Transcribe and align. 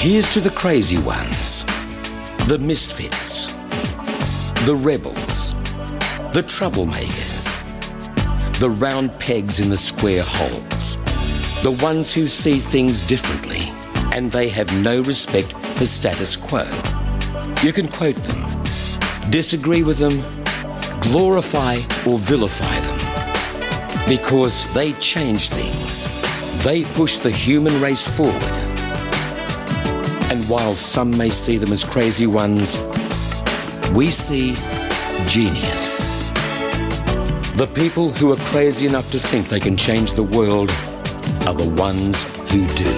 Here's 0.00 0.32
to 0.32 0.40
the 0.40 0.48
crazy 0.48 0.96
ones, 0.96 1.62
the 2.46 2.58
misfits, 2.58 3.48
the 4.64 4.74
rebels, 4.74 5.52
the 6.32 6.42
troublemakers, 6.42 7.58
the 8.60 8.70
round 8.70 9.12
pegs 9.20 9.60
in 9.60 9.68
the 9.68 9.76
square 9.76 10.22
holes, 10.24 10.96
the 11.62 11.76
ones 11.82 12.14
who 12.14 12.28
see 12.28 12.58
things 12.60 13.02
differently 13.02 13.70
and 14.10 14.32
they 14.32 14.48
have 14.48 14.74
no 14.82 15.02
respect 15.02 15.52
for 15.52 15.84
status 15.84 16.34
quo. 16.34 16.64
You 17.62 17.74
can 17.74 17.86
quote 17.86 18.16
them, 18.16 18.62
disagree 19.28 19.82
with 19.82 19.98
them, 19.98 20.24
glorify 21.02 21.74
or 22.06 22.18
vilify 22.18 22.80
them 22.86 24.08
because 24.08 24.64
they 24.72 24.92
change 24.92 25.50
things. 25.50 26.06
They 26.64 26.84
push 26.94 27.18
the 27.18 27.30
human 27.30 27.78
race 27.82 28.08
forward. 28.08 28.69
And 30.30 30.48
while 30.48 30.76
some 30.76 31.16
may 31.18 31.28
see 31.28 31.56
them 31.58 31.72
as 31.72 31.82
crazy 31.82 32.28
ones, 32.28 32.78
we 33.92 34.10
see 34.10 34.54
genius. 35.26 36.14
The 37.54 37.70
people 37.74 38.12
who 38.12 38.32
are 38.32 38.36
crazy 38.52 38.86
enough 38.86 39.10
to 39.10 39.18
think 39.18 39.48
they 39.48 39.58
can 39.58 39.76
change 39.76 40.14
the 40.14 40.22
world 40.22 40.70
are 41.46 41.54
the 41.54 41.68
ones 41.76 42.22
who 42.52 42.64
do. 42.68 42.94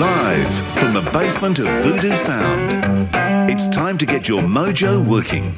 Live 0.00 0.52
from 0.78 0.94
the 0.94 1.08
basement 1.12 1.58
of 1.58 1.66
Voodoo 1.84 2.16
Sound, 2.16 3.08
it's 3.50 3.68
time 3.68 3.98
to 3.98 4.06
get 4.06 4.28
your 4.28 4.42
mojo 4.42 5.06
working. 5.06 5.56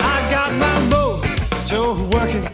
I 0.00 0.28
got 0.30 0.52
my 0.58 0.76
mojo 0.92 2.12
working, 2.12 2.44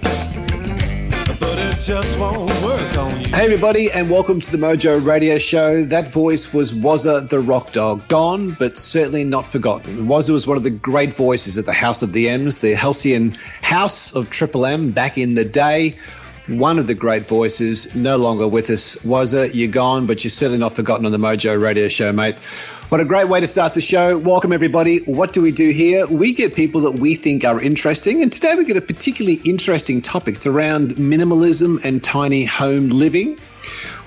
Hey, 3.26 3.44
everybody, 3.44 3.92
and 3.92 4.08
welcome 4.08 4.40
to 4.40 4.50
the 4.50 4.56
Mojo 4.56 5.04
Radio 5.04 5.36
Show. 5.36 5.82
That 5.84 6.08
voice 6.08 6.54
was 6.54 6.72
Wazza 6.72 7.28
the 7.28 7.38
Rock 7.38 7.72
Dog. 7.72 8.08
Gone, 8.08 8.52
but 8.58 8.78
certainly 8.78 9.24
not 9.24 9.46
forgotten. 9.46 10.06
Wazza 10.06 10.30
was 10.30 10.46
one 10.46 10.56
of 10.56 10.62
the 10.62 10.70
great 10.70 11.12
voices 11.12 11.58
at 11.58 11.66
the 11.66 11.74
House 11.74 12.02
of 12.02 12.12
the 12.12 12.30
M's, 12.30 12.62
the 12.62 12.74
Halcyon 12.74 13.32
House 13.60 14.16
of 14.16 14.30
Triple 14.30 14.64
M 14.64 14.90
back 14.90 15.18
in 15.18 15.34
the 15.34 15.44
day. 15.44 15.94
One 16.48 16.78
of 16.78 16.86
the 16.86 16.94
great 16.94 17.26
voices, 17.26 17.94
no 17.94 18.16
longer 18.16 18.48
with 18.48 18.70
us. 18.70 18.96
Wazza, 19.04 19.50
you're 19.52 19.68
gone, 19.68 20.06
but 20.06 20.24
you're 20.24 20.30
certainly 20.30 20.58
not 20.58 20.72
forgotten 20.72 21.04
on 21.04 21.12
the 21.12 21.18
Mojo 21.18 21.60
Radio 21.60 21.88
Show, 21.88 22.10
mate. 22.10 22.36
What 22.88 23.00
a 23.00 23.04
great 23.04 23.28
way 23.28 23.40
to 23.40 23.48
start 23.48 23.74
the 23.74 23.80
show. 23.80 24.16
Welcome, 24.16 24.52
everybody. 24.52 24.98
What 24.98 25.32
do 25.32 25.42
we 25.42 25.50
do 25.50 25.70
here? 25.70 26.06
We 26.06 26.32
get 26.32 26.54
people 26.54 26.80
that 26.82 26.92
we 26.92 27.16
think 27.16 27.44
are 27.44 27.60
interesting, 27.60 28.22
and 28.22 28.32
today 28.32 28.54
we 28.54 28.64
get 28.64 28.76
a 28.76 28.80
particularly 28.80 29.40
interesting 29.44 30.00
topic. 30.00 30.36
It's 30.36 30.46
around 30.46 30.90
minimalism 30.92 31.84
and 31.84 32.04
tiny 32.04 32.44
home 32.44 32.90
living. 32.90 33.40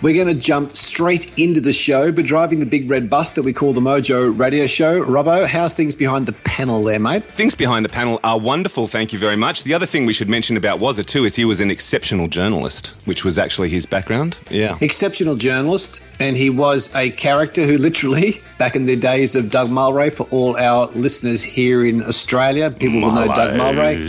We're 0.02 0.14
going 0.14 0.34
to 0.34 0.42
jump 0.42 0.72
straight 0.78 1.38
into 1.38 1.60
the 1.60 1.74
show, 1.74 2.10
but 2.14 2.26
driving 2.26 2.62
the 2.62 2.66
big 2.66 2.90
red 2.90 3.10
bus 3.10 3.32
that 3.32 3.44
we 3.44 3.52
call 3.52 3.74
the 3.74 3.82
Mojo 3.82 4.38
Radio 4.40 4.66
Show. 4.66 5.04
Robbo, 5.04 5.46
how's 5.46 5.74
things 5.74 5.94
behind 5.94 6.26
the 6.26 6.32
panel 6.32 6.82
there, 6.86 7.00
mate? 7.00 7.26
Things 7.26 7.54
behind 7.54 7.84
the 7.84 7.90
panel 7.90 8.18
are 8.24 8.40
wonderful, 8.40 8.88
thank 8.88 9.12
you 9.12 9.20
very 9.20 9.36
much. 9.36 9.64
The 9.64 9.74
other 9.74 9.86
thing 9.86 10.06
we 10.06 10.14
should 10.14 10.30
mention 10.30 10.56
about 10.56 10.80
Wazza 10.80 11.06
too 11.06 11.26
is 11.26 11.36
he 11.36 11.44
was 11.44 11.60
an 11.60 11.70
exceptional 11.70 12.30
journalist, 12.30 12.96
which 13.04 13.26
was 13.26 13.38
actually 13.38 13.68
his 13.68 13.86
background. 13.86 14.38
Yeah. 14.50 14.78
Exceptional 14.80 15.36
journalist, 15.36 16.02
and 16.22 16.38
he 16.38 16.50
was 16.50 16.96
a 16.96 17.10
character 17.12 17.66
who 17.66 17.74
literally, 17.74 18.42
back 18.58 18.78
in 18.78 18.86
the 18.86 18.96
days 18.96 19.36
of 19.36 19.50
Doug 19.50 19.70
Mulray, 19.70 20.14
for 20.14 20.24
all 20.32 20.56
our 20.56 20.88
listeners 20.92 21.44
here 21.44 21.84
in 21.84 22.04
Australia, 22.04 22.72
people 22.72 23.02
will 23.02 23.12
know 23.12 23.28
Doug 23.28 23.58
Mulray, 23.60 24.00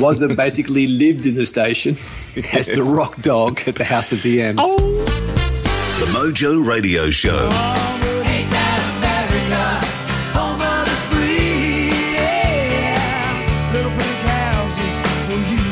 was 0.00 0.22
a 0.22 0.34
basically 0.34 0.88
lived 0.88 1.24
in 1.24 1.36
the 1.36 1.46
station 1.46 1.92
as 2.52 2.66
the 2.66 2.82
rock 2.96 3.22
dog 3.22 3.60
at 3.68 3.76
the 3.76 3.84
House 3.84 4.10
of 4.10 4.22
the 4.24 4.42
M's. 4.42 4.87
The 4.88 6.06
Mojo 6.12 6.66
Radio 6.66 7.10
Show. 7.10 7.50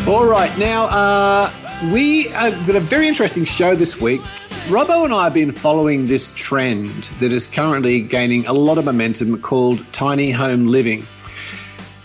All 0.07 0.25
right, 0.25 0.57
now 0.57 0.85
uh, 0.85 1.51
we 1.93 2.29
have 2.29 2.67
got 2.67 2.77
a 2.77 2.81
very 2.81 3.09
interesting 3.09 3.45
show 3.45 3.75
this 3.75 4.01
week. 4.01 4.21
Robbo 4.69 5.05
and 5.05 5.15
I 5.15 5.25
have 5.25 5.35
been 5.35 5.51
following 5.51 6.07
this 6.07 6.33
trend 6.35 7.05
that 7.21 7.33
is 7.33 7.47
currently 7.47 8.01
gaining 8.01 8.47
a 8.47 8.53
lot 8.53 8.79
of 8.79 8.85
momentum 8.85 9.41
called 9.41 9.85
tiny 9.93 10.31
home 10.31 10.67
living. 10.67 11.07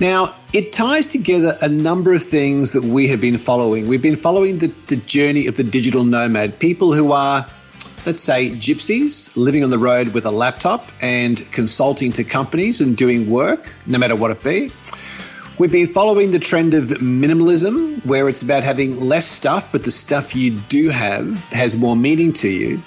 Now, 0.02 0.34
it 0.52 0.74
ties 0.74 1.06
together 1.06 1.56
a 1.62 1.70
number 1.70 2.12
of 2.12 2.24
things 2.24 2.74
that 2.74 2.84
we 2.84 3.08
have 3.10 3.22
been 3.22 3.38
following. 3.38 3.88
We've 3.88 4.02
been 4.02 4.16
following 4.16 4.58
the, 4.58 4.74
the 4.88 4.96
journey 4.96 5.46
of 5.46 5.58
the 5.58 5.64
digital 5.64 6.04
nomad, 6.04 6.58
people 6.58 6.96
who 6.96 7.12
are, 7.12 7.46
let's 8.04 8.20
say, 8.20 8.50
gypsies 8.50 9.38
living 9.38 9.64
on 9.64 9.70
the 9.70 9.78
road 9.78 10.16
with 10.16 10.26
a 10.26 10.32
laptop 10.32 10.88
and 11.04 11.48
consulting 11.52 12.12
to 12.14 12.24
companies 12.24 12.82
and 12.82 12.98
doing 12.98 13.30
work, 13.30 13.76
no 13.86 14.00
matter 14.00 14.16
what 14.16 14.32
it 14.32 14.44
be. 14.44 14.72
We've 15.60 15.72
been 15.72 15.86
following 15.86 16.32
the 16.32 16.40
trend 16.40 16.74
of 16.74 16.86
minimalism, 16.86 18.04
where 18.04 18.28
it's 18.28 18.42
about 18.42 18.64
having 18.64 19.00
less 19.02 19.28
stuff, 19.28 19.72
but 19.72 19.84
the 19.84 19.92
stuff 19.92 20.36
you 20.36 20.50
do 20.68 20.90
have 20.90 21.38
has 21.52 21.78
more 21.78 21.96
meaning 21.96 22.34
to 22.34 22.50
you. 22.50 22.82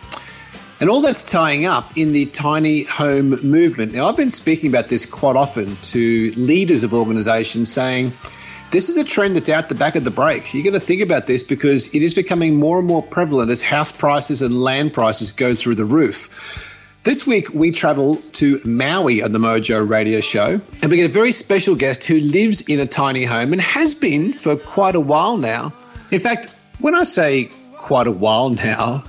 And 0.81 0.91
all 0.91 1.01
that's 1.01 1.23
tying 1.23 1.67
up 1.67 1.97
in 1.97 2.13
the 2.13 2.27
tiny 2.27 2.83
home 2.85 3.31
movement. 3.49 3.93
Now, 3.93 4.07
I've 4.07 4.17
been 4.17 4.31
speaking 4.31 4.69
about 4.69 4.89
this 4.89 5.07
quite 5.07 5.37
often 5.37 5.77
to 5.77 6.33
leaders 6.33 6.83
of 6.83 6.93
organizations 6.93 7.71
saying, 7.73 8.13
this 8.71 8.89
is 8.89 8.97
a 8.97 9.05
trend 9.05 9.37
that's 9.37 9.49
out 9.49 9.69
the 9.69 9.77
back 9.77 9.95
of 9.95 10.03
the 10.03 10.11
break. 10.11 10.53
You're 10.53 10.65
going 10.65 10.75
to 10.75 10.81
think 10.81 11.01
about 11.01 11.29
this 11.29 11.45
because 11.45 11.95
it 11.95 12.03
is 12.03 12.13
becoming 12.13 12.57
more 12.57 12.81
and 12.81 12.89
more 12.89 13.05
prevalent 13.05 13.53
as 13.53 13.63
house 13.63 13.93
prices 13.93 14.43
and 14.43 14.53
land 14.53 14.93
prices 14.93 15.31
go 15.31 15.55
through 15.55 15.77
the 15.77 15.85
roof. 15.85 16.29
This 17.05 17.25
week, 17.25 17.55
we 17.55 17.71
travel 17.71 18.17
to 18.17 18.61
Maui 18.65 19.23
on 19.23 19.31
the 19.31 19.39
Mojo 19.39 19.89
Radio 19.89 20.21
Show, 20.21 20.61
and 20.83 20.91
we 20.91 20.97
get 20.97 21.09
a 21.09 21.13
very 21.13 21.31
special 21.31 21.77
guest 21.77 22.05
who 22.05 22.19
lives 22.19 22.63
in 22.63 22.81
a 22.81 22.87
tiny 22.87 23.25
home 23.25 23.53
and 23.53 23.61
has 23.61 23.95
been 23.95 24.33
for 24.33 24.57
quite 24.57 24.97
a 24.97 25.01
while 25.01 25.37
now. 25.37 25.73
In 26.11 26.19
fact, 26.19 26.53
when 26.81 26.97
I 26.97 27.05
say 27.05 27.51
quite 27.77 28.07
a 28.07 28.11
while 28.11 28.51
now, 28.51 29.05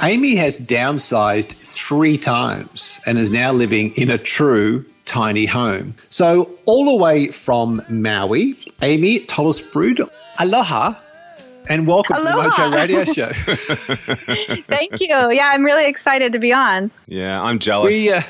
Amie 0.00 0.36
has 0.36 0.58
downsized 0.58 1.52
three 1.76 2.18
times 2.18 3.00
and 3.06 3.18
is 3.18 3.30
now 3.30 3.52
living 3.52 3.94
in 3.96 4.10
a 4.10 4.18
true 4.18 4.84
tiny 5.04 5.46
home. 5.46 5.94
So, 6.08 6.50
all 6.64 6.86
the 6.86 7.02
way 7.02 7.28
from 7.28 7.82
Maui, 7.88 8.56
Amie 8.80 9.20
Tollefsrud, 9.20 10.08
aloha, 10.40 10.94
and 11.68 11.86
welcome 11.86 12.16
Aloha. 12.16 12.50
to 12.50 12.70
the 12.70 12.70
Mojo 12.70 12.74
Radio 12.74 13.04
Show. 13.12 13.32
Thank 14.62 15.00
you. 15.00 15.30
Yeah, 15.30 15.50
I'm 15.54 15.64
really 15.64 15.86
excited 15.86 16.32
to 16.32 16.38
be 16.40 16.52
on. 16.52 16.90
Yeah, 17.06 17.40
I'm 17.40 17.58
jealous. 17.60 17.92
we, 17.92 18.10
uh, 18.12 18.22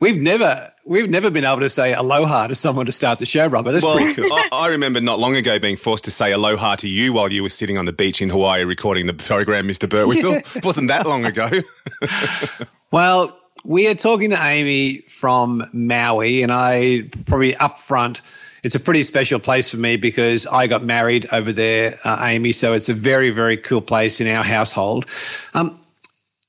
we've 0.00 0.20
never. 0.20 0.70
We've 0.84 1.10
never 1.10 1.28
been 1.28 1.44
able 1.44 1.60
to 1.60 1.68
say 1.68 1.92
aloha 1.92 2.46
to 2.46 2.54
someone 2.54 2.86
to 2.86 2.92
start 2.92 3.18
the 3.18 3.26
show, 3.26 3.46
Robert. 3.46 3.72
That's 3.72 3.84
well, 3.84 3.98
pretty 3.98 4.14
cool. 4.14 4.32
I, 4.32 4.48
I 4.52 4.68
remember 4.68 5.02
not 5.02 5.18
long 5.18 5.36
ago 5.36 5.58
being 5.58 5.76
forced 5.76 6.04
to 6.06 6.10
say 6.10 6.32
aloha 6.32 6.76
to 6.76 6.88
you 6.88 7.12
while 7.12 7.30
you 7.30 7.42
were 7.42 7.50
sitting 7.50 7.76
on 7.76 7.84
the 7.84 7.92
beach 7.92 8.22
in 8.22 8.30
Hawaii 8.30 8.64
recording 8.64 9.06
the 9.06 9.12
program, 9.12 9.68
Mr. 9.68 9.86
Bertwistle. 9.86 10.64
Wasn't 10.64 10.88
that 10.88 11.06
long 11.06 11.26
ago. 11.26 11.50
Well, 12.90 13.38
we 13.64 13.86
are 13.88 13.94
talking 13.94 14.30
to 14.30 14.42
Amie 14.42 15.00
from 15.02 15.68
Maui, 15.74 16.42
and 16.42 16.50
I 16.50 17.02
probably 17.26 17.54
up 17.56 17.78
front, 17.78 18.22
it's 18.64 18.74
a 18.74 18.80
pretty 18.80 19.02
special 19.02 19.38
place 19.38 19.70
for 19.70 19.76
me 19.76 19.96
because 19.96 20.46
I 20.46 20.68
got 20.68 20.82
married 20.82 21.26
over 21.30 21.52
there, 21.52 21.96
uh, 22.04 22.16
Amie. 22.20 22.52
So 22.52 22.72
it's 22.72 22.88
a 22.88 22.94
very, 22.94 23.30
very 23.30 23.58
cool 23.58 23.82
place 23.82 24.22
in 24.22 24.28
our 24.28 24.42
household. 24.42 25.04
Um, 25.52 25.78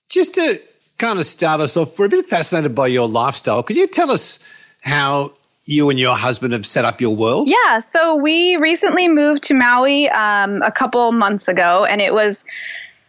just 0.07 0.35
to 0.35 0.61
kind 0.99 1.17
of 1.17 1.25
start 1.25 1.61
us 1.61 1.75
off, 1.77 1.97
we're 1.97 2.05
a 2.05 2.09
bit 2.09 2.27
fascinated 2.27 2.75
by 2.75 2.87
your 2.87 3.07
lifestyle. 3.07 3.63
Could 3.63 3.77
you 3.77 3.87
tell 3.87 4.11
us 4.11 4.39
how 4.81 5.33
you 5.63 5.89
and 5.89 5.97
your 5.97 6.15
husband 6.15 6.53
have 6.53 6.65
set 6.65 6.85
up 6.85 7.01
your 7.01 7.15
world? 7.15 7.49
Yeah, 7.49 7.79
so 7.79 8.15
we 8.17 8.57
recently 8.57 9.07
moved 9.07 9.43
to 9.43 9.53
Maui 9.53 10.09
um, 10.09 10.61
a 10.61 10.71
couple 10.71 11.11
months 11.11 11.47
ago, 11.47 11.85
and 11.85 12.01
it 12.01 12.13
was 12.13 12.45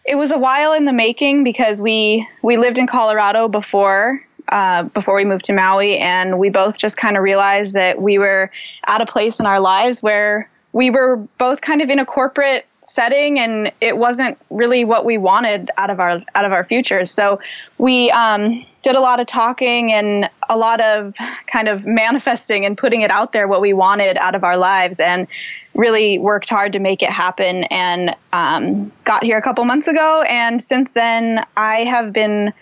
it 0.05 0.15
was 0.15 0.31
a 0.31 0.39
while 0.39 0.72
in 0.72 0.87
the 0.87 0.92
making 0.92 1.45
because 1.45 1.83
we 1.83 2.27
we 2.42 2.57
lived 2.57 2.78
in 2.78 2.87
Colorado 2.87 3.48
before. 3.48 4.25
Uh, 4.48 4.83
before 4.83 5.15
we 5.15 5.25
moved 5.25 5.45
to 5.45 5.53
Maui, 5.53 5.97
and 5.97 6.36
we 6.36 6.48
both 6.51 6.77
just 6.77 6.97
kind 6.97 7.16
of 7.16 7.22
realized 7.22 7.75
that 7.75 8.03
we 8.03 8.19
were 8.19 8.51
at 8.84 9.01
a 9.01 9.07
place 9.07 9.39
in 9.39 9.47
our 9.47 9.60
lives 9.60 10.03
where 10.03 10.51
we 10.72 10.91
were 10.91 11.19
both 11.39 11.60
kind 11.60 11.83
of 11.83 11.89
in 11.89 12.01
a 12.01 12.04
corporate 12.04 12.66
setting, 12.82 13.38
and 13.38 13.72
it 13.80 13.97
wasn't 13.97 14.38
really 14.48 14.84
what 14.84 15.04
we 15.04 15.18
wanted 15.18 15.71
out 15.77 15.91
of 15.91 16.00
our 16.00 16.22
out 16.34 16.44
of 16.44 16.53
our 16.53 16.65
futures. 16.65 17.10
So 17.10 17.41
we 17.78 18.10
um, 18.10 18.65
did 18.82 18.97
a 18.97 19.00
lot 19.00 19.21
of 19.21 19.27
talking 19.27 19.92
and 19.92 20.30
a 20.48 20.56
lot 20.56 20.80
of 20.80 21.15
kind 21.47 21.68
of 21.68 21.84
manifesting 21.84 22.65
and 22.65 22.77
putting 22.77 23.03
it 23.03 23.10
out 23.10 23.32
there 23.32 23.47
what 23.47 23.60
we 23.60 23.72
wanted 23.72 24.16
out 24.16 24.34
of 24.34 24.44
our 24.44 24.56
lives, 24.56 24.98
and 25.00 25.27
really 25.74 26.18
worked 26.18 26.48
hard 26.48 26.72
to 26.72 26.78
make 26.78 27.03
it 27.03 27.10
happen. 27.10 27.65
And 27.65 28.16
um, 28.32 28.92
got 29.04 29.24
here 29.24 29.36
a 29.36 29.42
couple 29.42 29.65
months 29.65 29.86
ago, 29.86 30.24
and 30.28 30.60
since 30.60 30.92
then 30.92 31.44
I 31.56 31.84
have 31.84 32.12
been 32.12 32.53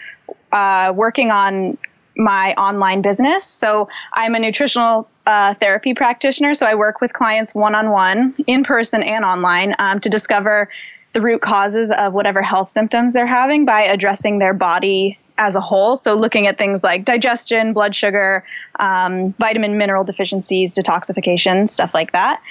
uh, 0.51 0.93
working 0.95 1.31
on 1.31 1.79
my 2.19 2.53
online 2.55 3.01
business. 3.01 3.45
So 3.45 3.89
I'm 4.13 4.35
a 4.35 4.41
nutritional 4.41 5.09
uh, 5.25 5.55
therapy 5.55 5.95
practitioner. 5.95 6.55
So 6.55 6.67
I 6.67 6.75
work 6.75 7.01
with 7.01 7.13
clients 7.13 7.55
one 7.55 7.75
on 7.75 7.91
one, 7.91 8.35
in 8.47 8.65
person 8.65 9.03
and 9.03 9.25
online, 9.25 9.75
um, 9.79 10.01
to 10.01 10.11
discover 10.11 10.69
the 11.13 11.21
root 11.21 11.41
causes 11.41 11.91
of 11.91 12.13
whatever 12.13 12.43
health 12.43 12.73
symptoms 12.73 13.13
they're 13.13 13.27
having 13.27 13.65
by 13.65 13.85
addressing 13.85 14.39
their 14.39 14.53
body 14.53 15.19
as 15.39 15.55
a 15.55 15.61
whole. 15.61 15.97
So, 15.97 16.15
looking 16.15 16.49
at 16.49 16.59
things 16.59 16.83
like 16.83 17.05
digestion, 17.05 17.73
blood 17.73 17.95
sugar, 17.95 18.45
um, 18.79 19.33
vitamin 19.35 19.79
mineral 19.79 20.05
deficiencies, 20.05 20.75
detoxification, 20.75 21.69
stuff 21.69 21.95
like 21.95 22.13
that. 22.13 22.43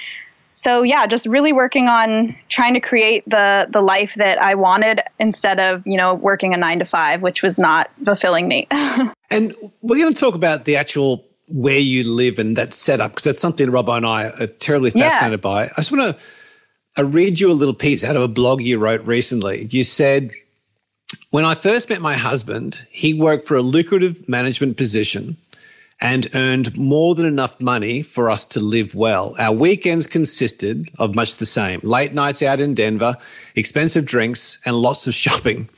So, 0.50 0.82
yeah, 0.82 1.06
just 1.06 1.26
really 1.26 1.52
working 1.52 1.88
on 1.88 2.34
trying 2.48 2.74
to 2.74 2.80
create 2.80 3.24
the 3.26 3.68
the 3.70 3.82
life 3.82 4.14
that 4.14 4.40
I 4.40 4.54
wanted 4.54 5.00
instead 5.18 5.60
of 5.60 5.86
you 5.86 5.96
know 5.96 6.14
working 6.14 6.54
a 6.54 6.56
nine 6.56 6.78
to 6.78 6.84
five, 6.84 7.22
which 7.22 7.42
was 7.42 7.58
not 7.58 7.90
fulfilling 8.04 8.48
me. 8.48 8.66
And 9.30 9.54
we're 9.82 9.98
going 10.02 10.14
to 10.14 10.18
talk 10.18 10.34
about 10.34 10.64
the 10.64 10.76
actual 10.76 11.22
where 11.48 11.78
you 11.78 12.02
live 12.04 12.38
and 12.38 12.56
that 12.56 12.72
setup 12.72 13.10
because 13.10 13.24
that's 13.24 13.38
something 13.38 13.66
Robbo 13.68 13.96
and 13.98 14.06
I 14.06 14.30
are 14.40 14.46
terribly 14.46 14.90
Yeah. 14.94 15.10
fascinated 15.10 15.42
by. 15.42 15.64
I 15.64 15.68
just 15.76 15.92
want 15.92 16.16
to 16.16 16.24
I 16.96 17.02
read 17.02 17.38
you 17.38 17.50
a 17.50 17.52
little 17.52 17.74
piece 17.74 18.02
out 18.04 18.16
of 18.16 18.22
a 18.22 18.28
blog 18.28 18.62
you 18.62 18.78
wrote 18.78 19.04
recently. 19.06 19.66
You 19.68 19.84
said, 19.84 20.30
When 21.30 21.44
I 21.44 21.54
first 21.54 21.90
met 21.90 22.00
my 22.00 22.14
husband, 22.14 22.86
he 22.90 23.12
worked 23.12 23.46
for 23.46 23.56
a 23.56 23.62
lucrative 23.62 24.26
management 24.28 24.78
position 24.78 25.36
and 26.00 26.28
earned 26.34 26.76
more 26.76 27.14
than 27.14 27.26
enough 27.26 27.60
money 27.60 28.02
for 28.02 28.30
us 28.30 28.44
to 28.44 28.60
live 28.60 28.94
well. 28.94 29.34
Our 29.38 29.52
weekends 29.54 30.06
consisted 30.06 30.90
of 30.98 31.14
much 31.14 31.36
the 31.36 31.46
same 31.46 31.80
late 31.82 32.14
nights 32.14 32.42
out 32.42 32.60
in 32.60 32.74
Denver, 32.74 33.16
expensive 33.56 34.04
drinks, 34.04 34.60
and 34.64 34.76
lots 34.76 35.06
of 35.06 35.14
shopping. 35.14 35.68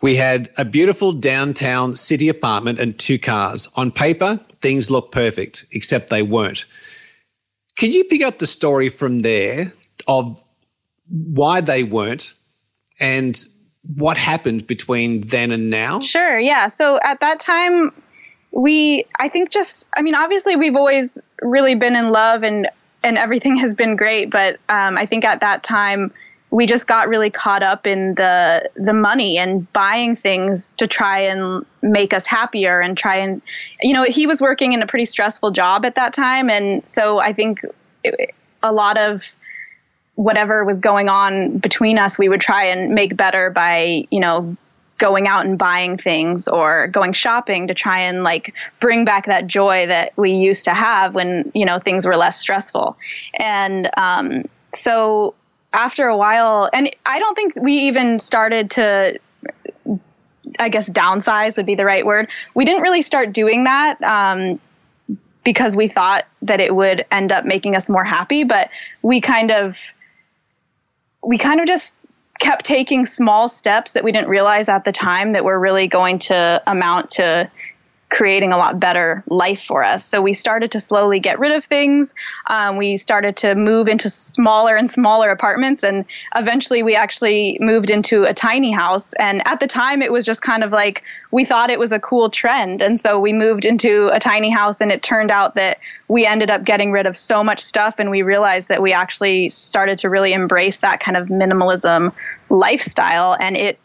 We 0.00 0.16
had 0.16 0.48
a 0.56 0.64
beautiful 0.64 1.12
downtown 1.12 1.94
city 1.94 2.30
apartment 2.30 2.78
and 2.78 2.98
two 2.98 3.18
cars. 3.18 3.68
On 3.76 3.90
paper, 3.90 4.40
things 4.62 4.90
looked 4.90 5.12
perfect, 5.12 5.66
except 5.72 6.08
they 6.08 6.22
weren't. 6.22 6.64
Can 7.76 7.90
you 7.92 8.04
pick 8.04 8.22
up 8.22 8.38
the 8.38 8.46
story 8.46 8.88
from 8.88 9.20
there 9.20 9.72
of 10.08 10.42
why 11.08 11.60
they 11.60 11.82
weren't 11.84 12.34
and 12.98 13.38
what 13.96 14.16
happened 14.16 14.66
between 14.66 15.22
then 15.22 15.50
and 15.50 15.68
now? 15.70 16.00
Sure, 16.00 16.38
yeah. 16.38 16.68
So 16.68 16.98
at 17.02 17.20
that 17.20 17.40
time, 17.40 17.92
we, 18.52 19.06
I 19.18 19.28
think 19.28 19.50
just, 19.50 19.88
I 19.96 20.02
mean, 20.02 20.14
obviously 20.14 20.56
we've 20.56 20.76
always 20.76 21.18
really 21.40 21.74
been 21.74 21.96
in 21.96 22.10
love 22.10 22.42
and, 22.42 22.68
and 23.02 23.16
everything 23.18 23.56
has 23.58 23.74
been 23.74 23.96
great. 23.96 24.30
But 24.30 24.58
um, 24.68 24.96
I 24.96 25.06
think 25.06 25.24
at 25.24 25.40
that 25.40 25.62
time, 25.62 26.12
we 26.52 26.66
just 26.66 26.88
got 26.88 27.08
really 27.08 27.30
caught 27.30 27.62
up 27.62 27.86
in 27.86 28.16
the 28.16 28.68
the 28.74 28.92
money 28.92 29.38
and 29.38 29.72
buying 29.72 30.16
things 30.16 30.72
to 30.72 30.88
try 30.88 31.20
and 31.20 31.64
make 31.80 32.12
us 32.12 32.26
happier 32.26 32.80
and 32.80 32.98
try 32.98 33.18
and 33.18 33.40
you 33.82 33.94
know 33.94 34.02
he 34.02 34.26
was 34.26 34.40
working 34.40 34.72
in 34.72 34.82
a 34.82 34.86
pretty 34.88 35.04
stressful 35.04 35.52
job 35.52 35.86
at 35.86 35.94
that 35.94 36.12
time 36.12 36.50
and 36.50 36.88
so 36.88 37.20
I 37.20 37.32
think 37.32 37.60
it, 38.02 38.34
a 38.64 38.72
lot 38.72 38.98
of 38.98 39.32
whatever 40.20 40.64
was 40.64 40.80
going 40.80 41.08
on 41.08 41.56
between 41.58 41.98
us, 41.98 42.18
we 42.18 42.28
would 42.28 42.42
try 42.42 42.64
and 42.64 42.94
make 42.94 43.16
better 43.16 43.48
by, 43.48 44.06
you 44.10 44.20
know, 44.20 44.54
going 45.00 45.26
out 45.26 45.46
and 45.46 45.58
buying 45.58 45.96
things 45.96 46.46
or 46.46 46.86
going 46.86 47.12
shopping 47.12 47.66
to 47.66 47.74
try 47.74 48.00
and 48.00 48.22
like 48.22 48.54
bring 48.78 49.04
back 49.04 49.26
that 49.26 49.48
joy 49.48 49.86
that 49.86 50.12
we 50.16 50.34
used 50.34 50.66
to 50.66 50.70
have 50.70 51.14
when, 51.14 51.50
you 51.54 51.64
know, 51.66 51.80
things 51.80 52.06
were 52.06 52.16
less 52.16 52.38
stressful. 52.38 52.96
And 53.34 53.90
um, 53.96 54.44
so 54.72 55.34
after 55.72 56.06
a 56.06 56.16
while, 56.16 56.70
and 56.72 56.88
I 57.04 57.18
don't 57.18 57.34
think 57.34 57.56
we 57.56 57.72
even 57.88 58.20
started 58.20 58.70
to 58.72 59.18
I 60.58 60.68
guess 60.68 60.90
downsize 60.90 61.56
would 61.56 61.66
be 61.66 61.74
the 61.74 61.84
right 61.84 62.04
word. 62.04 62.28
We 62.54 62.64
didn't 62.64 62.82
really 62.82 63.02
start 63.02 63.32
doing 63.32 63.64
that 63.64 64.02
um, 64.02 64.60
because 65.44 65.76
we 65.76 65.88
thought 65.88 66.26
that 66.42 66.60
it 66.60 66.74
would 66.74 67.06
end 67.10 67.32
up 67.32 67.44
making 67.44 67.76
us 67.76 67.88
more 67.88 68.04
happy, 68.04 68.44
but 68.44 68.70
we 69.00 69.20
kind 69.20 69.50
of 69.50 69.78
we 71.22 71.38
kind 71.38 71.60
of 71.60 71.66
just 71.66 71.96
kept 72.40 72.64
taking 72.64 73.06
small 73.06 73.48
steps 73.48 73.92
that 73.92 74.02
we 74.02 74.10
didn't 74.10 74.28
realize 74.28 74.68
at 74.68 74.84
the 74.84 74.92
time 74.92 75.32
that 75.32 75.44
were 75.44 75.58
really 75.58 75.86
going 75.86 76.18
to 76.18 76.62
amount 76.66 77.10
to 77.10 77.48
creating 78.10 78.52
a 78.52 78.56
lot 78.56 78.78
better 78.78 79.22
life 79.28 79.62
for 79.62 79.84
us. 79.84 80.04
So 80.04 80.20
we 80.20 80.32
started 80.32 80.72
to 80.72 80.80
slowly 80.80 81.20
get 81.20 81.38
rid 81.38 81.52
of 81.52 81.64
things. 81.64 82.14
Um, 82.48 82.76
we 82.76 82.96
started 82.96 83.36
to 83.38 83.54
move 83.54 83.88
into 83.88 84.10
smaller 84.10 84.76
and 84.76 84.90
smaller 84.90 85.30
apartments, 85.30 85.84
and 85.84 86.04
eventually 86.34 86.82
we 86.82 86.96
actually 86.96 87.56
moved 87.60 87.90
into 87.90 88.24
a 88.24 88.34
tiny 88.34 88.72
house. 88.72 89.14
And 89.14 89.46
at 89.46 89.60
the 89.60 89.66
time, 89.66 90.02
it 90.02 90.12
was 90.12 90.24
just 90.24 90.42
kind 90.42 90.64
of 90.64 90.72
like 90.72 91.04
we 91.30 91.44
thought 91.44 91.70
it 91.70 91.78
was 91.78 91.92
a 91.92 92.00
cool 92.00 92.30
trend, 92.30 92.82
and 92.82 92.98
so 92.98 93.18
we 93.18 93.32
moved 93.32 93.64
into 93.64 94.10
a 94.12 94.18
tiny 94.18 94.50
house. 94.50 94.80
And 94.80 94.90
it 94.90 95.02
turned 95.02 95.30
out 95.30 95.54
that 95.54 95.78
we 96.08 96.26
ended 96.26 96.50
up 96.50 96.64
getting 96.64 96.92
rid 96.92 97.06
of 97.06 97.16
so 97.16 97.44
much 97.44 97.60
stuff, 97.60 97.94
and 97.98 98.10
we 98.10 98.22
realized 98.22 98.68
that 98.68 98.82
we 98.82 98.92
actually 98.92 99.48
started 99.48 99.98
to 99.98 100.10
really 100.10 100.32
embrace 100.32 100.78
that 100.78 101.00
kind 101.00 101.16
of 101.16 101.28
minimalism 101.28 102.12
lifestyle, 102.48 103.36
and 103.38 103.56
it 103.56 103.78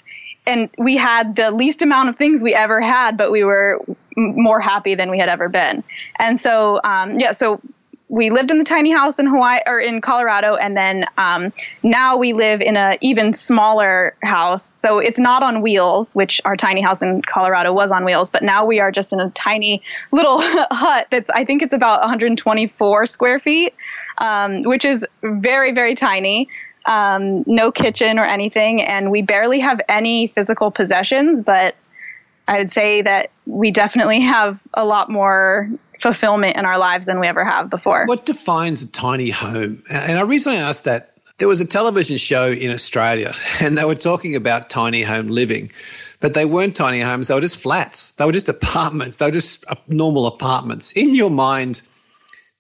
and 0.47 0.69
we 0.77 0.97
had 0.97 1.35
the 1.35 1.51
least 1.51 1.81
amount 1.81 2.09
of 2.09 2.17
things 2.17 2.43
we 2.43 2.53
ever 2.53 2.79
had, 2.79 3.17
but 3.17 3.31
we 3.31 3.43
were 3.43 3.83
more 4.15 4.59
happy 4.59 4.95
than 4.95 5.09
we 5.09 5.19
had 5.19 5.29
ever 5.29 5.49
been. 5.49 5.83
And 6.17 6.39
so, 6.39 6.79
um, 6.83 7.19
yeah, 7.19 7.31
so 7.31 7.61
we 8.07 8.29
lived 8.29 8.51
in 8.51 8.59
the 8.59 8.63
tiny 8.63 8.91
house 8.91 9.17
in 9.17 9.25
Hawaii 9.25 9.61
or 9.65 9.79
in 9.79 9.99
Colorado, 9.99 10.55
and 10.55 10.77
then 10.77 11.05
um, 11.17 11.51
now 11.81 12.17
we 12.17 12.33
live 12.33 12.61
in 12.61 12.77
a 12.77 12.97
even 13.01 13.33
smaller 13.33 14.15
house. 14.21 14.63
So 14.63 14.99
it's 14.99 15.19
not 15.19 15.41
on 15.41 15.61
wheels, 15.61 16.15
which 16.15 16.39
our 16.45 16.55
tiny 16.55 16.81
house 16.81 17.01
in 17.01 17.21
Colorado 17.23 17.73
was 17.73 17.91
on 17.91 18.05
wheels, 18.05 18.29
but 18.29 18.43
now 18.43 18.65
we 18.65 18.79
are 18.79 18.91
just 18.91 19.11
in 19.11 19.19
a 19.19 19.29
tiny 19.31 19.81
little 20.11 20.37
hut 20.41 21.07
that's 21.09 21.29
I 21.29 21.45
think 21.45 21.63
it's 21.63 21.73
about 21.73 22.01
124 22.01 23.05
square 23.07 23.39
feet, 23.39 23.73
um, 24.17 24.63
which 24.63 24.85
is 24.85 25.05
very 25.23 25.73
very 25.73 25.95
tiny 25.95 26.47
um, 26.85 27.43
no 27.47 27.71
kitchen 27.71 28.19
or 28.19 28.25
anything, 28.25 28.81
and 28.81 29.09
we 29.09 29.23
barely 29.23 29.59
have 29.59 29.81
any 29.89 30.27
physical 30.27 30.69
possessions. 30.69 31.41
But 31.41 31.75
I 32.47 32.59
would 32.59 32.71
say 32.71 33.01
that 33.01 33.31
we 33.45 33.71
definitely 33.71 34.21
have 34.21 34.59
a 34.73 34.85
lot 34.85 35.09
more 35.09 35.69
fulfillment 35.99 36.57
in 36.57 36.65
our 36.65 36.77
lives 36.77 37.07
than 37.07 37.19
we 37.19 37.27
ever 37.27 37.43
have 37.45 37.69
before. 37.69 38.05
What 38.05 38.25
defines 38.25 38.83
a 38.83 38.91
tiny 38.91 39.29
home? 39.29 39.83
And 39.89 40.17
I 40.17 40.21
recently 40.21 40.59
asked 40.59 40.83
that, 40.83 41.11
there 41.37 41.47
was 41.47 41.59
a 41.59 41.67
television 41.67 42.17
show 42.17 42.51
in 42.51 42.71
Australia 42.71 43.33
and 43.61 43.77
they 43.77 43.85
were 43.85 43.95
talking 43.95 44.35
about 44.35 44.69
tiny 44.69 45.03
home 45.03 45.27
living, 45.27 45.71
but 46.19 46.33
they 46.33 46.45
weren't 46.45 46.75
tiny 46.75 46.99
homes. 46.99 47.27
They 47.27 47.35
were 47.35 47.41
just 47.41 47.57
flats. 47.57 48.13
They 48.13 48.25
were 48.25 48.31
just 48.31 48.49
apartments. 48.57 49.17
They 49.17 49.25
were 49.25 49.31
just 49.31 49.65
normal 49.87 50.27
apartments. 50.27 50.91
In 50.93 51.13
your 51.13 51.29
mind, 51.29 51.81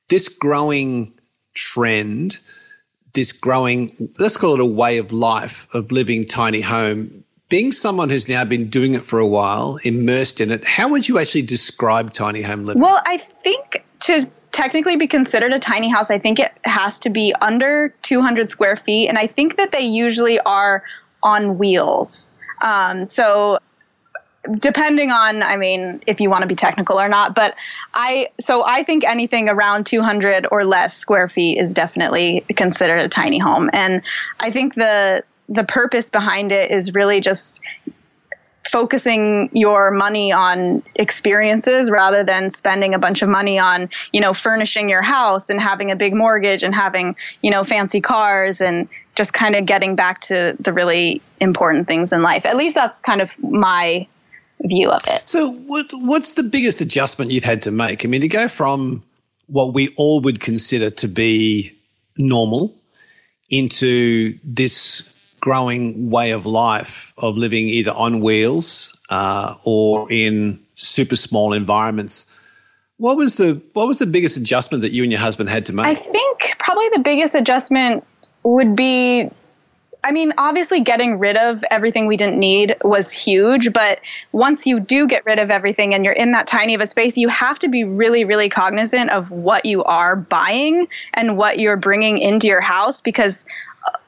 this 0.09 0.29
growing 0.29 1.13
trend, 1.53 2.39
this 3.13 3.31
growing, 3.31 4.11
let's 4.19 4.37
call 4.37 4.55
it 4.55 4.59
a 4.59 4.65
way 4.65 4.97
of 4.97 5.11
life 5.11 5.67
of 5.73 5.91
living 5.91 6.25
tiny 6.25 6.61
home, 6.61 7.24
being 7.49 7.71
someone 7.71 8.09
who's 8.09 8.27
now 8.27 8.43
been 8.43 8.67
doing 8.69 8.95
it 8.95 9.03
for 9.03 9.19
a 9.19 9.27
while, 9.27 9.79
immersed 9.83 10.41
in 10.41 10.51
it, 10.51 10.65
how 10.65 10.89
would 10.89 11.07
you 11.07 11.19
actually 11.19 11.43
describe 11.43 12.11
tiny 12.11 12.41
home 12.41 12.65
living? 12.65 12.81
Well, 12.81 13.01
I 13.05 13.17
think 13.17 13.83
to 14.01 14.27
technically 14.51 14.95
be 14.95 15.07
considered 15.07 15.51
a 15.51 15.59
tiny 15.59 15.89
house, 15.89 16.09
I 16.09 16.17
think 16.17 16.39
it 16.39 16.51
has 16.63 16.99
to 17.01 17.09
be 17.09 17.33
under 17.41 17.93
200 18.01 18.49
square 18.49 18.75
feet. 18.75 19.09
And 19.09 19.17
I 19.17 19.27
think 19.27 19.57
that 19.57 19.71
they 19.71 19.81
usually 19.81 20.39
are 20.39 20.83
on 21.21 21.57
wheels. 21.57 22.31
Um, 22.61 23.09
so 23.09 23.59
depending 24.59 25.09
on 25.09 25.41
i 25.41 25.57
mean 25.57 25.99
if 26.05 26.19
you 26.19 26.29
want 26.29 26.43
to 26.43 26.47
be 26.47 26.53
technical 26.53 26.99
or 26.99 27.09
not 27.09 27.33
but 27.33 27.55
i 27.95 28.29
so 28.39 28.63
i 28.63 28.83
think 28.83 29.03
anything 29.03 29.49
around 29.49 29.87
200 29.87 30.45
or 30.51 30.63
less 30.63 30.95
square 30.95 31.27
feet 31.27 31.57
is 31.57 31.73
definitely 31.73 32.45
considered 32.55 32.99
a 32.99 33.09
tiny 33.09 33.39
home 33.39 33.71
and 33.73 34.03
i 34.39 34.51
think 34.51 34.75
the 34.75 35.23
the 35.49 35.63
purpose 35.63 36.09
behind 36.09 36.51
it 36.51 36.71
is 36.71 36.93
really 36.93 37.21
just 37.21 37.61
focusing 38.67 39.49
your 39.53 39.91
money 39.91 40.31
on 40.31 40.81
experiences 40.95 41.91
rather 41.91 42.23
than 42.23 42.49
spending 42.49 42.95
a 42.95 42.99
bunch 42.99 43.21
of 43.21 43.29
money 43.29 43.59
on 43.59 43.87
you 44.11 44.19
know 44.19 44.33
furnishing 44.33 44.89
your 44.89 45.03
house 45.03 45.51
and 45.51 45.61
having 45.61 45.91
a 45.91 45.95
big 45.95 46.15
mortgage 46.15 46.63
and 46.63 46.73
having 46.73 47.15
you 47.43 47.51
know 47.51 47.63
fancy 47.63 48.01
cars 48.01 48.61
and 48.61 48.89
just 49.13 49.33
kind 49.33 49.55
of 49.55 49.67
getting 49.67 49.95
back 49.95 50.19
to 50.19 50.55
the 50.59 50.73
really 50.73 51.21
important 51.39 51.87
things 51.87 52.11
in 52.11 52.23
life 52.23 52.43
at 52.43 52.57
least 52.57 52.73
that's 52.73 52.99
kind 53.01 53.21
of 53.21 53.37
my 53.43 54.07
view 54.63 54.89
of 54.89 55.01
it 55.07 55.27
So, 55.27 55.51
what, 55.51 55.91
what's 55.93 56.33
the 56.33 56.43
biggest 56.43 56.81
adjustment 56.81 57.31
you've 57.31 57.43
had 57.43 57.61
to 57.63 57.71
make? 57.71 58.05
I 58.05 58.07
mean, 58.07 58.21
to 58.21 58.27
go 58.27 58.47
from 58.47 59.03
what 59.47 59.73
we 59.73 59.93
all 59.97 60.21
would 60.21 60.39
consider 60.39 60.89
to 60.89 61.07
be 61.07 61.73
normal 62.17 62.73
into 63.49 64.37
this 64.43 65.14
growing 65.45 66.09
way 66.09 66.31
of 66.31 66.43
life 66.47 67.13
of 67.19 67.37
living 67.37 67.67
either 67.69 67.91
on 67.91 68.19
wheels 68.19 68.97
uh, 69.11 69.53
or 69.63 70.11
in 70.11 70.59
super 70.73 71.15
small 71.15 71.53
environments. 71.53 72.35
What 72.97 73.15
was 73.15 73.37
the 73.37 73.61
what 73.73 73.87
was 73.87 73.99
the 73.99 74.07
biggest 74.07 74.37
adjustment 74.37 74.81
that 74.81 74.91
you 74.91 75.03
and 75.03 75.11
your 75.11 75.21
husband 75.21 75.49
had 75.49 75.67
to 75.67 75.73
make? 75.73 75.85
I 75.85 75.93
think 75.93 76.55
probably 76.57 76.89
the 76.95 77.01
biggest 77.03 77.35
adjustment 77.35 78.03
would 78.41 78.75
be 78.75 79.29
I 80.03 80.11
mean, 80.11 80.33
obviously 80.37 80.81
getting 80.81 81.17
rid 81.17 81.35
of 81.35 81.63
everything 81.71 82.05
we 82.05 82.15
didn't 82.15 82.37
need 82.37 82.75
was 82.83 83.09
huge, 83.11 83.73
but 83.73 84.01
once 84.31 84.67
you 84.67 84.79
do 84.79 85.07
get 85.07 85.25
rid 85.25 85.39
of 85.39 85.49
everything 85.49 85.95
and 85.95 86.05
you're 86.05 86.13
in 86.13 86.31
that 86.33 86.45
tiny 86.45 86.75
of 86.75 86.81
a 86.81 86.85
space, 86.85 87.17
you 87.17 87.27
have 87.27 87.57
to 87.59 87.69
be 87.69 87.83
really, 87.85 88.23
really 88.23 88.47
cognizant 88.47 89.09
of 89.09 89.31
what 89.31 89.65
you 89.65 89.83
are 89.83 90.15
buying 90.15 90.87
and 91.15 91.37
what 91.37 91.59
you're 91.59 91.75
bringing 91.75 92.19
into 92.19 92.45
your 92.45 92.61
house 92.61 93.01
because 93.01 93.47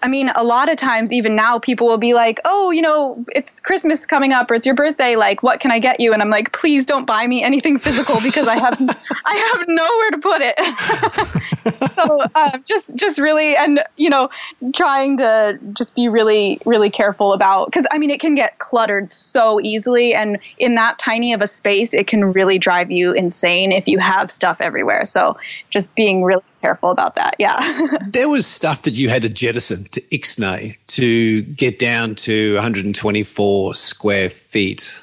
I 0.02 0.08
mean, 0.08 0.30
a 0.36 0.44
lot 0.44 0.70
of 0.70 0.78
times, 0.78 1.12
even 1.12 1.36
now, 1.36 1.60
people 1.60 1.88
will 1.88 1.98
be 1.98 2.14
like, 2.14 2.40
"Oh, 2.46 2.72
you 2.72 2.82
know, 2.82 3.24
it's 3.30 3.60
Christmas 3.60 4.06
coming 4.06 4.32
up, 4.32 4.50
or 4.50 4.56
it's 4.56 4.66
your 4.66 4.76
birthday. 4.76 5.16
Like, 5.16 5.44
what 5.44 5.60
can 5.60 5.72
I 5.72 5.80
get 5.80 6.00
you?" 6.00 6.14
And 6.14 6.22
I'm 6.22 6.30
like, 6.30 6.52
"Please 6.52 6.86
don't 6.86 7.06
buy 7.06 7.26
me 7.28 7.44
anything 7.44 7.78
physical 7.78 8.22
because 8.22 8.48
I 8.48 8.56
have 8.58 8.80
I 9.26 9.56
have 9.56 9.68
nowhere 9.68 10.12
to 10.12 10.18
put 10.20 10.42
it." 10.44 11.92
so, 11.94 12.24
uh, 12.36 12.58
just 12.60 12.96
just 12.96 13.20
really, 13.20 13.56
and 13.56 13.84
you 13.98 14.10
know, 14.10 14.30
trying 14.74 15.18
to 15.18 15.60
just 15.74 15.96
be 15.96 16.08
really 16.08 16.60
really 16.66 16.90
careful 16.90 17.34
about 17.34 17.66
because 17.66 17.86
I 17.92 17.98
mean, 17.98 18.12
it 18.12 18.20
can 18.20 18.36
get 18.36 18.60
cluttered 18.60 19.10
so 19.12 19.60
easily, 19.62 20.14
and 20.14 20.38
in 20.58 20.76
that 20.76 21.00
tiny 21.00 21.34
of 21.34 21.42
a 21.42 21.48
space, 21.48 21.94
it 21.94 22.08
can 22.08 22.34
really 22.34 22.60
drive 22.60 22.92
you 22.92 23.14
insane 23.14 23.72
if 23.72 23.88
you 23.88 24.00
have 24.00 24.32
stuff 24.32 24.58
everywhere. 24.62 25.06
So, 25.06 25.38
just 25.70 25.96
being 25.96 26.24
really 26.24 26.44
careful 26.62 26.92
about 26.92 27.16
that. 27.16 27.36
Yeah. 27.40 27.88
there 28.08 28.30
was 28.30 28.46
stuff 28.46 28.84
that 28.84 28.96
you 28.96 29.10
had 29.10 29.22
to 29.24 29.30
jettison 29.30 29.86
to 29.86 30.02
Ixnay 30.02 30.78
to 30.88 31.42
get 31.42 31.80
down 31.80 32.16
to 32.16 32.56
124 32.56 33.74
square 33.74 34.30
feet. 34.30 35.02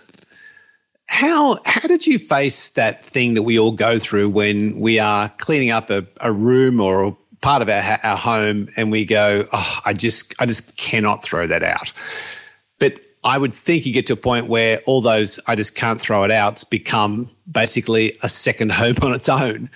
How 1.08 1.58
how 1.66 1.86
did 1.86 2.06
you 2.06 2.18
face 2.18 2.70
that 2.70 3.04
thing 3.04 3.34
that 3.34 3.42
we 3.42 3.58
all 3.58 3.72
go 3.72 3.98
through 3.98 4.30
when 4.30 4.80
we 4.80 4.98
are 4.98 5.28
cleaning 5.36 5.70
up 5.70 5.90
a, 5.90 6.06
a 6.20 6.32
room 6.32 6.80
or 6.80 7.04
a 7.04 7.12
part 7.42 7.60
of 7.60 7.68
our 7.68 8.00
our 8.02 8.16
home 8.16 8.68
and 8.76 8.90
we 8.90 9.04
go, 9.04 9.46
oh, 9.52 9.80
I 9.84 9.92
just 9.92 10.34
I 10.40 10.46
just 10.46 10.76
cannot 10.76 11.22
throw 11.22 11.46
that 11.46 11.62
out. 11.62 11.92
But 12.78 13.00
I 13.22 13.38
would 13.38 13.54
think 13.54 13.86
you 13.86 13.92
get 13.92 14.06
to 14.08 14.14
a 14.14 14.16
point 14.16 14.48
where 14.48 14.80
all 14.86 15.00
those 15.00 15.38
I 15.46 15.54
just 15.54 15.74
can't 15.74 16.00
throw 16.00 16.24
it 16.24 16.30
outs 16.30 16.64
become 16.64 17.30
basically 17.50 18.16
a 18.22 18.28
second 18.28 18.72
home 18.72 18.96
on 19.02 19.12
its 19.12 19.28
own. 19.28 19.70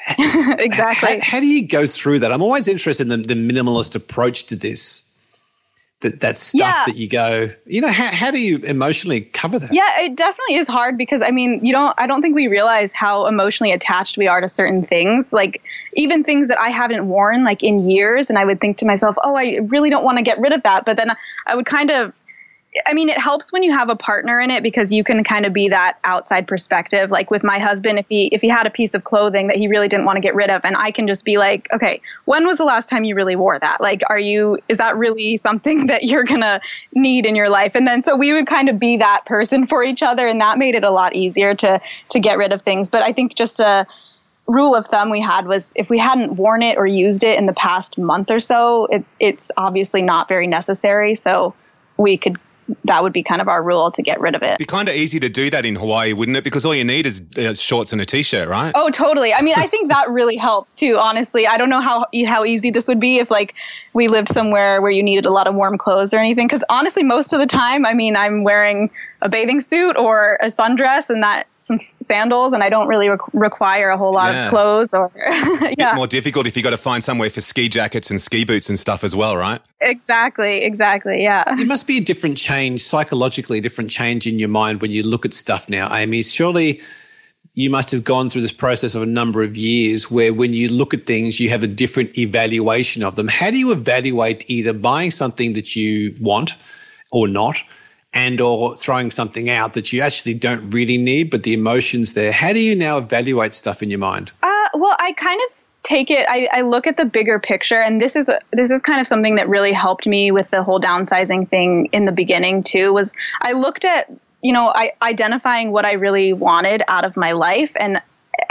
exactly. 0.58 1.20
How, 1.20 1.36
how, 1.36 1.40
do 1.40 1.46
you 1.46 1.66
go 1.66 1.86
through 1.86 2.20
that? 2.20 2.32
I'm 2.32 2.42
always 2.42 2.68
interested 2.68 3.10
in 3.10 3.22
the, 3.22 3.34
the 3.34 3.34
minimalist 3.34 3.94
approach 3.94 4.44
to 4.46 4.56
this. 4.56 5.08
That, 6.00 6.18
that 6.18 6.36
stuff 6.36 6.60
Yeah. 6.60 6.82
that 6.86 6.96
you 6.96 7.08
go, 7.08 7.50
you 7.64 7.80
know, 7.80 7.88
how, 7.88 8.06
how 8.06 8.30
do 8.32 8.40
you 8.40 8.58
emotionally 8.58 9.20
cover 9.20 9.60
that? 9.60 9.72
Yeah, 9.72 10.00
it 10.00 10.16
definitely 10.16 10.56
is 10.56 10.66
hard 10.66 10.98
because 10.98 11.22
I 11.22 11.30
mean, 11.30 11.64
you 11.64 11.72
don't 11.72 11.94
I 11.96 12.08
don't 12.08 12.22
think 12.22 12.34
we 12.34 12.48
realize 12.48 12.92
how 12.92 13.26
emotionally 13.26 13.70
attached 13.70 14.18
we 14.18 14.26
are 14.26 14.40
to 14.40 14.48
certain 14.48 14.82
things. 14.82 15.32
Like 15.32 15.62
even 15.94 16.24
things 16.24 16.48
that 16.48 16.58
I 16.58 16.70
haven't 16.70 17.06
worn 17.06 17.44
like 17.44 17.62
in 17.62 17.88
years 17.88 18.30
and 18.30 18.38
I 18.38 18.44
would 18.44 18.60
think 18.60 18.78
to 18.78 18.84
myself, 18.84 19.14
"Oh, 19.22 19.36
I 19.36 19.60
really 19.68 19.90
don't 19.90 20.02
want 20.02 20.18
to 20.18 20.24
get 20.24 20.40
rid 20.40 20.52
of 20.52 20.64
that." 20.64 20.84
But 20.84 20.96
then 20.96 21.12
I 21.46 21.54
would 21.54 21.66
kind 21.66 21.92
of 21.92 22.12
I 22.86 22.94
mean, 22.94 23.10
it 23.10 23.20
helps 23.20 23.52
when 23.52 23.62
you 23.62 23.72
have 23.72 23.90
a 23.90 23.96
partner 23.96 24.40
in 24.40 24.50
it 24.50 24.62
because 24.62 24.94
you 24.94 25.04
can 25.04 25.24
kind 25.24 25.44
of 25.44 25.52
be 25.52 25.68
that 25.68 25.98
outside 26.04 26.48
perspective. 26.48 27.10
Like 27.10 27.30
with 27.30 27.44
my 27.44 27.58
husband, 27.58 27.98
if 27.98 28.06
he 28.08 28.28
if 28.28 28.40
he 28.40 28.48
had 28.48 28.66
a 28.66 28.70
piece 28.70 28.94
of 28.94 29.04
clothing 29.04 29.48
that 29.48 29.56
he 29.56 29.68
really 29.68 29.88
didn't 29.88 30.06
want 30.06 30.16
to 30.16 30.20
get 30.20 30.34
rid 30.34 30.48
of, 30.48 30.62
and 30.64 30.74
I 30.74 30.90
can 30.90 31.06
just 31.06 31.26
be 31.26 31.36
like, 31.36 31.68
okay, 31.74 32.00
when 32.24 32.46
was 32.46 32.56
the 32.56 32.64
last 32.64 32.88
time 32.88 33.04
you 33.04 33.14
really 33.14 33.36
wore 33.36 33.58
that? 33.58 33.82
Like, 33.82 34.00
are 34.08 34.18
you 34.18 34.58
is 34.70 34.78
that 34.78 34.96
really 34.96 35.36
something 35.48 35.88
that 35.88 36.04
you're 36.04 36.24
gonna 36.24 36.62
need 36.94 37.26
in 37.26 37.36
your 37.36 37.50
life? 37.50 37.72
And 37.74 37.86
then 37.86 38.00
so 38.00 38.16
we 38.16 38.32
would 38.32 38.46
kind 38.46 38.70
of 38.70 38.78
be 38.78 38.96
that 38.98 39.26
person 39.26 39.66
for 39.66 39.84
each 39.84 40.02
other, 40.02 40.26
and 40.26 40.40
that 40.40 40.56
made 40.56 40.74
it 40.74 40.84
a 40.84 40.90
lot 40.90 41.14
easier 41.14 41.54
to 41.54 41.80
to 42.10 42.20
get 42.20 42.38
rid 42.38 42.52
of 42.52 42.62
things. 42.62 42.88
But 42.88 43.02
I 43.02 43.12
think 43.12 43.34
just 43.34 43.60
a 43.60 43.86
rule 44.46 44.74
of 44.74 44.86
thumb 44.86 45.10
we 45.10 45.20
had 45.20 45.46
was 45.46 45.74
if 45.76 45.90
we 45.90 45.98
hadn't 45.98 46.36
worn 46.36 46.62
it 46.62 46.78
or 46.78 46.86
used 46.86 47.22
it 47.22 47.38
in 47.38 47.44
the 47.44 47.52
past 47.52 47.98
month 47.98 48.30
or 48.30 48.40
so, 48.40 48.86
it, 48.86 49.04
it's 49.20 49.52
obviously 49.58 50.00
not 50.00 50.26
very 50.26 50.46
necessary. 50.46 51.14
So 51.14 51.54
we 51.96 52.16
could 52.16 52.38
that 52.84 53.02
would 53.02 53.12
be 53.12 53.22
kind 53.22 53.40
of 53.40 53.48
our 53.48 53.62
rule 53.62 53.90
to 53.92 54.02
get 54.02 54.20
rid 54.20 54.34
of 54.34 54.42
it. 54.42 54.58
Be 54.58 54.64
kind 54.64 54.88
of 54.88 54.94
easy 54.94 55.20
to 55.20 55.28
do 55.28 55.50
that 55.50 55.64
in 55.64 55.76
Hawaii, 55.76 56.12
wouldn't 56.12 56.36
it? 56.36 56.44
Because 56.44 56.64
all 56.64 56.74
you 56.74 56.84
need 56.84 57.06
is 57.06 57.26
uh, 57.38 57.54
shorts 57.54 57.92
and 57.92 58.00
a 58.00 58.04
t-shirt, 58.04 58.48
right? 58.48 58.72
Oh, 58.74 58.90
totally. 58.90 59.32
I 59.34 59.42
mean, 59.42 59.54
I 59.56 59.66
think 59.66 59.90
that 59.90 60.10
really 60.10 60.36
helps 60.36 60.74
too. 60.74 60.98
Honestly, 60.98 61.46
I 61.46 61.56
don't 61.56 61.70
know 61.70 61.80
how 61.80 62.06
how 62.26 62.44
easy 62.44 62.70
this 62.70 62.88
would 62.88 63.00
be 63.00 63.18
if 63.18 63.30
like 63.30 63.54
we 63.92 64.08
lived 64.08 64.28
somewhere 64.28 64.80
where 64.80 64.90
you 64.90 65.02
needed 65.02 65.26
a 65.26 65.30
lot 65.30 65.46
of 65.46 65.54
warm 65.54 65.78
clothes 65.78 66.14
or 66.14 66.18
anything. 66.18 66.46
Because 66.46 66.64
honestly, 66.68 67.02
most 67.02 67.32
of 67.32 67.40
the 67.40 67.46
time, 67.46 67.84
I 67.84 67.94
mean, 67.94 68.16
I'm 68.16 68.44
wearing 68.44 68.90
a 69.22 69.28
bathing 69.28 69.60
suit 69.60 69.96
or 69.96 70.36
a 70.42 70.46
sundress 70.46 71.08
and 71.08 71.22
that 71.22 71.46
some 71.56 71.78
sandals, 72.00 72.52
and 72.52 72.62
I 72.62 72.68
don't 72.68 72.88
really 72.88 73.08
re- 73.08 73.16
require 73.32 73.88
a 73.90 73.96
whole 73.96 74.12
lot 74.12 74.32
Yeah. 74.34 74.44
of 74.46 74.50
clothes. 74.50 74.92
Or 74.92 75.10
Bit 75.60 75.76
yeah, 75.78 75.94
more 75.94 76.06
difficult 76.06 76.46
if 76.46 76.56
you 76.56 76.62
got 76.62 76.70
to 76.70 76.76
find 76.76 77.02
somewhere 77.02 77.30
for 77.30 77.40
ski 77.40 77.68
jackets 77.68 78.10
and 78.10 78.20
ski 78.20 78.44
boots 78.44 78.68
and 78.68 78.78
stuff 78.78 79.04
as 79.04 79.14
well, 79.16 79.36
right? 79.36 79.60
exactly, 79.80 80.62
exactly. 80.64 81.22
Yeah. 81.22 81.44
It 81.58 81.66
must 81.66 81.86
be 81.86 81.98
a 81.98 82.00
different 82.00 82.36
change, 82.36 82.82
psychologically, 82.82 83.58
a 83.58 83.60
different 83.60 83.90
change 83.90 84.26
in 84.26 84.38
your 84.38 84.48
mind 84.48 84.80
when 84.82 84.90
you 84.90 85.02
look 85.02 85.24
at 85.24 85.32
stuff 85.32 85.68
now, 85.68 85.88
Amie. 85.94 86.22
Surely 86.22 86.80
you 87.54 87.68
must 87.68 87.90
have 87.90 88.02
gone 88.02 88.28
through 88.28 88.40
this 88.42 88.52
process 88.52 88.94
of 88.94 89.02
a 89.02 89.06
number 89.06 89.42
of 89.42 89.56
years 89.56 90.10
where 90.10 90.32
when 90.32 90.54
you 90.54 90.68
look 90.68 90.94
at 90.94 91.04
things, 91.06 91.38
you 91.38 91.48
have 91.50 91.62
a 91.62 91.66
different 91.66 92.16
evaluation 92.18 93.02
of 93.02 93.14
them. 93.14 93.28
How 93.28 93.50
do 93.50 93.58
you 93.58 93.72
evaluate 93.72 94.48
either 94.50 94.72
buying 94.72 95.10
something 95.10 95.52
that 95.52 95.76
you 95.76 96.14
want 96.20 96.56
or 97.10 97.28
not? 97.28 97.62
And 98.14 98.40
or 98.42 98.74
throwing 98.74 99.10
something 99.10 99.48
out 99.48 99.72
that 99.72 99.92
you 99.92 100.02
actually 100.02 100.34
don't 100.34 100.70
really 100.70 100.98
need, 100.98 101.30
but 101.30 101.44
the 101.44 101.54
emotions 101.54 102.12
there. 102.12 102.30
How 102.30 102.52
do 102.52 102.60
you 102.60 102.76
now 102.76 102.98
evaluate 102.98 103.54
stuff 103.54 103.82
in 103.82 103.88
your 103.88 104.00
mind? 104.00 104.32
Uh, 104.42 104.68
well, 104.74 104.94
I 104.98 105.12
kind 105.12 105.40
of 105.48 105.56
take 105.82 106.10
it. 106.10 106.26
I, 106.28 106.48
I 106.52 106.60
look 106.60 106.86
at 106.86 106.96
the 106.96 107.04
bigger 107.04 107.38
picture, 107.38 107.80
and 107.80 108.00
this 108.00 108.14
is 108.16 108.30
this 108.52 108.70
is 108.70 108.82
kind 108.82 109.00
of 109.00 109.06
something 109.06 109.36
that 109.36 109.48
really 109.48 109.72
helped 109.72 110.06
me 110.06 110.30
with 110.30 110.50
the 110.50 110.62
whole 110.62 110.80
downsizing 110.80 111.48
thing 111.48 111.86
in 111.92 112.04
the 112.04 112.12
beginning 112.12 112.62
too. 112.62 112.92
Was 112.92 113.14
I 113.40 113.52
looked 113.52 113.84
at 113.84 114.10
you 114.42 114.52
know 114.52 114.72
I 114.74 114.92
identifying 115.00 115.72
what 115.72 115.84
I 115.84 115.92
really 115.92 116.32
wanted 116.32 116.82
out 116.88 117.04
of 117.04 117.16
my 117.16 117.32
life 117.32 117.70
and 117.76 118.02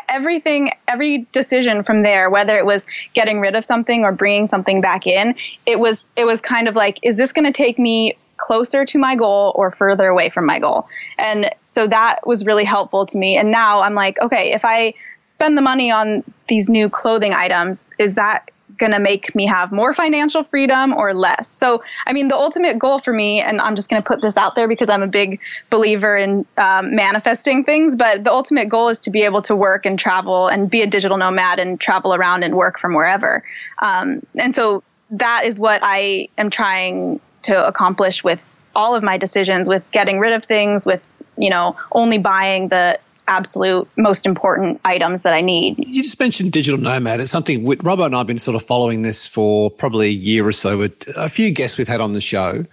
everything 0.08 0.72
every 0.88 1.26
decision 1.32 1.84
from 1.84 2.04
there 2.04 2.30
whether 2.30 2.58
it 2.58 2.66
was 2.66 2.86
getting 3.14 3.40
rid 3.40 3.56
of 3.56 3.66
something 3.66 4.04
or 4.04 4.12
bringing 4.12 4.46
something 4.46 4.80
back 4.80 5.08
in 5.08 5.36
it 5.66 5.80
was 5.80 6.14
it 6.16 6.26
was 6.26 6.40
kind 6.40 6.68
of 6.68 6.76
like 6.76 7.00
is 7.02 7.16
this 7.16 7.34
going 7.34 7.46
to 7.46 7.52
take 7.52 7.80
me 7.80 8.16
closer 8.42 8.84
to 8.84 8.98
my 8.98 9.16
goal 9.16 9.54
or 9.56 9.72
further 9.72 10.08
away 10.08 10.30
from 10.30 10.46
my 10.46 10.60
goal 10.60 10.88
and 11.18 11.50
so 11.64 11.88
that 11.88 12.26
was 12.26 12.46
really 12.46 12.66
helpful 12.66 13.06
to 13.06 13.18
me 13.18 13.38
and 13.38 13.52
now 13.52 13.82
i'm 13.82 13.94
like 13.94 14.20
okay 14.20 14.52
if 14.52 14.66
i 14.66 14.94
spend 15.20 15.58
the 15.58 15.62
money 15.62 15.92
on 15.92 16.24
these 16.48 16.70
new 16.70 16.90
clothing 16.90 17.34
items 17.34 17.94
is 18.00 18.16
that 18.16 18.50
going 18.82 18.92
to 18.92 19.00
make 19.00 19.34
me 19.36 19.46
have 19.46 19.72
more 19.72 19.94
financial 19.94 20.44
freedom 20.44 20.94
or 20.94 21.14
less. 21.14 21.48
So, 21.48 21.84
I 22.06 22.14
mean, 22.14 22.28
the 22.28 22.36
ultimate 22.36 22.80
goal 22.80 23.00
for 23.00 23.14
me, 23.14 23.40
and 23.40 23.62
I'm 23.62 23.76
just 23.76 23.90
going 23.90 24.02
to 24.02 24.06
put 24.06 24.22
this 24.22 24.38
out 24.38 24.56
there 24.56 24.68
because 24.68 24.90
I'm 24.90 25.04
a 25.04 25.08
big 25.08 25.40
believer 25.70 26.18
in 26.18 26.46
um, 26.58 26.96
manifesting 26.96 27.64
things, 27.64 27.96
but 27.96 28.24
the 28.24 28.32
ultimate 28.32 28.70
goal 28.70 28.90
is 28.90 29.00
to 29.02 29.10
be 29.10 29.22
able 29.22 29.42
to 29.44 29.56
work 29.56 29.86
and 29.86 29.98
travel 29.98 30.48
and 30.48 30.70
be 30.70 30.82
a 30.82 30.88
digital 30.88 31.18
nomad 31.18 31.60
and 31.60 31.80
travel 31.80 32.14
around 32.14 32.44
and 32.44 32.56
work 32.56 32.80
from 32.80 32.94
wherever. 32.94 33.44
Um, 33.82 34.26
and 34.36 34.54
so 34.54 34.84
that 35.12 35.44
is 35.46 35.60
what 35.60 35.82
I 35.84 36.30
am 36.38 36.50
trying 36.50 37.20
to 37.44 37.68
accomplish 37.68 38.24
with 38.24 38.60
all 38.76 38.96
of 38.96 39.04
my 39.04 39.18
decisions, 39.18 39.68
with 39.68 39.84
getting 39.92 40.20
rid 40.20 40.34
of 40.34 40.46
things, 40.46 40.86
with, 40.86 41.02
you 41.38 41.50
know, 41.50 41.76
only 41.92 42.18
buying 42.18 42.70
the 42.70 43.00
absolute 43.28 43.88
most 43.98 44.26
important 44.26 44.82
items 44.84 45.22
that 45.22 45.34
I 45.34 45.42
need. 45.42 45.78
You 45.80 46.04
just 46.04 46.20
mentioned 46.20 46.52
digital 46.52 46.80
nomad. 46.80 47.20
It's 47.20 47.32
something 47.32 47.64
with 47.64 47.80
Robbo 47.80 48.06
and 48.06 48.16
I 48.16 48.20
have 48.20 48.28
been 48.28 48.40
sort 48.40 48.56
of 48.56 48.64
following 48.64 49.04
this 49.04 49.26
for 49.28 49.70
probably 49.70 50.08
a 50.08 50.12
year 50.12 50.46
or 50.46 50.52
so. 50.52 50.78
With 50.78 51.08
a 51.16 51.30
few 51.30 51.52
guests 51.52 51.78
we've 51.78 51.88
had 51.88 52.02
on 52.02 52.14
the 52.14 52.22
show 52.22 52.66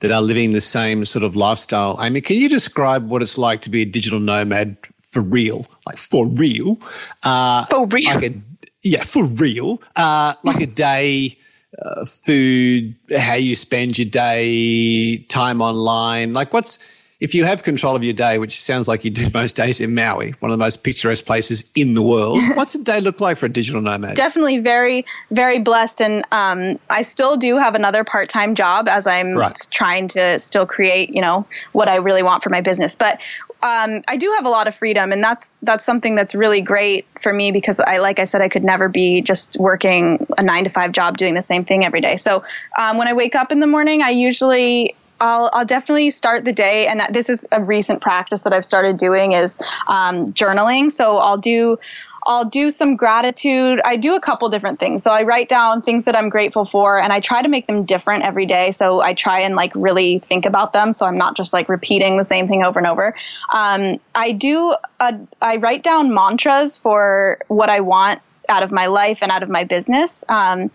that 0.00 0.10
are 0.10 0.20
living 0.20 0.52
the 0.52 0.60
same 0.60 1.04
sort 1.04 1.24
of 1.24 1.36
lifestyle. 1.36 1.96
Amie, 2.00 2.20
can 2.20 2.36
you 2.36 2.48
describe 2.48 3.08
what 3.08 3.22
it's 3.22 3.38
like 3.38 3.60
to 3.62 3.70
be 3.70 3.82
a 3.82 3.84
digital 3.86 4.18
nomad 4.18 4.76
for 5.00 5.22
real? 5.22 5.66
Like 5.86 5.96
for 5.96 6.26
real? 6.26 6.80
Uh, 7.22 7.64
For 7.66 7.86
real. 7.86 8.14
Like 8.14 8.24
a, 8.24 8.34
yeah, 8.82 9.04
for 9.04 9.24
real. 9.24 9.80
Uh, 9.94 10.34
like 10.42 10.60
a 10.60 10.66
day, 10.66 11.38
uh, 11.80 12.04
food, 12.04 12.94
how 13.16 13.34
you 13.34 13.54
spend 13.54 13.98
your 13.98 14.08
day, 14.08 15.18
time 15.28 15.62
online. 15.62 16.32
Like 16.34 16.52
what's 16.52 16.98
if 17.20 17.36
you 17.36 17.44
have 17.44 17.62
control 17.62 17.94
of 17.94 18.02
your 18.02 18.12
day, 18.14 18.38
which 18.38 18.60
sounds 18.60 18.88
like 18.88 19.04
you 19.04 19.10
do 19.10 19.28
most 19.34 19.54
days 19.56 19.80
in 19.80 19.94
Maui, 19.94 20.34
one 20.40 20.50
of 20.50 20.58
the 20.58 20.62
most 20.64 20.82
picturesque 20.82 21.24
places 21.24 21.70
in 21.76 21.94
the 21.94 22.02
world, 22.02 22.40
what's 22.54 22.74
a 22.74 22.82
day 22.82 23.00
look 23.00 23.20
like 23.20 23.36
for 23.38 23.46
a 23.46 23.48
digital 23.48 23.80
nomad? 23.80 24.16
definitely 24.16 24.58
very 24.58 25.04
very 25.30 25.58
blessed 25.60 26.00
and 26.02 26.24
um, 26.32 26.78
i 26.90 27.00
still 27.02 27.36
do 27.36 27.56
have 27.58 27.74
another 27.76 28.02
part-time 28.04 28.54
job 28.56 28.88
as 28.88 29.06
i'm 29.06 29.30
Right. 29.30 29.56
trying 29.70 30.08
to 30.08 30.38
still 30.38 30.66
create 30.66 31.10
you 31.14 31.20
know 31.20 31.46
what 31.72 31.88
i 31.88 31.94
really 31.96 32.22
want 32.24 32.42
for 32.42 32.50
my 32.50 32.60
business 32.60 32.94
but 32.96 33.20
um, 33.62 34.02
i 34.08 34.16
do 34.16 34.32
have 34.36 34.44
a 34.44 34.48
lot 34.48 34.66
of 34.68 34.74
freedom 34.74 35.12
and 35.12 35.22
that's 35.22 35.56
that's 35.62 35.84
something 35.84 36.14
that's 36.14 36.34
really 36.34 36.60
great 36.60 37.06
for 37.20 37.32
me 37.32 37.52
because 37.52 37.80
i 37.80 37.98
like 37.98 38.18
i 38.18 38.24
said 38.24 38.40
i 38.40 38.48
could 38.48 38.64
never 38.64 38.88
be 38.88 39.22
just 39.22 39.56
working 39.58 40.24
a 40.38 40.42
nine 40.42 40.64
to 40.64 40.70
five 40.70 40.92
job 40.92 41.16
doing 41.16 41.34
the 41.34 41.42
same 41.42 41.64
thing 41.64 41.84
every 41.84 42.00
day 42.00 42.16
so 42.16 42.44
um, 42.78 42.96
when 42.96 43.08
i 43.08 43.12
wake 43.12 43.34
up 43.34 43.52
in 43.52 43.60
the 43.60 43.66
morning 43.66 44.02
i 44.02 44.10
usually 44.10 44.94
I'll, 45.20 45.50
I'll 45.52 45.64
definitely 45.64 46.10
start 46.10 46.44
the 46.44 46.52
day, 46.52 46.88
and 46.88 47.00
this 47.14 47.30
is 47.30 47.46
a 47.52 47.62
recent 47.62 48.00
practice 48.00 48.42
that 48.42 48.52
I've 48.52 48.64
started 48.64 48.96
doing 48.96 49.32
is 49.32 49.56
um, 49.86 50.32
journaling. 50.32 50.90
So 50.90 51.18
I'll 51.18 51.38
do 51.38 51.78
I'll 52.24 52.44
do 52.44 52.70
some 52.70 52.96
gratitude. 52.96 53.80
I 53.84 53.96
do 53.96 54.14
a 54.14 54.20
couple 54.20 54.48
different 54.48 54.78
things. 54.78 55.02
So 55.02 55.10
I 55.10 55.22
write 55.22 55.48
down 55.48 55.82
things 55.82 56.04
that 56.04 56.16
I'm 56.16 56.28
grateful 56.28 56.64
for, 56.64 57.00
and 57.00 57.12
I 57.12 57.20
try 57.20 57.42
to 57.42 57.48
make 57.48 57.66
them 57.66 57.84
different 57.84 58.24
every 58.24 58.46
day. 58.46 58.70
So 58.70 59.00
I 59.00 59.14
try 59.14 59.40
and 59.40 59.56
like 59.56 59.72
really 59.74 60.18
think 60.20 60.46
about 60.46 60.72
them. 60.72 60.92
So 60.92 61.06
I'm 61.06 61.18
not 61.18 61.36
just 61.36 61.52
like 61.52 61.68
repeating 61.68 62.16
the 62.16 62.24
same 62.24 62.48
thing 62.48 62.62
over 62.62 62.78
and 62.78 62.86
over. 62.86 63.14
Um, 63.52 64.00
I 64.14 64.32
do. 64.32 64.74
A, 65.00 65.18
I 65.40 65.56
write 65.56 65.82
down 65.82 66.14
mantras 66.14 66.78
for 66.78 67.38
what 67.48 67.68
I 67.68 67.80
want 67.80 68.20
out 68.48 68.62
of 68.62 68.70
my 68.70 68.86
life 68.86 69.18
and 69.22 69.32
out 69.32 69.42
of 69.42 69.48
my 69.48 69.64
business. 69.64 70.24
Um, 70.28 70.70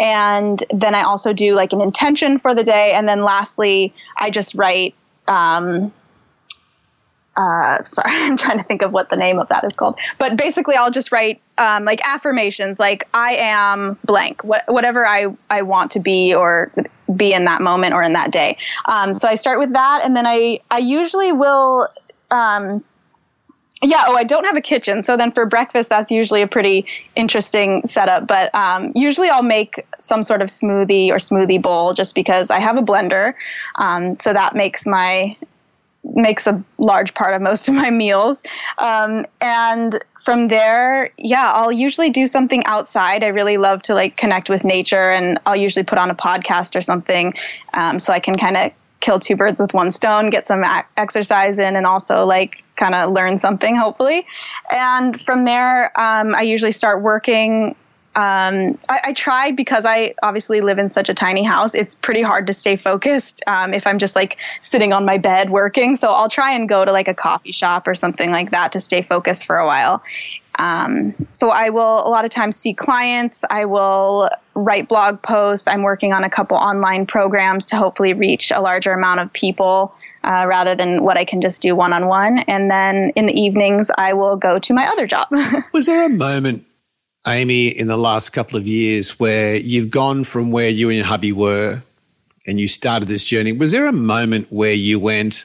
And 0.00 0.62
then 0.70 0.94
I 0.94 1.02
also 1.02 1.32
do 1.32 1.56
like 1.56 1.72
an 1.72 1.80
intention 1.80 2.38
for 2.38 2.54
the 2.54 2.62
day. 2.62 2.92
And 2.92 3.08
then 3.08 3.22
lastly, 3.24 3.92
I 4.16 4.30
just 4.30 4.54
write, 4.54 4.94
um, 5.26 5.92
uh, 7.38 7.82
sorry, 7.84 8.10
I'm 8.12 8.36
trying 8.36 8.58
to 8.58 8.64
think 8.64 8.82
of 8.82 8.92
what 8.92 9.08
the 9.08 9.16
name 9.16 9.38
of 9.38 9.48
that 9.48 9.64
is 9.64 9.74
called. 9.74 9.98
But 10.18 10.36
basically, 10.36 10.74
I'll 10.74 10.90
just 10.90 11.12
write 11.12 11.40
um, 11.56 11.84
like 11.84 12.00
affirmations, 12.06 12.78
like 12.78 13.08
I 13.14 13.36
am 13.36 13.96
blank, 14.04 14.44
what, 14.44 14.64
whatever 14.66 15.06
I, 15.06 15.26
I 15.48 15.62
want 15.62 15.92
to 15.92 16.00
be 16.00 16.34
or 16.34 16.72
be 17.14 17.32
in 17.32 17.44
that 17.44 17.62
moment 17.62 17.94
or 17.94 18.02
in 18.02 18.12
that 18.14 18.32
day. 18.32 18.58
Um, 18.84 19.14
so 19.14 19.28
I 19.28 19.36
start 19.36 19.60
with 19.60 19.72
that, 19.72 20.04
and 20.04 20.14
then 20.14 20.26
I 20.26 20.60
I 20.70 20.78
usually 20.78 21.32
will. 21.32 21.88
Um, 22.30 22.84
yeah. 23.80 24.02
Oh, 24.06 24.16
I 24.16 24.24
don't 24.24 24.44
have 24.44 24.56
a 24.56 24.60
kitchen. 24.60 25.02
So 25.02 25.16
then 25.16 25.30
for 25.30 25.46
breakfast, 25.46 25.88
that's 25.88 26.10
usually 26.10 26.42
a 26.42 26.48
pretty 26.48 26.86
interesting 27.14 27.86
setup. 27.86 28.26
But 28.26 28.52
um, 28.52 28.90
usually 28.96 29.28
I'll 29.28 29.44
make 29.44 29.86
some 30.00 30.24
sort 30.24 30.42
of 30.42 30.48
smoothie 30.48 31.10
or 31.10 31.18
smoothie 31.18 31.62
bowl 31.62 31.94
just 31.94 32.16
because 32.16 32.50
I 32.50 32.58
have 32.58 32.76
a 32.76 32.82
blender. 32.82 33.34
Um, 33.76 34.16
so 34.16 34.32
that 34.32 34.56
makes 34.56 34.84
my 34.84 35.36
makes 36.14 36.46
a 36.46 36.62
large 36.78 37.14
part 37.14 37.34
of 37.34 37.42
most 37.42 37.68
of 37.68 37.74
my 37.74 37.90
meals. 37.90 38.42
Um, 38.78 39.26
and 39.40 40.02
from 40.24 40.48
there, 40.48 41.10
yeah, 41.16 41.50
I'll 41.52 41.72
usually 41.72 42.10
do 42.10 42.26
something 42.26 42.64
outside. 42.66 43.22
I 43.22 43.28
really 43.28 43.56
love 43.56 43.82
to 43.82 43.94
like 43.94 44.16
connect 44.16 44.50
with 44.50 44.64
nature, 44.64 45.10
and 45.10 45.38
I'll 45.46 45.56
usually 45.56 45.84
put 45.84 45.98
on 45.98 46.10
a 46.10 46.14
podcast 46.14 46.76
or 46.76 46.80
something 46.80 47.34
um, 47.72 47.98
so 47.98 48.12
I 48.12 48.20
can 48.20 48.36
kind 48.36 48.56
of 48.56 48.72
kill 49.00 49.20
two 49.20 49.36
birds 49.36 49.60
with 49.60 49.72
one 49.74 49.90
stone, 49.90 50.30
get 50.30 50.46
some 50.46 50.64
exercise 50.96 51.58
in, 51.58 51.76
and 51.76 51.86
also 51.86 52.26
like 52.26 52.62
kind 52.76 52.94
of 52.94 53.12
learn 53.12 53.38
something, 53.38 53.76
hopefully. 53.76 54.26
And 54.70 55.20
from 55.22 55.44
there, 55.44 55.86
um, 55.98 56.34
I 56.34 56.42
usually 56.42 56.72
start 56.72 57.02
working 57.02 57.76
um, 58.18 58.76
I, 58.88 59.00
I 59.04 59.12
try 59.12 59.52
because 59.52 59.84
I 59.84 60.14
obviously 60.20 60.60
live 60.60 60.80
in 60.80 60.88
such 60.88 61.08
a 61.08 61.14
tiny 61.14 61.44
house. 61.44 61.76
It's 61.76 61.94
pretty 61.94 62.22
hard 62.22 62.48
to 62.48 62.52
stay 62.52 62.74
focused 62.74 63.44
um, 63.46 63.72
if 63.72 63.86
I'm 63.86 64.00
just 64.00 64.16
like 64.16 64.38
sitting 64.60 64.92
on 64.92 65.04
my 65.04 65.18
bed 65.18 65.50
working. 65.50 65.94
So 65.94 66.12
I'll 66.12 66.28
try 66.28 66.54
and 66.54 66.68
go 66.68 66.84
to 66.84 66.90
like 66.90 67.06
a 67.06 67.14
coffee 67.14 67.52
shop 67.52 67.86
or 67.86 67.94
something 67.94 68.28
like 68.28 68.50
that 68.50 68.72
to 68.72 68.80
stay 68.80 69.02
focused 69.02 69.46
for 69.46 69.56
a 69.56 69.64
while. 69.64 70.02
Um, 70.58 71.28
so 71.32 71.50
I 71.50 71.70
will 71.70 72.04
a 72.04 72.10
lot 72.10 72.24
of 72.24 72.32
times 72.32 72.56
see 72.56 72.74
clients. 72.74 73.44
I 73.48 73.66
will 73.66 74.30
write 74.52 74.88
blog 74.88 75.22
posts. 75.22 75.68
I'm 75.68 75.82
working 75.82 76.12
on 76.12 76.24
a 76.24 76.30
couple 76.30 76.56
online 76.56 77.06
programs 77.06 77.66
to 77.66 77.76
hopefully 77.76 78.14
reach 78.14 78.50
a 78.50 78.60
larger 78.60 78.90
amount 78.90 79.20
of 79.20 79.32
people 79.32 79.94
uh, 80.24 80.44
rather 80.48 80.74
than 80.74 81.04
what 81.04 81.16
I 81.16 81.24
can 81.24 81.40
just 81.40 81.62
do 81.62 81.76
one 81.76 81.92
on 81.92 82.08
one. 82.08 82.40
And 82.40 82.68
then 82.68 83.12
in 83.14 83.26
the 83.26 83.40
evenings, 83.40 83.92
I 83.96 84.14
will 84.14 84.34
go 84.34 84.58
to 84.58 84.74
my 84.74 84.88
other 84.88 85.06
job. 85.06 85.28
Was 85.72 85.86
there 85.86 86.04
a 86.04 86.08
moment, 86.08 86.64
Amie, 87.28 87.68
in 87.68 87.88
the 87.88 87.96
last 87.96 88.30
couple 88.30 88.58
of 88.58 88.66
years 88.66 89.20
where 89.20 89.56
you've 89.56 89.90
gone 89.90 90.24
from 90.24 90.50
where 90.50 90.70
you 90.70 90.88
and 90.88 90.96
your 90.96 91.06
hubby 91.06 91.30
were 91.30 91.82
and 92.46 92.58
you 92.58 92.66
started 92.66 93.06
this 93.08 93.22
journey? 93.22 93.52
Was 93.52 93.72
there 93.72 93.86
a 93.86 93.92
moment 93.92 94.50
where 94.50 94.72
you 94.72 94.98
went, 94.98 95.44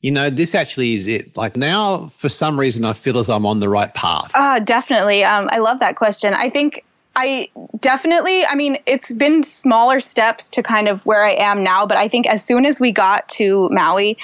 you 0.00 0.10
know, 0.10 0.30
this 0.30 0.54
actually 0.54 0.94
is 0.94 1.08
it? 1.08 1.36
Like 1.36 1.54
now, 1.54 2.08
for 2.16 2.30
some 2.30 2.58
reason, 2.58 2.86
I 2.86 2.94
feel 2.94 3.18
as 3.18 3.28
I'm 3.28 3.44
on 3.44 3.60
the 3.60 3.68
right 3.68 3.92
path. 3.92 4.32
Uh, 4.34 4.58
definitely. 4.60 5.22
Um, 5.22 5.50
I 5.52 5.58
love 5.58 5.80
that 5.80 5.96
question. 5.96 6.32
I 6.32 6.48
think 6.48 6.82
I 7.14 7.50
definitely, 7.78 8.46
I 8.46 8.54
mean, 8.54 8.78
it's 8.86 9.12
been 9.12 9.42
smaller 9.42 10.00
steps 10.00 10.48
to 10.50 10.62
kind 10.62 10.88
of 10.88 11.04
where 11.04 11.22
I 11.22 11.32
am 11.32 11.62
now, 11.62 11.84
but 11.84 11.98
I 11.98 12.08
think 12.08 12.26
as 12.26 12.42
soon 12.42 12.64
as 12.64 12.80
we 12.80 12.90
got 12.90 13.28
to 13.30 13.68
Maui, 13.70 14.16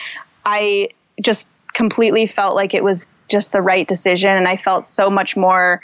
I 0.46 0.88
just 1.20 1.48
completely 1.74 2.26
felt 2.26 2.54
like 2.54 2.72
it 2.72 2.82
was 2.82 3.08
just 3.28 3.52
the 3.52 3.60
right 3.60 3.86
decision. 3.86 4.30
And 4.30 4.48
I 4.48 4.56
felt 4.56 4.86
so 4.86 5.10
much 5.10 5.36
more 5.36 5.82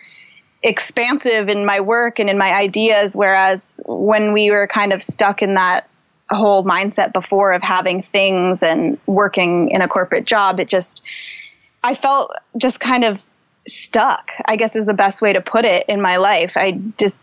expansive 0.64 1.50
in 1.50 1.66
my 1.66 1.80
work 1.80 2.18
and 2.18 2.30
in 2.30 2.38
my 2.38 2.52
ideas. 2.52 3.14
Whereas 3.14 3.82
when 3.86 4.32
we 4.32 4.50
were 4.50 4.66
kind 4.66 4.92
of 4.92 5.02
stuck 5.02 5.42
in 5.42 5.54
that 5.54 5.86
whole 6.30 6.64
mindset 6.64 7.12
before 7.12 7.52
of 7.52 7.62
having 7.62 8.02
things 8.02 8.62
and 8.62 8.98
working 9.06 9.70
in 9.70 9.82
a 9.82 9.88
corporate 9.88 10.24
job, 10.24 10.58
it 10.58 10.68
just, 10.68 11.04
I 11.82 11.94
felt 11.94 12.32
just 12.56 12.80
kind 12.80 13.04
of 13.04 13.22
stuck, 13.68 14.32
I 14.46 14.56
guess 14.56 14.74
is 14.74 14.86
the 14.86 14.94
best 14.94 15.20
way 15.20 15.34
to 15.34 15.42
put 15.42 15.66
it 15.66 15.86
in 15.88 16.00
my 16.00 16.16
life. 16.16 16.56
I 16.56 16.72
just, 16.98 17.20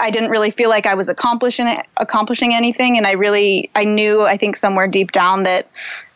I 0.00 0.10
didn't 0.10 0.30
really 0.30 0.52
feel 0.52 0.70
like 0.70 0.86
I 0.86 0.94
was 0.94 1.08
accomplishing 1.08 1.68
accomplishing 1.96 2.54
anything, 2.54 2.96
and 2.96 3.06
I 3.06 3.12
really, 3.12 3.70
I 3.74 3.84
knew, 3.84 4.24
I 4.24 4.36
think 4.36 4.56
somewhere 4.56 4.88
deep 4.88 5.12
down 5.12 5.44
that 5.44 5.68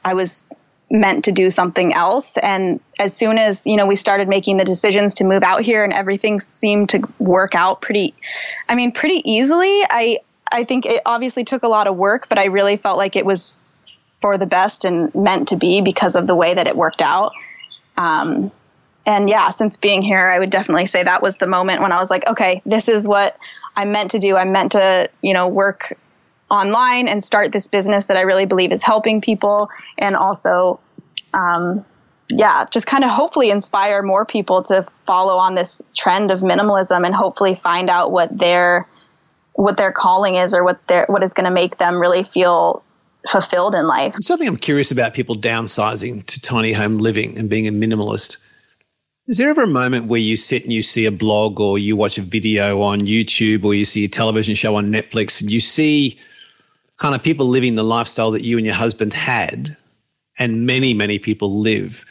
I 0.04 0.14
was 0.14 0.48
meant 0.92 1.24
to 1.24 1.32
do 1.32 1.48
something 1.48 1.94
else. 1.94 2.36
And 2.36 2.78
as 3.00 3.16
soon 3.16 3.38
as 3.38 3.66
you 3.66 3.76
know 3.76 3.86
we 3.86 3.96
started 3.96 4.28
making 4.28 4.58
the 4.58 4.64
decisions 4.64 5.14
to 5.14 5.24
move 5.24 5.42
out 5.42 5.62
here, 5.62 5.82
and 5.82 5.92
everything 5.92 6.38
seemed 6.38 6.90
to 6.90 7.02
work 7.18 7.54
out 7.54 7.80
pretty, 7.80 8.14
I 8.68 8.74
mean, 8.74 8.92
pretty 8.92 9.28
easily. 9.28 9.82
I 9.88 10.20
I 10.52 10.64
think 10.64 10.86
it 10.86 11.02
obviously 11.06 11.44
took 11.44 11.62
a 11.62 11.68
lot 11.68 11.86
of 11.86 11.96
work, 11.96 12.28
but 12.28 12.38
I 12.38 12.44
really 12.44 12.76
felt 12.76 12.98
like 12.98 13.16
it 13.16 13.24
was 13.24 13.64
for 14.20 14.38
the 14.38 14.46
best 14.46 14.84
and 14.84 15.12
meant 15.14 15.48
to 15.48 15.56
be 15.56 15.80
because 15.80 16.14
of 16.14 16.26
the 16.26 16.34
way 16.34 16.54
that 16.54 16.66
it 16.66 16.76
worked 16.76 17.02
out. 17.02 17.32
Um, 17.96 18.52
and 19.04 19.28
yeah, 19.28 19.50
since 19.50 19.76
being 19.76 20.02
here, 20.02 20.28
I 20.28 20.38
would 20.38 20.50
definitely 20.50 20.86
say 20.86 21.02
that 21.02 21.22
was 21.22 21.38
the 21.38 21.46
moment 21.46 21.82
when 21.82 21.90
I 21.90 21.98
was 21.98 22.08
like, 22.10 22.28
okay, 22.28 22.62
this 22.64 22.88
is 22.88 23.08
what 23.08 23.36
I'm 23.74 23.90
meant 23.90 24.12
to 24.12 24.18
do. 24.18 24.36
I'm 24.36 24.52
meant 24.52 24.72
to, 24.72 25.10
you 25.22 25.32
know, 25.32 25.48
work 25.48 25.98
online 26.52 27.08
and 27.08 27.24
start 27.24 27.50
this 27.50 27.66
business 27.66 28.06
that 28.06 28.16
I 28.16 28.20
really 28.20 28.44
believe 28.44 28.70
is 28.72 28.82
helping 28.82 29.22
people 29.22 29.70
and 29.98 30.14
also, 30.14 30.78
um, 31.32 31.84
yeah, 32.28 32.66
just 32.70 32.86
kind 32.86 33.04
of 33.04 33.10
hopefully 33.10 33.50
inspire 33.50 34.02
more 34.02 34.26
people 34.26 34.62
to 34.64 34.86
follow 35.06 35.38
on 35.38 35.54
this 35.54 35.82
trend 35.96 36.30
of 36.30 36.40
minimalism 36.40 37.04
and 37.06 37.14
hopefully 37.14 37.56
find 37.56 37.88
out 37.88 38.12
what 38.12 38.36
their 38.38 38.86
what 39.54 39.76
their 39.76 39.92
calling 39.92 40.36
is 40.36 40.54
or 40.54 40.62
what 40.64 40.86
their 40.86 41.06
what 41.08 41.22
is 41.22 41.34
going 41.34 41.44
to 41.44 41.50
make 41.50 41.78
them 41.78 41.98
really 41.98 42.24
feel 42.24 42.82
fulfilled 43.28 43.74
in 43.74 43.86
life. 43.86 44.14
Something 44.20 44.48
I'm 44.48 44.56
curious 44.56 44.90
about 44.90 45.14
people 45.14 45.34
downsizing 45.34 46.26
to 46.26 46.40
tiny 46.40 46.72
home 46.72 46.98
living 46.98 47.38
and 47.38 47.48
being 47.48 47.66
a 47.66 47.72
minimalist. 47.72 48.38
Is 49.26 49.38
there 49.38 49.48
ever 49.48 49.62
a 49.62 49.68
moment 49.68 50.06
where 50.06 50.20
you 50.20 50.36
sit 50.36 50.64
and 50.64 50.72
you 50.72 50.82
see 50.82 51.06
a 51.06 51.12
blog 51.12 51.60
or 51.60 51.78
you 51.78 51.96
watch 51.96 52.18
a 52.18 52.22
video 52.22 52.82
on 52.82 53.00
YouTube 53.00 53.64
or 53.64 53.72
you 53.72 53.84
see 53.84 54.04
a 54.04 54.08
television 54.08 54.54
show 54.54 54.74
on 54.74 54.90
Netflix 54.90 55.40
and 55.40 55.50
you 55.50 55.60
see 55.60 56.18
kind 57.02 57.16
of 57.16 57.22
people 57.22 57.48
living 57.48 57.74
the 57.74 57.82
lifestyle 57.82 58.30
that 58.30 58.42
you 58.42 58.56
and 58.56 58.64
your 58.64 58.76
husband 58.76 59.12
had 59.12 59.76
and 60.38 60.66
many, 60.66 60.94
many 60.94 61.18
people 61.18 61.58
live? 61.58 62.04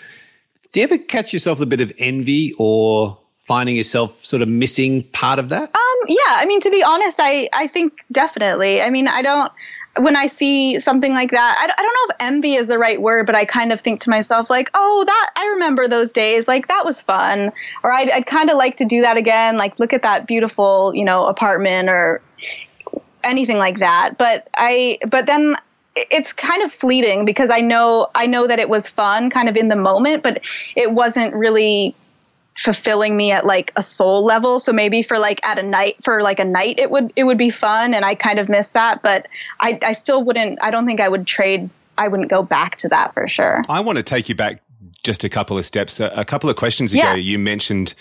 Do 0.73 0.81
you 0.81 0.83
ever 0.83 0.97
catch 0.97 1.31
yourself 1.31 1.61
a 1.61 1.65
bit 1.65 1.79
of 1.79 1.93
envy 1.97 2.53
or 2.59 3.17
finding 3.37 3.77
yourself 3.77 4.25
sort 4.25 4.41
of 4.41 4.49
missing 4.49 5.03
part 5.03 5.39
of 5.39 5.47
that? 5.47 5.73
Um, 5.73 6.05
yeah, 6.09 6.17
I 6.27 6.45
mean, 6.45 6.59
to 6.59 6.69
be 6.69 6.83
honest, 6.83 7.19
I, 7.21 7.47
I 7.53 7.67
think 7.67 7.93
definitely. 8.11 8.81
I 8.81 8.89
mean, 8.89 9.07
I 9.07 9.21
don't, 9.21 9.49
when 9.97 10.17
I 10.17 10.27
see 10.27 10.77
something 10.79 11.13
like 11.13 11.31
that, 11.31 11.55
I, 11.57 11.63
I 11.63 11.81
don't 11.81 11.93
know 11.93 12.13
if 12.13 12.15
envy 12.19 12.55
is 12.55 12.67
the 12.67 12.77
right 12.77 13.01
word, 13.01 13.25
but 13.25 13.35
I 13.35 13.45
kind 13.45 13.71
of 13.71 13.79
think 13.79 14.01
to 14.01 14.09
myself, 14.09 14.49
like, 14.49 14.71
oh, 14.73 15.03
that, 15.05 15.31
I 15.37 15.47
remember 15.53 15.87
those 15.87 16.11
days. 16.11 16.49
Like, 16.49 16.67
that 16.67 16.83
was 16.83 17.01
fun. 17.01 17.53
Or 17.81 17.93
I'd, 17.93 18.09
I'd 18.09 18.25
kind 18.25 18.49
of 18.49 18.57
like 18.57 18.75
to 18.77 18.85
do 18.85 19.01
that 19.03 19.15
again. 19.15 19.55
Like, 19.55 19.79
look 19.79 19.93
at 19.93 20.01
that 20.01 20.27
beautiful, 20.27 20.93
you 20.93 21.05
know, 21.05 21.27
apartment 21.27 21.87
or 21.87 22.21
anything 23.23 23.57
like 23.57 23.79
that. 23.79 24.17
But 24.17 24.47
I, 24.55 24.99
but 25.07 25.25
then 25.25 25.55
it's 25.95 26.33
kind 26.33 26.63
of 26.63 26.71
fleeting 26.71 27.25
because 27.25 27.49
I 27.49 27.59
know, 27.59 28.07
I 28.15 28.27
know 28.27 28.47
that 28.47 28.59
it 28.59 28.69
was 28.69 28.87
fun 28.87 29.29
kind 29.29 29.49
of 29.49 29.55
in 29.55 29.67
the 29.67 29.75
moment, 29.75 30.23
but 30.23 30.41
it 30.75 30.91
wasn't 30.91 31.33
really 31.33 31.95
fulfilling 32.57 33.15
me 33.15 33.31
at 33.31 33.45
like 33.45 33.71
a 33.75 33.81
soul 33.81 34.23
level 34.23 34.59
so 34.59 34.73
maybe 34.73 35.01
for 35.01 35.17
like 35.17 35.45
at 35.45 35.57
a 35.57 35.63
night 35.63 35.95
for 36.03 36.21
like 36.21 36.37
a 36.37 36.43
night 36.43 36.77
it 36.79 36.91
would 36.91 37.11
it 37.15 37.23
would 37.23 37.37
be 37.37 37.49
fun 37.49 37.93
and 37.93 38.03
i 38.03 38.13
kind 38.13 38.39
of 38.39 38.49
miss 38.49 38.73
that 38.73 39.01
but 39.01 39.27
i 39.61 39.79
i 39.83 39.93
still 39.93 40.21
wouldn't 40.21 40.61
i 40.61 40.69
don't 40.69 40.85
think 40.85 40.99
i 40.99 41.07
would 41.07 41.25
trade 41.25 41.69
i 41.97 42.09
wouldn't 42.09 42.29
go 42.29 42.43
back 42.43 42.75
to 42.75 42.89
that 42.89 43.13
for 43.13 43.27
sure 43.27 43.63
I 43.69 43.79
want 43.79 43.97
to 43.97 44.03
take 44.03 44.27
you 44.27 44.35
back 44.35 44.61
just 45.03 45.23
a 45.23 45.29
couple 45.29 45.57
of 45.57 45.65
steps. 45.65 45.99
A, 45.99 46.07
a 46.15 46.23
couple 46.25 46.49
of 46.49 46.55
questions 46.55 46.93
ago, 46.93 47.01
Yeah. 47.03 47.15
you 47.15 47.39
mentioned 47.39 47.93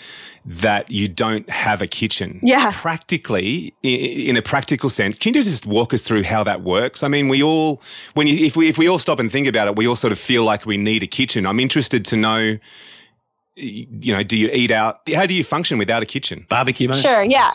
that 0.45 0.89
you 0.91 1.07
don't 1.07 1.49
have 1.49 1.81
a 1.81 1.87
kitchen. 1.87 2.39
Yeah. 2.43 2.71
Practically, 2.73 3.73
i- 3.83 3.87
in 3.87 4.37
a 4.37 4.41
practical 4.41 4.89
sense, 4.89 5.17
can 5.17 5.33
you 5.33 5.41
just 5.43 5.65
walk 5.65 5.93
us 5.93 6.01
through 6.03 6.23
how 6.23 6.43
that 6.43 6.61
works? 6.61 7.01
I 7.03 7.07
mean, 7.07 7.27
we 7.29 7.41
all, 7.43 7.81
when 8.13 8.27
you, 8.27 8.45
if 8.45 8.55
we, 8.55 8.67
if 8.67 8.77
we 8.77 8.87
all 8.87 8.99
stop 8.99 9.19
and 9.19 9.31
think 9.31 9.47
about 9.47 9.67
it, 9.67 9.75
we 9.75 9.87
all 9.87 9.95
sort 9.95 10.11
of 10.11 10.19
feel 10.19 10.43
like 10.43 10.65
we 10.65 10.77
need 10.77 11.01
a 11.03 11.07
kitchen. 11.07 11.45
I'm 11.47 11.59
interested 11.59 12.05
to 12.05 12.15
know, 12.17 12.57
you 13.55 14.13
know, 14.15 14.23
do 14.23 14.37
you 14.37 14.49
eat 14.53 14.71
out? 14.71 15.01
How 15.13 15.25
do 15.25 15.33
you 15.33 15.43
function 15.43 15.77
without 15.77 16.01
a 16.03 16.05
kitchen? 16.05 16.45
Barbecue, 16.49 16.87
mate. 16.87 16.97
sure 17.01 17.23
yeah 17.23 17.51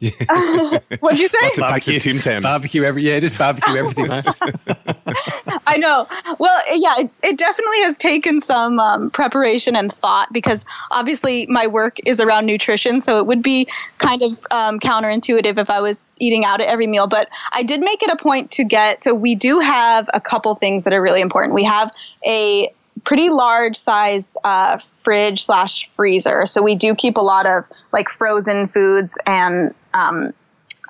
what'd 1.00 1.18
you 1.18 1.26
say 1.26 1.38
Lots 1.42 1.58
of 1.58 1.64
packs 1.64 1.88
of 1.88 2.00
Tim 2.00 2.20
Tams. 2.20 2.44
Barbecue 2.44 2.84
every 2.84 3.02
yeah, 3.02 3.18
just 3.18 3.36
barbecue 3.36 3.74
everything, 3.74 4.06
mate. 4.06 4.24
I 5.66 5.76
know. 5.76 6.06
Well, 6.38 6.62
yeah, 6.70 7.00
it, 7.00 7.10
it 7.22 7.36
definitely 7.36 7.82
has 7.82 7.98
taken 7.98 8.40
some 8.40 8.78
um, 8.78 9.10
preparation 9.10 9.74
and 9.74 9.92
thought 9.92 10.32
because 10.32 10.64
obviously 10.92 11.46
my 11.48 11.66
work 11.66 11.98
is 12.06 12.20
around 12.20 12.46
nutrition, 12.46 13.00
so 13.00 13.18
it 13.18 13.26
would 13.26 13.42
be 13.42 13.66
kind 13.98 14.22
of 14.22 14.38
um, 14.52 14.78
counterintuitive 14.78 15.58
if 15.58 15.68
I 15.68 15.80
was 15.80 16.04
eating 16.16 16.44
out 16.44 16.60
at 16.60 16.68
every 16.68 16.86
meal. 16.86 17.08
But 17.08 17.28
I 17.50 17.64
did 17.64 17.80
make 17.80 18.00
it 18.04 18.10
a 18.10 18.16
point 18.16 18.52
to 18.52 18.64
get. 18.64 19.02
So 19.02 19.14
we 19.14 19.34
do 19.34 19.58
have 19.58 20.08
a 20.14 20.20
couple 20.20 20.54
things 20.54 20.84
that 20.84 20.92
are 20.92 21.02
really 21.02 21.22
important. 21.22 21.54
We 21.54 21.64
have 21.64 21.92
a 22.24 22.72
pretty 23.04 23.30
large 23.30 23.76
size 23.76 24.36
uh, 24.44 24.78
fridge 25.08 25.42
slash 25.42 25.88
freezer, 25.96 26.44
so 26.44 26.60
we 26.62 26.74
do 26.74 26.94
keep 26.94 27.16
a 27.16 27.20
lot 27.22 27.46
of 27.46 27.64
like 27.92 28.10
frozen 28.10 28.68
foods 28.68 29.16
and 29.24 29.74
um, 29.94 30.34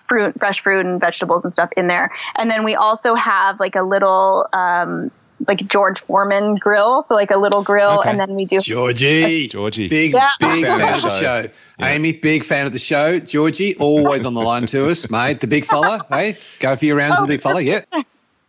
fruit, 0.09 0.37
fresh 0.37 0.59
fruit 0.59 0.85
and 0.85 0.99
vegetables 1.01 1.45
and 1.45 1.53
stuff 1.53 1.71
in 1.77 1.87
there. 1.87 2.11
And 2.35 2.51
then 2.51 2.65
we 2.65 2.75
also 2.75 3.15
have 3.15 3.61
like 3.61 3.77
a 3.77 3.83
little, 3.83 4.49
um, 4.53 5.13
like 5.47 5.65
George 5.69 6.01
Foreman 6.01 6.57
grill. 6.57 7.01
So 7.01 7.15
like 7.15 7.31
a 7.31 7.37
little 7.39 7.63
grill. 7.63 8.01
Okay. 8.01 8.11
And 8.11 8.19
then 8.19 8.35
we 8.35 8.45
do. 8.45 8.59
Georgie. 8.59 9.47
Georgie. 9.57 9.89
Big, 9.89 10.13
Yeah. 10.15 10.29
big 10.41 10.65
Fan 10.65 10.81
fan 10.81 10.81
of 10.91 10.97
of 10.97 11.03
the 11.03 11.09
the 11.09 11.15
show. 11.15 11.43
show. 11.43 11.51
Amie, 11.81 12.13
big 12.13 12.43
fan 12.43 12.67
of 12.67 12.73
the 12.73 12.81
show. 12.81 13.21
Georgie, 13.21 13.77
always 13.77 14.25
on 14.25 14.35
the 14.35 14.41
line 14.41 14.67
to 14.67 14.91
us, 14.91 15.09
mate. 15.13 15.39
The 15.41 15.47
big 15.47 15.65
fella. 15.65 16.01
Hey, 16.11 16.37
go 16.59 16.75
for 16.75 16.85
your 16.85 16.97
rounds 16.97 17.21
with 17.21 17.29
the 17.29 17.35
big 17.35 17.41
fella. 17.43 17.61
Yeah. 17.61 17.83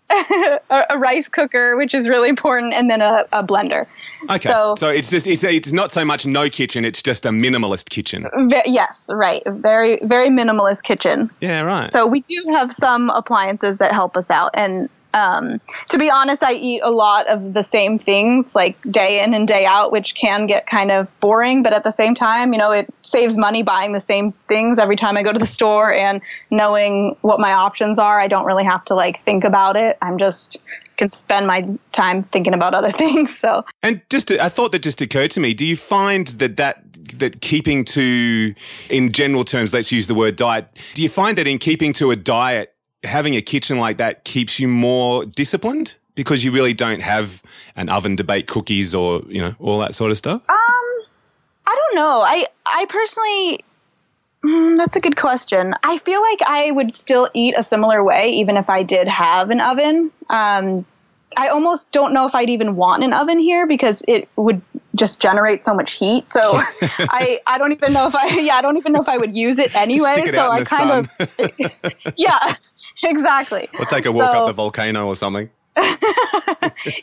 a, 0.70 0.84
a 0.90 0.98
rice 0.98 1.30
cooker, 1.30 1.76
which 1.78 1.94
is 1.94 2.08
really 2.10 2.30
important, 2.30 2.74
and 2.74 2.90
then 2.90 3.02
a, 3.02 3.26
a 3.32 3.44
blender. 3.44 3.86
Okay. 4.30 4.50
So, 4.50 4.76
So- 4.78 4.90
it's 4.90 5.10
just 5.10 5.28
it's 5.28 5.44
it's 5.44 5.72
not 5.74 5.92
so 5.92 6.04
much 6.04 6.26
no 6.26 6.50
kitchen, 6.50 6.84
it's 6.86 7.02
just 7.02 7.26
a 7.26 7.30
minimalist 7.30 7.90
kitchen. 7.90 8.28
Ve- 8.50 8.64
yes, 8.66 9.10
right. 9.14 9.42
Very, 9.46 10.00
very 10.04 10.30
minimalist 10.30 10.84
kitchen. 10.84 11.30
Yeah, 11.42 11.62
right. 11.62 11.90
So 11.92 12.06
we 12.06 12.20
do 12.22 12.36
have 12.52 12.74
some 12.74 13.10
appliances 13.12 13.78
that 13.78 13.94
help 13.94 14.18
us 14.18 14.30
out. 14.30 14.52
And 14.56 14.90
um, 15.14 15.60
to 15.90 15.98
be 15.98 16.10
honest, 16.10 16.44
I 16.44 16.54
eat 16.54 16.82
a 16.84 16.92
lot 16.92 17.28
of 17.28 17.54
the 17.54 17.64
same 17.64 18.00
things 18.00 18.56
like 18.56 18.78
day 18.90 19.24
in 19.24 19.34
and 19.34 19.48
day 19.48 19.66
out, 19.66 19.92
which 19.92 20.16
can 20.16 20.46
get 20.46 20.68
kind 20.68 20.92
of 20.92 21.08
boring. 21.20 21.64
But 21.64 21.74
at 21.74 21.84
the 21.84 21.92
same 21.92 22.16
time, 22.16 22.54
you 22.54 22.60
know, 22.60 22.72
it 22.72 22.94
saves 23.02 23.38
money 23.38 23.64
buying 23.64 23.92
the 23.92 24.02
same 24.02 24.34
things 24.48 24.78
every 24.78 24.96
time 24.96 25.18
I 25.18 25.24
go 25.24 25.34
to 25.34 25.40
the 25.40 25.46
store 25.46 25.94
and 25.94 26.22
knowing 26.52 27.18
what 27.22 27.40
my 27.40 27.54
options 27.54 27.98
are. 27.98 28.20
I 28.20 28.28
don't 28.28 28.46
really 28.46 28.66
have 28.66 28.86
to 28.86 28.96
like 28.96 29.20
think 29.20 29.44
about 29.44 29.76
it. 29.76 29.98
I'm 30.02 30.18
just 30.18 30.62
can 30.98 31.10
spend 31.10 31.48
my 31.48 31.66
time 31.94 32.24
thinking 32.24 32.54
about 32.54 32.74
other 32.74 32.92
things. 33.04 33.38
So 33.38 33.64
And 33.82 34.02
just, 34.10 34.32
a 34.32 34.50
thought 34.50 34.74
that 34.74 34.84
just 34.84 35.02
occurred 35.02 35.32
to 35.32 35.40
me. 35.40 35.54
Do 35.54 35.66
you 35.66 35.78
find 35.78 36.28
that 36.28 36.58
that 36.58 36.84
that 37.18 37.42
keeping 37.42 37.86
to, 37.86 38.54
in 38.90 39.12
general 39.12 39.44
terms, 39.44 39.74
let's 39.74 39.92
use 39.92 40.08
the 40.08 40.14
word 40.14 40.36
diet. 40.36 40.68
Do 40.94 41.02
you 41.02 41.10
find 41.10 41.38
that 41.38 41.48
in 41.48 41.58
keeping 41.58 41.94
to 41.94 42.12
a 42.12 42.16
diet, 42.16 42.76
having 43.04 43.36
a 43.36 43.42
kitchen 43.42 43.80
like 43.80 43.98
that 43.98 44.24
keeps 44.24 44.60
you 44.60 44.68
more 44.68 45.26
disciplined 45.26 45.96
because 46.16 46.44
you 46.44 46.52
really 46.52 46.74
don't 46.74 47.02
have 47.02 47.42
an 47.76 47.90
oven 47.90 48.18
to 48.18 48.24
bake 48.24 48.48
cookies 48.48 48.94
or 48.94 49.22
you 49.28 49.42
know 49.42 49.56
all 49.60 49.80
that 49.80 49.96
sort 49.96 50.12
of 50.12 50.18
stuff? 50.18 50.42
Um, 50.50 50.58
I 51.66 51.76
don't 51.76 51.96
know. 51.96 52.24
I 52.26 52.46
I 52.66 52.86
personally 52.90 53.60
mm, 54.44 54.76
that's 54.76 54.96
a 54.96 55.00
good 55.00 55.16
question. 55.16 55.74
I 55.84 55.98
feel 55.98 56.22
like 56.22 56.40
I 56.46 56.72
would 56.72 56.94
still 56.94 57.30
eat 57.34 57.54
a 57.58 57.64
similar 57.64 58.04
way 58.04 58.30
even 58.32 58.58
if 58.58 58.70
I 58.70 58.84
did 58.84 59.08
have 59.08 59.50
an 59.50 59.62
oven. 59.62 60.12
Um, 60.30 60.86
I 61.38 61.50
almost 61.50 61.92
don't 61.92 62.14
know 62.14 62.26
if 62.26 62.36
I'd 62.36 62.50
even 62.50 62.76
want 62.76 63.04
an 63.04 63.14
oven 63.14 63.40
here 63.40 63.68
because 63.68 64.04
it 64.08 64.28
would 64.36 64.62
just 64.96 65.22
generate 65.22 65.64
so 65.64 65.74
much 65.74 65.94
heat. 65.94 66.32
So 66.34 66.42
I 67.00 67.40
I 67.48 67.58
don't 67.58 67.72
even 67.72 67.94
know 67.94 68.08
if 68.08 68.16
I 68.16 68.28
yeah 68.42 68.56
I 68.56 68.62
don't 68.62 68.78
even 68.78 68.92
know 68.92 69.02
if 69.02 69.10
I 69.10 69.18
would 69.18 69.36
use 69.36 69.60
it 69.60 69.76
anyway. 69.76 70.24
So 70.26 70.50
I 70.50 70.64
kind 70.64 71.08
sun. 71.08 71.08
of 71.20 72.14
yeah 72.18 72.56
exactly. 73.04 73.68
or 73.78 73.86
take 73.86 74.06
a 74.06 74.12
walk 74.12 74.32
So- 74.34 74.40
up 74.40 74.48
the 74.48 74.54
volcano 74.54 75.08
or 75.08 75.16
something. 75.16 75.50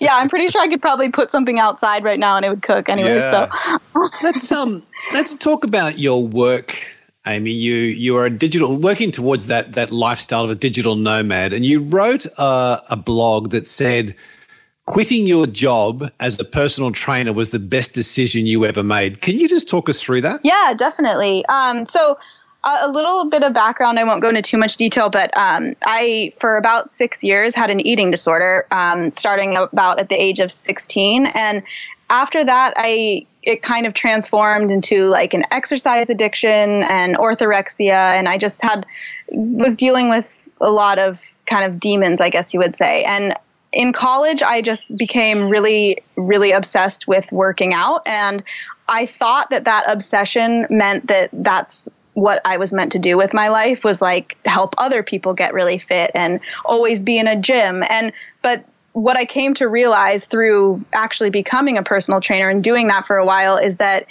Yeah, 0.00 0.16
I'm 0.16 0.28
pretty 0.28 0.48
sure 0.48 0.60
I 0.62 0.68
could 0.68 0.80
probably 0.82 1.10
put 1.10 1.30
something 1.30 1.58
outside 1.58 2.02
right 2.04 2.18
now 2.18 2.36
and 2.36 2.44
it 2.44 2.48
would 2.50 2.62
cook 2.62 2.88
anyway. 2.88 3.16
Yeah. 3.16 3.48
So 3.94 4.08
Let's 4.22 4.50
um 4.52 4.82
let's 5.12 5.34
talk 5.34 5.64
about 5.64 5.98
your 5.98 6.26
work, 6.26 6.74
Amie. 7.26 7.50
You 7.52 7.74
you 7.74 8.16
are 8.16 8.26
a 8.26 8.30
digital 8.30 8.76
working 8.76 9.10
towards 9.10 9.46
that 9.48 9.72
that 9.72 9.90
lifestyle 9.90 10.44
of 10.44 10.50
a 10.50 10.54
digital 10.54 10.96
nomad, 10.96 11.52
and 11.52 11.64
you 11.64 11.80
wrote 11.80 12.26
a, 12.38 12.82
a 12.90 12.96
blog 12.96 13.50
that 13.50 13.66
said 13.66 14.14
quitting 14.86 15.26
your 15.26 15.46
job 15.46 16.10
as 16.20 16.38
a 16.38 16.44
personal 16.44 16.90
trainer 16.92 17.32
was 17.32 17.50
the 17.50 17.58
best 17.58 17.92
decision 17.92 18.46
you 18.46 18.64
ever 18.64 18.82
made. 18.82 19.20
Can 19.20 19.38
you 19.38 19.48
just 19.48 19.68
talk 19.68 19.88
us 19.88 20.02
through 20.02 20.20
that? 20.22 20.40
Yeah, 20.44 20.74
definitely. 20.76 21.44
Um, 21.46 21.86
so 21.86 22.16
uh, 22.66 22.78
a 22.82 22.88
little 22.90 23.30
bit 23.30 23.44
of 23.44 23.54
background. 23.54 23.96
I 23.96 24.02
won't 24.02 24.20
go 24.20 24.28
into 24.28 24.42
too 24.42 24.58
much 24.58 24.76
detail, 24.76 25.08
but 25.08 25.34
um, 25.36 25.74
I, 25.84 26.32
for 26.40 26.56
about 26.56 26.90
six 26.90 27.22
years, 27.22 27.54
had 27.54 27.70
an 27.70 27.78
eating 27.80 28.10
disorder, 28.10 28.66
um, 28.72 29.12
starting 29.12 29.56
about 29.56 30.00
at 30.00 30.08
the 30.08 30.20
age 30.20 30.40
of 30.40 30.50
16. 30.50 31.26
And 31.26 31.62
after 32.10 32.44
that, 32.44 32.74
I 32.76 33.26
it 33.44 33.62
kind 33.62 33.86
of 33.86 33.94
transformed 33.94 34.72
into 34.72 35.04
like 35.04 35.32
an 35.32 35.44
exercise 35.52 36.10
addiction 36.10 36.82
and 36.82 37.16
orthorexia, 37.16 37.92
and 37.92 38.28
I 38.28 38.36
just 38.36 38.60
had 38.62 38.84
was 39.30 39.76
dealing 39.76 40.08
with 40.08 40.28
a 40.60 40.68
lot 40.68 40.98
of 40.98 41.20
kind 41.46 41.64
of 41.64 41.78
demons, 41.78 42.20
I 42.20 42.30
guess 42.30 42.52
you 42.52 42.58
would 42.58 42.74
say. 42.74 43.04
And 43.04 43.34
in 43.72 43.92
college, 43.92 44.42
I 44.42 44.62
just 44.62 44.96
became 44.96 45.48
really, 45.48 45.98
really 46.16 46.50
obsessed 46.50 47.06
with 47.06 47.30
working 47.30 47.74
out. 47.74 48.02
And 48.06 48.42
I 48.88 49.06
thought 49.06 49.50
that 49.50 49.66
that 49.66 49.84
obsession 49.86 50.66
meant 50.68 51.06
that 51.06 51.30
that's 51.32 51.88
what 52.16 52.40
I 52.46 52.56
was 52.56 52.72
meant 52.72 52.92
to 52.92 52.98
do 52.98 53.18
with 53.18 53.34
my 53.34 53.48
life 53.48 53.84
was 53.84 54.00
like 54.00 54.38
help 54.46 54.74
other 54.78 55.02
people 55.02 55.34
get 55.34 55.52
really 55.52 55.76
fit 55.76 56.10
and 56.14 56.40
always 56.64 57.02
be 57.02 57.18
in 57.18 57.28
a 57.28 57.36
gym. 57.36 57.84
And, 57.90 58.10
but 58.40 58.64
what 58.92 59.18
I 59.18 59.26
came 59.26 59.52
to 59.56 59.68
realize 59.68 60.24
through 60.24 60.82
actually 60.94 61.28
becoming 61.28 61.76
a 61.76 61.82
personal 61.82 62.22
trainer 62.22 62.48
and 62.48 62.64
doing 62.64 62.86
that 62.86 63.06
for 63.06 63.18
a 63.18 63.26
while 63.26 63.58
is 63.58 63.76
that 63.76 64.06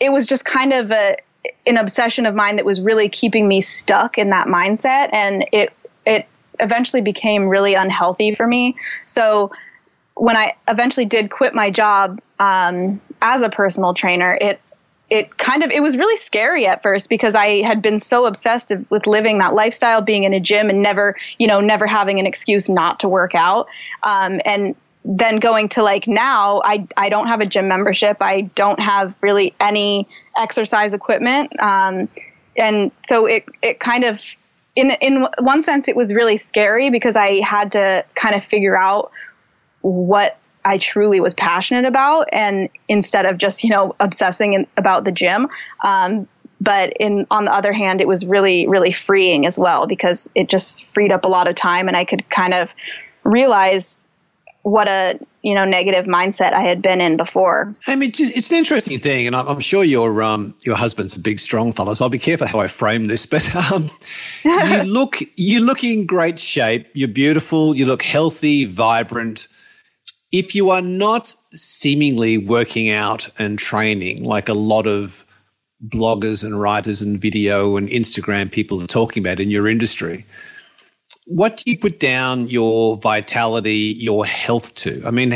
it 0.00 0.10
was 0.10 0.26
just 0.26 0.44
kind 0.44 0.72
of 0.72 0.90
a, 0.90 1.16
an 1.64 1.76
obsession 1.76 2.26
of 2.26 2.34
mine 2.34 2.56
that 2.56 2.64
was 2.64 2.80
really 2.80 3.08
keeping 3.08 3.46
me 3.46 3.60
stuck 3.60 4.18
in 4.18 4.30
that 4.30 4.48
mindset. 4.48 5.10
And 5.12 5.46
it, 5.52 5.72
it 6.04 6.26
eventually 6.58 7.02
became 7.02 7.48
really 7.48 7.74
unhealthy 7.74 8.34
for 8.34 8.48
me. 8.48 8.74
So 9.04 9.52
when 10.16 10.36
I 10.36 10.56
eventually 10.66 11.06
did 11.06 11.30
quit 11.30 11.54
my 11.54 11.70
job 11.70 12.20
um, 12.40 13.00
as 13.22 13.42
a 13.42 13.48
personal 13.48 13.94
trainer, 13.94 14.36
it 14.40 14.60
it 15.10 15.36
kind 15.36 15.62
of 15.62 15.70
it 15.70 15.80
was 15.80 15.96
really 15.96 16.16
scary 16.16 16.66
at 16.66 16.82
first 16.82 17.08
because 17.08 17.34
I 17.34 17.62
had 17.62 17.82
been 17.82 17.98
so 17.98 18.26
obsessed 18.26 18.72
with 18.90 19.06
living 19.06 19.38
that 19.38 19.54
lifestyle, 19.54 20.00
being 20.00 20.24
in 20.24 20.32
a 20.32 20.40
gym 20.40 20.70
and 20.70 20.82
never 20.82 21.16
you 21.38 21.46
know 21.46 21.60
never 21.60 21.86
having 21.86 22.18
an 22.20 22.26
excuse 22.26 22.68
not 22.68 23.00
to 23.00 23.08
work 23.08 23.34
out, 23.34 23.68
um, 24.02 24.40
and 24.44 24.74
then 25.04 25.36
going 25.36 25.68
to 25.68 25.82
like 25.82 26.08
now 26.08 26.62
I, 26.64 26.86
I 26.96 27.10
don't 27.10 27.26
have 27.26 27.40
a 27.40 27.46
gym 27.46 27.68
membership. 27.68 28.18
I 28.20 28.42
don't 28.42 28.80
have 28.80 29.14
really 29.20 29.54
any 29.60 30.08
exercise 30.36 30.94
equipment. 30.94 31.60
Um, 31.60 32.08
and 32.56 32.90
so 33.00 33.26
it, 33.26 33.44
it 33.62 33.80
kind 33.80 34.04
of 34.04 34.24
in 34.76 34.90
in 35.00 35.26
one 35.38 35.62
sense 35.62 35.88
it 35.88 35.96
was 35.96 36.14
really 36.14 36.36
scary 36.36 36.90
because 36.90 37.16
i 37.16 37.40
had 37.40 37.72
to 37.72 38.04
kind 38.14 38.34
of 38.34 38.42
figure 38.42 38.76
out 38.76 39.12
what 39.82 40.36
I 40.64 40.78
truly 40.78 41.20
was 41.20 41.34
passionate 41.34 41.84
about, 41.84 42.28
and 42.32 42.68
instead 42.88 43.26
of 43.26 43.38
just 43.38 43.64
you 43.64 43.70
know 43.70 43.94
obsessing 44.00 44.54
in, 44.54 44.66
about 44.76 45.04
the 45.04 45.12
gym. 45.12 45.48
Um, 45.82 46.28
but 46.60 46.92
in 46.98 47.26
on 47.30 47.44
the 47.44 47.52
other 47.52 47.72
hand, 47.72 48.00
it 48.00 48.08
was 48.08 48.24
really 48.24 48.66
really 48.66 48.92
freeing 48.92 49.46
as 49.46 49.58
well 49.58 49.86
because 49.86 50.30
it 50.34 50.48
just 50.48 50.86
freed 50.86 51.12
up 51.12 51.24
a 51.24 51.28
lot 51.28 51.48
of 51.48 51.54
time, 51.54 51.88
and 51.88 51.96
I 51.96 52.04
could 52.04 52.28
kind 52.30 52.54
of 52.54 52.70
realize 53.24 54.14
what 54.64 54.88
a 54.88 55.18
you 55.42 55.54
know 55.54 55.66
negative 55.66 56.06
mindset 56.06 56.54
I 56.54 56.62
had 56.62 56.80
been 56.82 57.00
in 57.00 57.16
before. 57.16 57.74
I 57.86 57.96
mean, 57.96 58.10
it's 58.14 58.50
an 58.50 58.56
interesting 58.56 58.98
thing, 58.98 59.26
and 59.26 59.36
I'm, 59.36 59.46
I'm 59.46 59.60
sure 59.60 59.84
your 59.84 60.22
um, 60.22 60.54
your 60.62 60.76
husband's 60.76 61.16
a 61.16 61.20
big, 61.20 61.38
strong 61.38 61.72
fellow. 61.72 61.94
So 61.94 62.06
I'll 62.06 62.08
be 62.08 62.18
careful 62.18 62.46
how 62.46 62.60
I 62.60 62.68
frame 62.68 63.04
this. 63.04 63.26
But 63.26 63.54
um, 63.54 63.90
you 64.44 64.82
look 64.92 65.18
you 65.36 65.60
look 65.60 65.84
in 65.84 66.06
great 66.06 66.38
shape. 66.38 66.88
You're 66.94 67.08
beautiful. 67.08 67.76
You 67.76 67.86
look 67.86 68.02
healthy, 68.02 68.64
vibrant. 68.64 69.48
If 70.32 70.54
you 70.54 70.70
are 70.70 70.82
not 70.82 71.34
seemingly 71.54 72.38
working 72.38 72.90
out 72.90 73.28
and 73.38 73.58
training 73.58 74.24
like 74.24 74.48
a 74.48 74.54
lot 74.54 74.86
of 74.86 75.24
bloggers 75.86 76.44
and 76.44 76.60
writers 76.60 77.02
and 77.02 77.20
video 77.20 77.76
and 77.76 77.88
Instagram 77.88 78.50
people 78.50 78.82
are 78.82 78.86
talking 78.86 79.22
about 79.22 79.38
in 79.38 79.50
your 79.50 79.68
industry, 79.68 80.24
what 81.26 81.56
do 81.58 81.70
you 81.70 81.78
put 81.78 81.98
down 81.98 82.48
your 82.48 82.96
vitality, 82.96 83.96
your 83.98 84.26
health 84.26 84.74
to? 84.76 85.02
I 85.06 85.10
mean, 85.10 85.32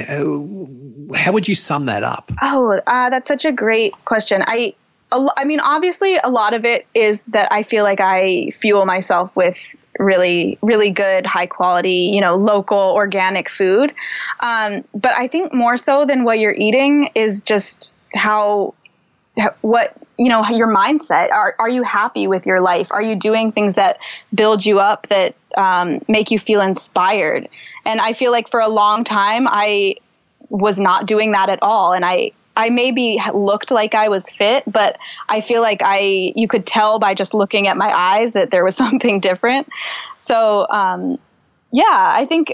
how, 1.14 1.32
would 1.32 1.48
you 1.48 1.54
sum 1.54 1.86
that 1.86 2.02
up? 2.02 2.30
Oh, 2.42 2.80
uh, 2.86 3.10
that's 3.10 3.28
such 3.28 3.44
a 3.44 3.52
great 3.52 3.94
question. 4.04 4.42
I, 4.46 4.74
I 5.10 5.44
mean, 5.44 5.60
obviously, 5.60 6.18
a 6.22 6.28
lot 6.28 6.52
of 6.52 6.64
it 6.64 6.86
is 6.94 7.22
that 7.28 7.50
I 7.50 7.62
feel 7.62 7.84
like 7.84 8.00
I 8.00 8.50
fuel 8.50 8.84
myself 8.84 9.34
with 9.34 9.74
really, 9.98 10.58
really 10.62 10.90
good, 10.90 11.26
high 11.26 11.46
quality, 11.46 12.10
you 12.14 12.20
know, 12.20 12.36
local 12.36 12.78
organic 12.78 13.48
food. 13.48 13.92
Um, 14.40 14.84
but 14.94 15.12
I 15.12 15.28
think 15.28 15.52
more 15.52 15.76
so 15.76 16.06
than 16.06 16.24
what 16.24 16.38
you're 16.38 16.54
eating 16.54 17.10
is 17.14 17.42
just 17.42 17.94
how 18.14 18.74
what 19.60 19.94
you 20.16 20.28
know 20.28 20.44
your 20.48 20.72
mindset. 20.72 21.30
Are 21.30 21.54
are 21.58 21.68
you 21.68 21.82
happy 21.82 22.26
with 22.26 22.46
your 22.46 22.60
life? 22.60 22.90
Are 22.90 23.02
you 23.02 23.14
doing 23.14 23.52
things 23.52 23.76
that 23.76 23.98
build 24.34 24.64
you 24.64 24.80
up 24.80 25.08
that 25.08 25.36
um, 25.56 26.00
make 26.08 26.30
you 26.30 26.38
feel 26.38 26.60
inspired? 26.60 27.48
And 27.84 28.00
i 28.00 28.12
feel 28.12 28.32
like 28.32 28.48
for 28.48 28.60
a 28.60 28.68
long 28.68 29.04
time 29.04 29.46
i 29.48 29.94
was 30.50 30.80
not 30.80 31.06
doing 31.06 31.32
that 31.32 31.48
at 31.48 31.62
all. 31.62 31.92
And 31.92 32.04
i 32.04 32.32
i 32.58 32.68
maybe 32.68 33.18
looked 33.32 33.70
like 33.70 33.94
i 33.94 34.08
was 34.08 34.28
fit 34.28 34.62
but 34.66 34.98
i 35.28 35.40
feel 35.40 35.62
like 35.62 35.80
i 35.82 36.32
you 36.36 36.46
could 36.46 36.66
tell 36.66 36.98
by 36.98 37.14
just 37.14 37.32
looking 37.32 37.66
at 37.68 37.76
my 37.76 37.90
eyes 37.90 38.32
that 38.32 38.50
there 38.50 38.64
was 38.64 38.76
something 38.84 39.20
different 39.20 39.68
so 40.18 40.66
um, 40.68 41.18
yeah 41.72 41.84
i 41.86 42.26
think 42.26 42.52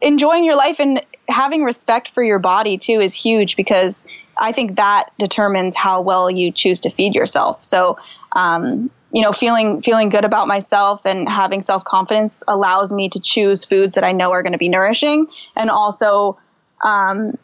enjoying 0.00 0.44
your 0.44 0.56
life 0.56 0.76
and 0.78 1.02
having 1.28 1.62
respect 1.62 2.10
for 2.10 2.22
your 2.22 2.38
body 2.38 2.78
too 2.78 3.00
is 3.00 3.14
huge 3.14 3.56
because 3.56 4.06
I 4.36 4.52
think 4.52 4.76
that 4.76 5.10
determines 5.18 5.74
how 5.74 6.02
well 6.02 6.30
you 6.30 6.52
choose 6.52 6.80
to 6.80 6.90
feed 6.90 7.14
yourself. 7.14 7.64
So, 7.64 7.98
um, 8.32 8.90
you 9.12 9.22
know, 9.22 9.32
feeling 9.32 9.82
feeling 9.82 10.10
good 10.10 10.24
about 10.24 10.46
myself 10.46 11.00
and 11.04 11.28
having 11.28 11.62
self 11.62 11.84
confidence 11.84 12.42
allows 12.46 12.92
me 12.92 13.08
to 13.10 13.20
choose 13.20 13.64
foods 13.64 13.94
that 13.94 14.04
I 14.04 14.12
know 14.12 14.32
are 14.32 14.42
going 14.42 14.52
to 14.52 14.58
be 14.58 14.68
nourishing, 14.68 15.28
and 15.54 15.70
also, 15.70 16.38
um, 16.82 17.38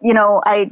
you 0.00 0.14
know, 0.14 0.42
I 0.44 0.70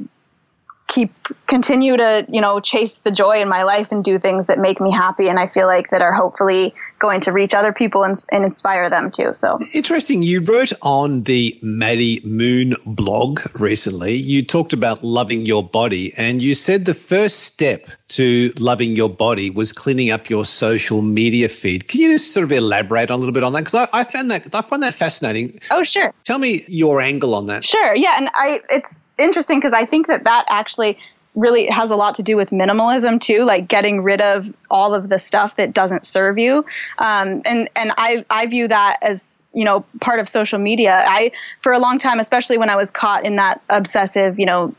keep 0.87 1.11
continue 1.47 1.95
to 1.95 2.25
you 2.29 2.41
know 2.41 2.59
chase 2.59 2.99
the 2.99 3.11
joy 3.11 3.41
in 3.41 3.47
my 3.47 3.63
life 3.63 3.87
and 3.91 4.03
do 4.03 4.19
things 4.19 4.47
that 4.47 4.59
make 4.59 4.81
me 4.81 4.91
happy 4.91 5.29
and 5.29 5.39
i 5.39 5.47
feel 5.47 5.65
like 5.65 5.89
that 5.91 6.01
are 6.01 6.11
hopefully 6.11 6.73
going 6.99 7.19
to 7.19 7.31
reach 7.31 7.53
other 7.53 7.73
people 7.73 8.03
and, 8.03 8.23
and 8.31 8.45
inspire 8.45 8.89
them 8.89 9.09
too 9.09 9.33
so 9.33 9.57
Interesting. 9.73 10.21
You 10.21 10.39
wrote 10.41 10.71
on 10.81 11.23
the 11.23 11.57
Maddie 11.61 12.21
Moon 12.23 12.75
blog 12.85 13.41
recently, 13.59 14.13
you 14.13 14.45
talked 14.45 14.71
about 14.71 15.03
loving 15.03 15.45
your 15.45 15.63
body, 15.63 16.13
and 16.15 16.41
you 16.41 16.53
said 16.53 16.85
the 16.85 16.93
first 16.93 17.39
step 17.39 17.89
to 18.09 18.53
loving 18.57 18.95
your 18.95 19.09
body 19.09 19.49
was 19.49 19.73
cleaning 19.73 20.11
up 20.11 20.29
your 20.29 20.45
social 20.45 21.01
media 21.01 21.49
feed. 21.49 21.87
Can 21.87 22.01
you 22.01 22.11
just 22.11 22.33
sort 22.33 22.43
of 22.43 22.51
elaborate 22.51 23.09
a 23.09 23.15
little 23.15 23.33
bit 23.33 23.43
on 23.43 23.53
that? 23.53 23.61
Because 23.61 23.75
I, 23.75 23.87
I 23.91 24.03
found 24.03 24.31
that 24.31 24.53
I 24.53 24.61
find 24.61 24.83
that 24.83 24.93
fascinating. 24.93 25.59
oh 25.71 25.83
sure 25.83 26.13
Tell 26.23 26.39
me 26.39 26.63
your 26.67 27.01
angle 27.01 27.35
on 27.35 27.47
that. 27.47 27.65
Sure. 27.65 27.95
Yeah, 27.95 28.15
and 28.17 28.29
I 28.33 28.61
it's 28.69 29.03
interesting 29.17 29.59
because 29.59 29.73
I 29.73 29.85
think 29.85 30.07
that 30.07 30.23
that 30.25 30.45
actually 30.49 30.97
really 31.35 31.67
has 31.67 31.89
a 31.89 31.95
lot 31.95 32.15
to 32.15 32.23
do 32.23 32.37
with 32.37 32.51
minimalism 32.51 33.19
too, 33.19 33.43
like 33.43 33.67
getting 33.67 34.03
rid 34.03 34.21
of 34.21 34.53
all 34.69 34.93
of 34.93 35.09
the 35.09 35.17
stuff 35.17 35.55
that 35.55 35.73
doesn't 35.73 36.05
serve 36.05 36.37
you. 36.37 36.65
Um, 36.97 37.41
and 37.45 37.69
and 37.75 37.91
I 37.97 38.25
I 38.29 38.45
view 38.47 38.67
that 38.67 38.97
as 39.01 39.45
you 39.53 39.65
know 39.65 39.85
part 39.99 40.19
of 40.19 40.29
social 40.29 40.59
media. 40.59 41.03
I 41.07 41.31
for 41.61 41.71
a 41.71 41.79
long 41.79 41.97
time, 41.97 42.19
especially 42.19 42.57
when 42.57 42.69
I 42.69 42.75
was 42.75 42.91
caught 42.91 43.25
in 43.25 43.37
that 43.37 43.61
obsessive 43.69 44.39
you 44.39 44.45
know 44.45 44.75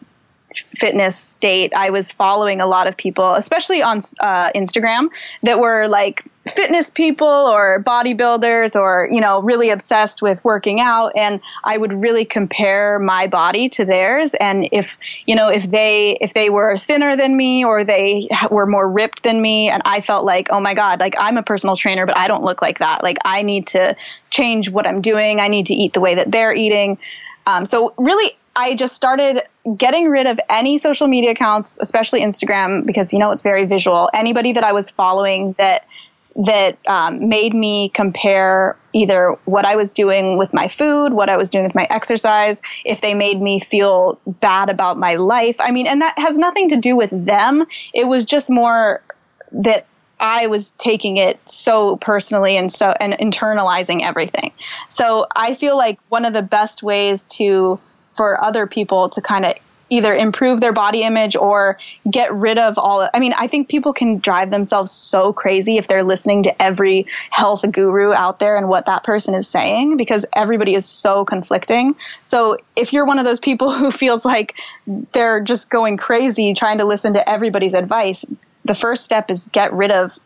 fitness 0.77 1.16
state, 1.16 1.73
I 1.75 1.90
was 1.90 2.12
following 2.12 2.61
a 2.61 2.66
lot 2.66 2.87
of 2.87 2.97
people, 2.97 3.35
especially 3.35 3.83
on 3.83 3.99
uh, 4.20 4.53
Instagram, 4.53 5.09
that 5.42 5.59
were 5.59 5.88
like 5.88 6.25
fitness 6.48 6.90
people 6.90 7.26
or 7.26 7.83
bodybuilders 7.87 8.78
or, 8.78 9.09
you 9.11 9.20
know, 9.20 9.40
really 9.40 9.70
obsessed 9.70 10.20
with 10.20 10.44
working 10.44 10.80
out. 10.80 11.12
And 11.16 11.40
I 11.64 11.78
would 11.78 11.92
really 11.92 12.24
compare 12.24 12.98
my 12.98 13.26
body 13.26 13.68
to 13.70 13.85
theirs. 13.85 14.35
And 14.35 14.68
if, 14.70 14.96
you 15.26 15.35
know, 15.35 15.48
if 15.48 15.70
they, 15.70 16.18
if 16.20 16.35
they 16.35 16.50
were 16.50 16.78
thinner 16.78 17.16
than 17.16 17.37
me 17.37 17.64
or 17.64 17.85
they 17.85 18.28
were 18.50 18.66
more 18.66 18.88
ripped 18.88 19.22
than 19.22 19.40
me, 19.40 19.70
and 19.70 19.83
I 19.85 20.00
felt 20.00 20.24
like, 20.26 20.48
oh 20.50 20.61
my 20.61 20.74
God, 20.74 21.00
like 21.00 21.14
I'm 21.18 21.37
a 21.38 21.42
personal 21.42 21.76
trainer, 21.76 22.04
but 22.04 22.16
I 22.16 22.28
don't 22.28 22.44
look 22.44 22.61
like 22.61 22.78
that. 22.78 23.02
Like 23.02 23.18
I 23.24 23.42
need 23.42 23.68
to 23.68 23.96
change 24.30 24.70
what 24.70 24.87
I'm 24.87 25.00
doing. 25.00 25.40
I 25.40 25.48
need 25.48 25.66
to 25.66 25.74
eat 25.74 25.94
the 25.94 26.00
way 26.00 26.16
that 26.16 26.30
they're 26.30 26.54
eating. 26.54 26.98
Um, 27.46 27.66
so 27.66 27.94
really, 27.96 28.37
I 28.57 28.76
just 28.76 28.94
started 28.94 29.42
getting 29.76 30.09
rid 30.09 30.26
of 30.26 30.38
any 30.48 30.78
social 30.78 31.09
media 31.09 31.33
accounts, 31.33 31.78
especially 31.80 32.20
Instagram, 32.20 32.87
because 32.87 33.12
you 33.12 33.18
know 33.18 33.33
it's 33.33 33.42
very 33.42 33.64
visual. 33.64 34.11
Anybody 34.14 34.52
that 34.52 34.62
I 34.62 34.72
was 34.72 34.90
following 34.90 35.54
that 35.59 35.85
that 36.37 36.79
um, 36.87 37.29
made 37.29 37.55
me 37.55 37.88
compare 37.90 38.77
either 38.92 39.37
what 39.44 39.64
I 39.64 39.77
was 39.77 39.92
doing 39.92 40.37
with 40.37 40.53
my 40.53 40.68
food, 40.68 41.12
what 41.12 41.29
I 41.29 41.37
was 41.37 41.51
doing 41.51 41.64
with 41.64 41.75
my 41.75 41.87
exercise, 41.90 42.61
if 42.85 43.01
they 43.01 43.14
made 43.14 43.40
me 43.40 43.61
feel 43.61 44.18
bad 44.27 44.68
about 44.68 44.99
my 44.99 45.14
life. 45.14 45.57
I 45.59 45.70
mean, 45.70 45.87
and 45.87 46.01
that 46.03 46.18
has 46.18 46.37
nothing 46.37 46.70
to 46.70 46.77
do 46.77 46.97
with 46.97 47.11
them. 47.11 47.66
It 47.92 48.07
was 48.07 48.25
just 48.25 48.51
more 48.51 49.03
that 49.53 49.87
I 50.18 50.47
was 50.47 50.73
taking 50.73 51.16
it 51.16 51.38
so 51.47 51.97
personally 51.97 52.57
and 52.57 52.73
so 52.73 52.90
and 52.90 53.12
internalizing 53.14 54.03
everything. 54.03 54.53
So 54.88 55.27
I 55.35 55.55
feel 55.55 55.77
like 55.77 55.99
one 56.09 56.25
of 56.25 56.33
the 56.33 56.42
best 56.42 56.83
ways 56.83 57.27
to 57.37 57.79
for 58.16 58.42
other 58.42 58.66
people 58.66 59.11
to 59.11 59.20
kind 59.20 59.44
of 59.44 59.55
either 59.94 60.14
improve 60.14 60.61
their 60.61 60.72
body 60.72 61.02
image 61.02 61.37
or 61.37 61.78
get 62.11 62.33
rid 62.33 62.59
of 62.59 62.78
all 62.78 63.09
I 63.12 63.20
mean 63.20 63.33
I 63.33 63.46
think 63.46 63.68
people 63.68 63.92
can 63.92 64.18
drive 64.18 64.50
themselves 64.50 64.90
so 64.92 65.33
crazy 65.33 65.78
if 65.78 65.88
they're 65.88 66.04
listening 66.04 66.44
to 66.44 66.62
every 66.62 67.07
health 67.30 67.64
guru 67.70 68.12
out 68.12 68.38
there 68.38 68.57
and 68.57 68.68
what 68.68 68.87
that 68.87 69.04
person 69.04 69.35
is 69.35 69.48
saying 69.48 69.96
because 69.96 70.26
everybody 70.35 70.74
is 70.74 70.87
so 70.87 71.24
conflicting. 71.24 71.96
So 72.22 72.59
if 72.76 72.92
you're 72.92 73.07
one 73.07 73.18
of 73.18 73.24
those 73.24 73.40
people 73.40 73.72
who 73.78 73.90
feels 73.90 74.24
like 74.24 74.54
they're 75.12 75.40
just 75.40 75.70
going 75.70 75.96
crazy 75.96 76.54
trying 76.54 76.78
to 76.78 76.85
listen 76.85 77.14
to 77.14 77.28
everybody's 77.28 77.74
advice, 77.74 78.24
the 78.64 78.74
first 78.74 79.04
step 79.04 79.30
is 79.30 79.48
get 79.52 79.72
rid 79.72 79.90
of 79.90 80.18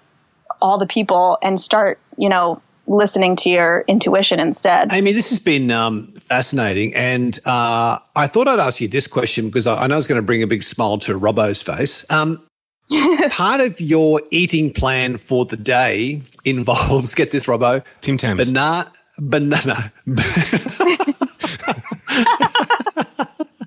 all 0.61 0.79
the 0.79 0.87
people 0.87 1.39
and 1.43 1.59
start, 1.59 1.99
you 2.17 2.29
know, 2.29 2.61
listening 2.89 3.37
to 3.37 3.51
your 3.51 3.85
intuition 3.87 4.41
instead. 4.41 4.93
Amie, 4.93 5.13
this 5.13 5.31
has 5.31 5.41
been 5.41 5.71
um, 5.71 6.13
fascinating. 6.21 6.95
And 6.95 7.39
uh, 7.45 7.99
I 8.17 8.27
thought 8.27 8.49
I'd 8.49 8.59
ask 8.59 8.81
you 8.81 8.89
this 8.89 9.07
question 9.07 9.49
because 9.49 9.67
I, 9.67 9.85
I 9.85 9.87
know 9.87 9.97
it's 9.97 10.07
going 10.07 10.21
to 10.21 10.23
bring 10.23 10.43
a 10.43 10.47
big 10.47 10.63
smile 10.63 10.99
to 10.99 11.19
Robbo's 11.19 11.63
face. 11.63 12.05
Um, 12.11 12.45
part 13.31 13.61
of 13.61 13.81
your 13.81 14.23
eating 14.31 14.73
plan 14.73 15.19
for 15.19 15.45
the 15.45 15.57
day 15.57 16.23
involves, 16.45 17.15
get 17.15 17.31
this, 17.31 17.47
Robbo, 17.47 17.85
Tim 18.01 18.17
Tams. 18.17 18.47
banana. 18.47 18.91
Banana. 19.19 19.93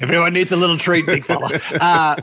Everyone 0.00 0.32
needs 0.32 0.52
a 0.52 0.56
little 0.56 0.76
treat, 0.76 1.06
big 1.06 1.24
fella. 1.24 1.48
Uh, 1.80 2.16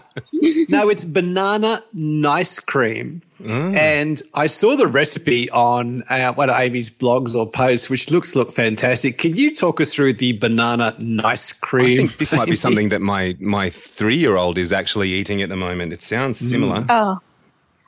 no, 0.69 0.89
it's 0.89 1.03
banana 1.03 1.81
nice 1.93 2.59
cream. 2.59 3.21
And 3.45 4.21
I 4.33 4.47
saw 4.47 4.75
the 4.75 4.87
recipe 4.87 5.49
on 5.51 6.03
uh, 6.09 6.33
one 6.33 6.49
of 6.49 6.55
Amie's 6.55 6.89
blogs 6.89 7.35
or 7.35 7.49
posts, 7.49 7.89
which 7.89 8.09
looks 8.09 8.35
look 8.35 8.51
fantastic. 8.51 9.17
Can 9.17 9.35
you 9.35 9.53
talk 9.53 9.79
us 9.79 9.93
through 9.93 10.13
the 10.13 10.33
banana 10.33 10.95
nice 10.99 11.53
cream? 11.53 11.85
I 11.85 11.95
think 11.95 12.17
this 12.17 12.33
might 12.33 12.47
be 12.47 12.55
something 12.55 12.89
that 12.93 13.01
my 13.01 13.35
my 13.39 13.69
three 13.69 14.17
year 14.17 14.37
old 14.37 14.57
is 14.57 14.73
actually 14.73 15.09
eating 15.09 15.41
at 15.41 15.49
the 15.49 15.55
moment. 15.55 15.93
It 15.93 16.01
sounds 16.01 16.39
similar. 16.39 16.85
Oh. 16.89 17.19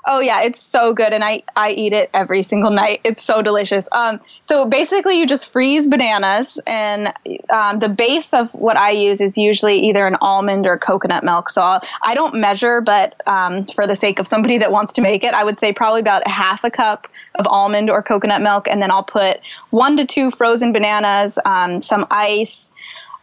Oh 0.06 0.22
yeah, 0.22 0.44
it's 0.44 0.62
so 0.62 0.94
good, 0.94 1.12
and 1.12 1.24
I 1.24 1.44
I 1.56 1.72
eat 1.72 1.94
it 1.94 2.10
every 2.14 2.42
single 2.42 2.72
night. 2.72 3.02
It's 3.04 3.22
so 3.22 3.42
delicious. 3.42 3.90
Um, 3.92 4.22
so 4.42 4.68
basically, 4.68 5.20
you 5.20 5.28
just 5.28 5.52
freeze 5.52 5.88
bananas, 5.88 6.60
and 6.66 7.14
um, 7.50 7.80
the 7.80 7.90
base 7.90 8.34
of 8.34 8.50
what 8.54 8.78
I 8.78 8.92
use 8.92 9.20
is 9.20 9.38
usually 9.38 9.88
either 9.90 10.08
an 10.08 10.16
almond 10.22 10.68
or 10.68 10.78
coconut 10.78 11.24
milk. 11.24 11.50
So 11.50 11.62
I'll, 11.62 11.82
I 12.02 12.16
don't 12.16 12.36
measure, 12.36 12.80
but 12.80 13.16
um, 13.28 13.66
for 13.66 13.88
the 13.88 13.96
sake 13.96 14.20
of 14.20 14.28
somebody 14.28 14.60
that 14.60 14.72
wants 14.72 14.94
to 14.94 15.02
make 15.02 15.24
it, 15.24 15.34
I 15.34 15.44
would 15.44 15.60
say 15.60 15.74
probably 15.74 16.02
about 16.02 16.26
half 16.28 16.64
a 16.64 16.72
cup 16.72 17.08
of 17.36 17.46
almond 17.48 17.90
or 17.90 18.02
coconut 18.02 18.42
milk, 18.42 18.68
and 18.70 18.82
then 18.82 18.92
I'll 18.92 19.04
put 19.04 19.42
one 19.70 19.98
to 19.98 20.06
two 20.06 20.32
frozen 20.32 20.72
bananas, 20.72 21.38
um, 21.46 21.82
some 21.82 22.08
ice. 22.10 22.72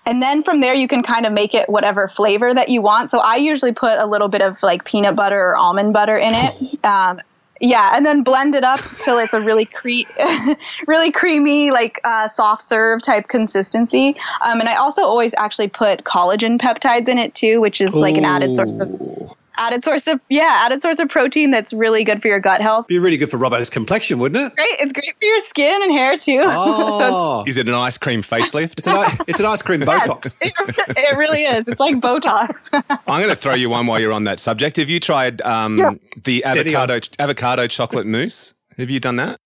And 0.07 0.23
then 0.23 0.43
from 0.45 0.61
there, 0.61 0.75
you 0.75 0.87
can 0.87 1.03
kind 1.03 1.27
of 1.27 1.33
make 1.33 1.53
it 1.53 1.69
whatever 1.69 2.09
flavor 2.09 2.55
that 2.55 2.69
you 2.69 2.81
want. 2.81 3.11
So 3.11 3.19
I 3.19 3.37
usually 3.37 3.73
put 3.73 3.99
a 3.99 4.07
little 4.07 4.29
bit 4.29 4.41
of 4.41 4.63
like 4.63 4.85
peanut 4.85 5.17
butter 5.17 5.41
or 5.51 5.57
almond 5.57 5.93
butter 5.93 6.17
in 6.17 6.31
it. 6.33 6.79
Um, 6.87 7.21
yeah, 7.61 7.93
and 7.97 8.05
then 8.05 8.23
blend 8.23 8.55
it 8.55 8.65
up 8.65 8.79
till 8.79 9.19
it's 9.19 9.33
a 9.33 9.41
really 9.41 9.65
cre- 9.65 10.09
really 10.87 11.11
creamy, 11.11 11.71
like 11.71 12.01
uh, 12.05 12.29
soft 12.29 12.63
serve 12.63 13.03
type 13.03 13.29
consistency. 13.29 14.15
Um, 14.45 14.61
and 14.61 14.69
I 14.69 14.77
also 14.77 15.03
always 15.03 15.35
actually 15.35 15.69
put 15.69 16.05
collagen 16.05 16.61
peptides 16.61 17.09
in 17.09 17.19
it 17.19 17.35
too, 17.35 17.61
which 17.61 17.81
is 17.81 17.97
like 17.97 18.17
an 18.17 18.25
added 18.25 18.55
source 18.55 18.79
of 18.79 18.91
added 19.57 19.83
source 19.85 20.07
of 20.07 20.21
yeah 20.29 20.63
added 20.65 20.81
source 20.83 20.99
of 20.99 21.09
protein 21.09 21.51
that's 21.51 21.73
really 21.73 22.05
good 22.05 22.23
for 22.23 22.29
your 22.29 22.41
gut 22.41 22.61
health. 22.61 22.87
Be 22.87 22.99
really 22.99 23.17
good 23.17 23.31
for 23.31 23.39
Robbo's 23.39 23.71
complexion, 23.71 24.19
wouldn't 24.19 24.47
it? 24.47 24.55
Great, 24.57 24.77
it's 24.81 24.93
great 24.93 25.15
for 25.19 25.25
your 25.25 25.39
skin 25.41 25.83
and 25.83 25.93
hair 25.93 26.17
too. 26.17 26.43
so 26.43 26.49
it's 26.89 27.01
Oh, 27.17 27.45
Is 27.47 27.57
it 27.57 27.69
an 27.69 27.75
ice 27.75 27.99
cream 27.99 28.23
facelift? 28.23 28.79
it's, 28.79 28.89
an, 28.89 29.19
it's 29.27 29.41
an 29.41 29.47
ice 29.47 29.63
cream 29.63 29.81
Botox. 29.83 30.35
It, 30.43 30.53
it 30.97 31.17
really 31.17 31.43
is. 31.45 31.67
It's 31.69 31.81
like 31.81 31.97
Botox. 31.97 32.69
I'm 32.73 33.21
going 33.21 33.29
to 33.29 33.37
throw 33.37 33.55
you 33.55 33.71
one 33.71 33.87
while 33.87 33.99
you're 34.01 34.13
on 34.13 34.25
that 34.25 34.41
subject. 34.41 34.77
Have 34.77 34.89
you 34.91 35.01
tried 35.01 35.41
um, 35.43 35.99
the 36.25 36.41
Steady 36.43 36.75
on. 36.75 36.83
avocado 36.91 37.09
avocado 37.19 37.67
chocolate 37.67 38.07
mousse? 38.07 38.55
Have 38.77 38.91
you 38.91 39.01
done 39.01 39.17
that? 39.17 39.39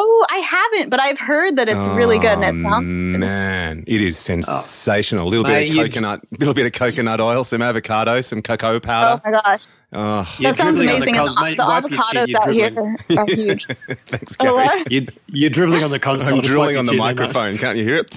Oh, 0.00 0.26
I 0.30 0.38
haven't, 0.38 0.90
but 0.90 1.00
I've 1.00 1.18
heard 1.18 1.56
that 1.56 1.68
it's 1.68 1.84
really 1.96 2.18
good 2.20 2.38
and 2.38 2.56
it 2.56 2.60
sounds. 2.60 2.90
Oh, 2.90 2.94
Man, 2.94 3.82
it 3.86 4.00
is 4.00 4.16
sensational. 4.16 5.26
A 5.26 5.28
little 5.28 5.42
Mate, 5.44 5.64
bit 5.66 5.70
of 5.70 5.76
you'd- 5.76 5.90
coconut, 5.90 6.20
little 6.38 6.54
bit 6.54 6.66
of 6.66 6.72
coconut 6.72 7.20
oil, 7.20 7.42
some 7.44 7.60
avocado, 7.62 8.20
some 8.20 8.40
cocoa 8.42 8.78
powder. 8.80 9.20
Oh 9.24 9.30
my 9.30 9.40
gosh, 9.42 9.64
Oh, 9.90 10.36
You're 10.38 10.52
that 10.52 10.58
sounds 10.58 10.78
dribbling 10.78 10.96
on 10.96 11.00
the 11.00 11.06
amazing! 11.08 11.16
And 11.16 11.26
con- 11.28 11.34
the, 11.34 11.42
mate, 11.44 11.56
the 11.56 11.64
wipe 11.64 11.84
chin, 11.84 12.26
avocados 12.26 12.28
you're 12.28 12.42
out 12.42 12.52
here 13.08 13.18
are 13.18 13.26
huge. 13.26 13.66
thanks, 13.66 14.36
Oh, 14.40 14.44
Gary. 14.44 14.54
what? 14.54 14.92
You're, 14.92 15.02
you're 15.28 15.48
dribbling 15.50 15.82
on 15.82 15.90
the 15.90 15.98
console. 15.98 16.34
I'm 16.34 16.42
Just 16.42 16.50
drilling 16.52 16.76
on 16.76 16.84
the 16.84 16.92
your 16.94 17.06
chin, 17.08 17.16
mate. 17.16 17.22
microphone. 17.22 17.56
Can't 17.56 17.78
you 17.78 17.84
hear 17.84 17.96
it? 17.96 18.10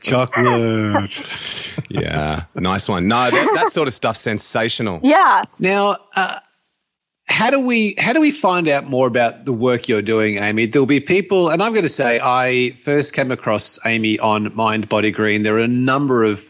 Chocolate. 0.00 1.74
yeah, 1.90 2.40
nice 2.56 2.88
one. 2.88 3.06
No, 3.08 3.30
that, 3.30 3.52
that 3.54 3.70
sort 3.70 3.88
of 3.88 3.94
stuff's 3.94 4.20
sensational. 4.20 5.00
Yeah. 5.02 5.42
Now, 5.58 5.96
uh, 6.16 6.40
how 7.30 7.48
do 7.48 7.60
we 7.60 7.94
how 7.96 8.12
do 8.12 8.20
we 8.20 8.30
find 8.30 8.68
out 8.68 8.86
more 8.86 9.06
about 9.06 9.44
the 9.44 9.52
work 9.52 9.88
you're 9.88 10.02
doing, 10.02 10.38
Amie? 10.38 10.66
There'll 10.66 10.84
be 10.84 11.00
people, 11.00 11.48
and 11.48 11.62
I'm 11.62 11.72
going 11.72 11.84
to 11.84 11.88
say 11.88 12.20
I 12.20 12.70
first 12.82 13.12
came 13.12 13.30
across 13.30 13.78
Amie 13.86 14.18
on 14.18 14.54
Mind 14.54 14.88
Body 14.88 15.12
Green. 15.12 15.44
There 15.44 15.54
are 15.54 15.60
a 15.60 15.68
number 15.68 16.24
of 16.24 16.49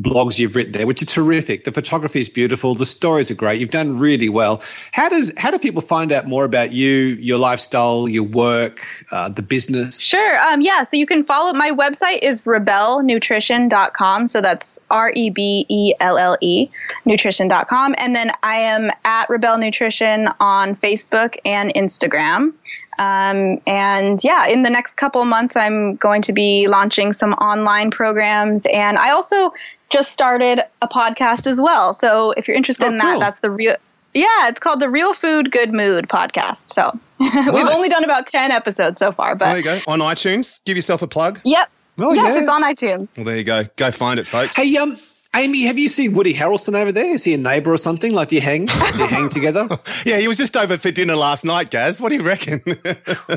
blogs 0.00 0.38
you've 0.38 0.56
written 0.56 0.72
there, 0.72 0.86
which 0.86 1.02
are 1.02 1.06
terrific. 1.06 1.64
The 1.64 1.72
photography 1.72 2.18
is 2.18 2.28
beautiful. 2.28 2.74
The 2.74 2.86
stories 2.86 3.30
are 3.30 3.34
great. 3.34 3.60
You've 3.60 3.70
done 3.70 3.98
really 3.98 4.28
well. 4.28 4.62
How 4.92 5.08
does 5.08 5.32
how 5.36 5.50
do 5.50 5.58
people 5.58 5.82
find 5.82 6.10
out 6.10 6.26
more 6.26 6.44
about 6.44 6.72
you, 6.72 7.16
your 7.20 7.38
lifestyle, 7.38 8.08
your 8.08 8.24
work, 8.24 8.84
uh, 9.12 9.28
the 9.28 9.42
business? 9.42 10.00
Sure. 10.00 10.40
Um, 10.40 10.60
yeah. 10.60 10.82
So 10.82 10.96
you 10.96 11.06
can 11.06 11.24
follow 11.24 11.52
my 11.52 11.70
website 11.70 12.20
is 12.22 12.42
rebellenutrition.com. 12.42 14.26
So 14.26 14.40
that's 14.40 14.80
R 14.90 15.12
E 15.14 15.30
B 15.30 15.66
E 15.68 15.94
L 16.00 16.18
L 16.18 16.36
E 16.40 16.68
nutrition.com. 17.04 17.94
And 17.98 18.16
then 18.16 18.32
I 18.42 18.56
am 18.56 18.90
at 19.04 19.28
Rebelle 19.28 19.58
Nutrition 19.58 20.28
on 20.40 20.74
Facebook 20.76 21.36
and 21.44 21.72
Instagram. 21.74 22.52
Um, 22.98 23.60
and 23.66 24.22
yeah, 24.22 24.46
in 24.46 24.62
the 24.62 24.70
next 24.70 24.94
couple 24.94 25.24
months, 25.24 25.56
I'm 25.56 25.96
going 25.96 26.22
to 26.22 26.32
be 26.32 26.68
launching 26.68 27.12
some 27.12 27.32
online 27.34 27.90
programs. 27.90 28.66
And 28.72 28.98
I 28.98 29.10
also 29.10 29.52
just 29.94 30.12
started 30.12 30.60
a 30.82 30.88
podcast 30.88 31.46
as 31.46 31.60
well. 31.60 31.94
So 31.94 32.32
if 32.32 32.46
you're 32.48 32.56
interested 32.56 32.84
Oh, 32.86 32.88
in 32.92 33.00
cool. 33.00 33.12
that, 33.12 33.20
that's 33.20 33.40
the 33.40 33.50
real. 33.50 33.76
Yeah, 34.12 34.26
it's 34.48 34.60
called 34.60 34.80
the 34.80 34.88
Real 34.90 35.14
Food 35.14 35.50
Good 35.50 35.72
Mood 35.72 36.08
podcast. 36.08 36.72
So 36.72 36.98
we've 37.18 37.66
only 37.68 37.88
done 37.88 38.04
about 38.04 38.26
10 38.26 38.50
episodes 38.50 38.98
so 38.98 39.10
far, 39.12 39.34
but 39.34 39.46
There 39.46 39.56
you 39.58 39.62
go. 39.64 39.80
On 39.88 39.98
iTunes, 40.00 40.62
give 40.64 40.76
yourself 40.76 41.02
a 41.02 41.08
plug. 41.08 41.40
Yep. 41.44 41.68
Oh, 41.98 42.12
yes, 42.12 42.34
yeah. 42.34 42.40
it's 42.40 42.48
on 42.48 42.62
iTunes. 42.62 43.16
Well, 43.16 43.24
there 43.24 43.36
you 43.38 43.44
go. 43.44 43.64
Go 43.76 43.90
find 43.92 44.18
it, 44.20 44.26
folks. 44.26 44.56
Hey, 44.56 44.76
um, 44.76 44.98
Amie, 45.34 45.62
have 45.64 45.76
you 45.78 45.88
seen 45.88 46.14
Woody 46.14 46.32
Harrelson 46.32 46.74
over 46.74 46.92
there? 46.92 47.12
Is 47.12 47.24
he 47.24 47.34
a 47.34 47.38
neighbour 47.38 47.72
or 47.72 47.76
something? 47.76 48.14
Like, 48.14 48.28
do 48.28 48.36
you 48.36 48.40
hang? 48.40 48.66
Do 48.66 48.98
you 48.98 49.06
hang 49.06 49.28
together? 49.28 49.68
Yeah, 50.04 50.18
he 50.18 50.28
was 50.28 50.36
just 50.36 50.54
over 50.54 50.76
for 50.76 50.90
dinner 50.90 51.16
last 51.16 51.46
night, 51.46 51.70
Gaz. 51.70 51.98
What 51.98 52.10
do 52.10 52.16
you 52.16 52.22
reckon? 52.22 52.60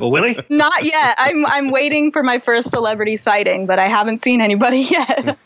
Or 0.02 0.12
will 0.12 0.26
he? 0.26 0.38
Not 0.50 0.84
yet. 0.84 1.16
I'm 1.18 1.46
I'm 1.46 1.70
waiting 1.70 2.12
for 2.12 2.24
my 2.24 2.40
first 2.40 2.72
celebrity 2.72 3.16
sighting, 3.16 3.66
but 3.66 3.80
I 3.80 3.88
haven't 3.88 4.22
seen 4.22 4.42
anybody 4.42 4.80
yet. 4.80 5.38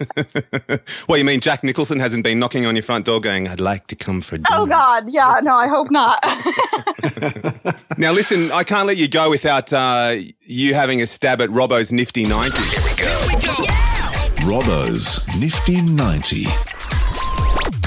well, 1.07 1.17
you 1.19 1.23
mean 1.23 1.41
Jack 1.41 1.63
Nicholson 1.63 1.99
hasn't 1.99 2.23
been 2.23 2.39
knocking 2.39 2.65
on 2.65 2.75
your 2.75 2.81
front 2.81 3.05
door 3.05 3.19
going, 3.21 3.47
I'd 3.47 3.59
like 3.59 3.85
to 3.87 3.95
come 3.95 4.21
for 4.21 4.37
dinner? 4.37 4.47
oh 4.51 4.65
God, 4.65 5.09
yeah. 5.09 5.39
No, 5.43 5.55
I 5.55 5.67
hope 5.67 5.91
not. 5.91 6.23
Now, 7.97 8.13
listen, 8.13 8.51
I 8.51 8.63
can't 8.63 8.87
let 8.87 8.97
you 8.97 9.07
go 9.07 9.29
without 9.29 9.71
uh, 9.73 10.15
you 10.45 10.73
having 10.73 11.01
a 11.01 11.05
stab 11.05 11.39
at 11.39 11.49
Robbo's 11.49 11.91
Nifty 11.91 12.25
90. 12.25 12.57
Robbo's 14.51 15.25
Nifty 15.39 15.81
90. 15.81 16.80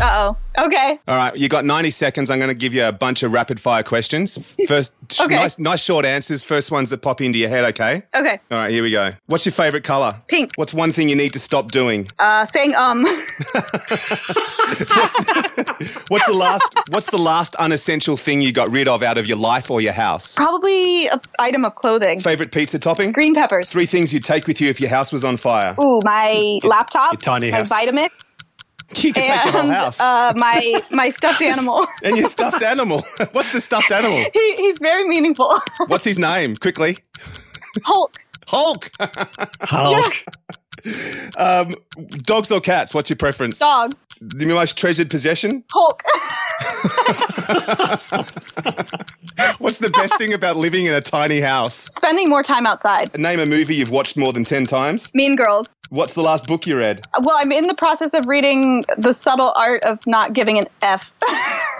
Uh 0.03 0.33
oh. 0.33 0.37
Okay. 0.57 0.99
All 1.09 1.17
right, 1.17 1.37
you 1.37 1.49
got 1.49 1.65
90 1.65 1.91
seconds. 1.91 2.31
I'm 2.31 2.39
going 2.39 2.49
to 2.49 2.55
give 2.55 2.73
you 2.75 2.85
a 2.85 2.93
bunch 2.93 3.25
of 3.25 3.33
rapid 3.33 3.59
fire 3.59 3.83
questions. 3.83 4.55
First, 4.69 4.95
Okay. 5.21 5.35
nice, 5.35 5.59
nice 5.59 5.83
short 5.83 6.05
answers. 6.05 6.45
First 6.45 6.71
ones 6.71 6.91
that 6.91 6.99
pop 7.03 7.21
into 7.21 7.41
your 7.41 7.49
head, 7.49 7.65
okay? 7.65 8.05
Okay. 8.15 8.39
All 8.53 8.59
right, 8.59 8.71
here 8.71 8.85
we 8.85 8.93
go. 8.93 9.11
What's 9.27 9.45
your 9.47 9.53
favorite 9.53 9.83
color? 9.83 10.13
Pink. 10.29 10.53
What's 10.55 10.73
one 10.73 10.93
thing 10.93 11.09
you 11.09 11.17
need 11.17 11.33
to 11.33 11.41
stop 11.41 11.73
doing? 11.73 12.07
Uh, 12.21 12.45
saying 12.45 12.73
um. 12.77 13.03
What's 16.09 16.27
the 16.27 16.35
last 16.35 16.65
what's 16.91 17.11
the 17.11 17.19
last 17.19 17.55
unessential 17.57 18.17
thing 18.17 18.41
you 18.41 18.53
got 18.53 18.71
rid 18.71 18.89
of 18.89 19.03
out 19.03 19.19
of 19.19 19.27
your 19.27 19.37
life 19.39 19.71
or 19.71 19.81
your 19.81 19.93
house? 19.93 20.35
Probably 20.37 21.07
a 21.07 21.21
item 21.39 21.65
of 21.65 21.75
clothing. 21.75 22.21
Favorite 22.21 22.53
pizza 22.53 22.79
topping? 22.79 23.13
Green 23.13 23.35
peppers. 23.35 23.71
Three 23.71 23.87
things 23.87 24.13
you'd 24.13 24.25
take 24.25 24.47
with 24.47 24.61
you 24.61 24.69
if 24.71 24.81
your 24.81 24.91
house 24.91 25.13
was 25.13 25.25
on 25.25 25.37
fire. 25.37 25.75
Ooh, 25.81 26.01
my 26.05 26.59
laptop. 26.63 27.13
your 27.15 27.21
tiny 27.21 27.51
my 27.51 27.59
house. 27.59 27.73
Vitamix. 27.73 28.24
You 28.97 29.12
could 29.12 29.25
take 29.25 29.44
your 29.44 29.53
whole 29.53 29.61
And 29.62 29.70
house. 29.70 30.01
uh, 30.01 30.33
my 30.37 30.81
my 30.90 31.11
stuffed 31.11 31.42
animal. 31.53 31.87
and 32.03 32.16
your 32.16 32.29
stuffed 32.29 32.62
animal. 32.62 33.03
What's 33.33 33.53
the 33.53 33.61
stuffed 33.61 33.90
animal? 33.92 34.18
he, 34.35 34.55
he's 34.57 34.79
very 34.79 35.07
meaningful. 35.09 35.55
What's 35.87 36.05
his 36.05 36.18
name? 36.18 36.57
Quickly. 36.57 36.99
Hulk. 37.85 38.16
Hulk. 38.47 38.90
Hulk. 39.62 40.12
Um, 41.37 41.75
dogs 42.23 42.51
or 42.51 42.61
cats? 42.61 42.95
What's 42.95 43.11
your 43.11 43.17
preference? 43.17 43.59
Dogs. 43.59 44.07
The 44.21 44.47
most 44.47 44.79
treasured 44.79 45.11
possession? 45.11 45.65
Hulk. 45.73 46.03
What's 49.59 49.79
the 49.79 49.91
best 49.91 50.17
thing 50.19 50.33
about 50.33 50.57
living 50.57 50.87
in 50.87 50.95
a 50.95 51.01
tiny 51.01 51.41
house? 51.41 51.75
Spending 51.75 52.29
more 52.29 52.43
time 52.43 52.67
outside. 52.67 53.17
Name 53.19 53.41
a 53.41 53.47
movie 53.47 53.75
you've 53.75 53.91
watched 53.91 54.17
more 54.17 54.33
than 54.33 54.45
10 54.45 54.67
times. 54.67 55.13
Mean 55.15 55.37
Girls. 55.37 55.75
What's 55.91 56.15
the 56.15 56.23
last 56.23 56.47
book 56.47 56.67
you 56.67 56.79
read? 56.79 57.07
Well, 57.23 57.37
I'm 57.39 57.53
in 57.53 57.67
the 57.67 57.75
process 57.75 58.15
of 58.15 58.27
reading 58.27 58.85
The 58.97 59.13
Subtle 59.13 59.53
Art 59.57 59.85
of 59.85 60.07
Not 60.07 60.33
Giving 60.33 60.59
an 60.59 60.65
F. 60.83 61.13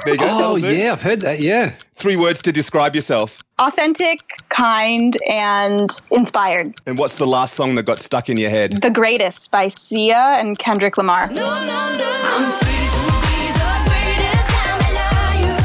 There 0.05 0.15
you 0.15 0.21
go. 0.21 0.27
Oh, 0.29 0.57
yeah, 0.57 0.93
I've 0.93 1.03
heard 1.03 1.21
that. 1.23 1.41
Yeah. 1.41 1.75
Three 1.95 2.17
words 2.17 2.43
to 2.43 2.53
describe 2.53 2.95
yourself. 2.95 3.43
Authentic, 3.59 4.21
kind, 4.55 5.17
and 5.29 5.91
inspired. 6.11 6.75
And 6.87 6.99
what's 6.99 7.17
the 7.17 7.27
last 7.27 7.55
song 7.55 7.75
that 7.75 7.85
got 7.85 7.99
stuck 7.99 8.29
in 8.29 8.37
your 8.37 8.51
head? 8.51 8.81
The 8.83 8.91
Greatest 8.91 9.51
by 9.51 9.69
Sia 9.69 10.35
and 10.39 10.59
Kendrick 10.59 10.97
Lamar. 10.97 11.29
No, 11.29 11.55
no, 11.55 11.93
no. 11.93 12.11
I'm 12.27 12.51
free 12.61 12.87
to 12.95 13.03
be 13.27 13.51
the 13.61 13.73
greatest. 13.89 14.49
I'm 14.65 14.81
a 14.81 14.91
liar. 15.01 15.59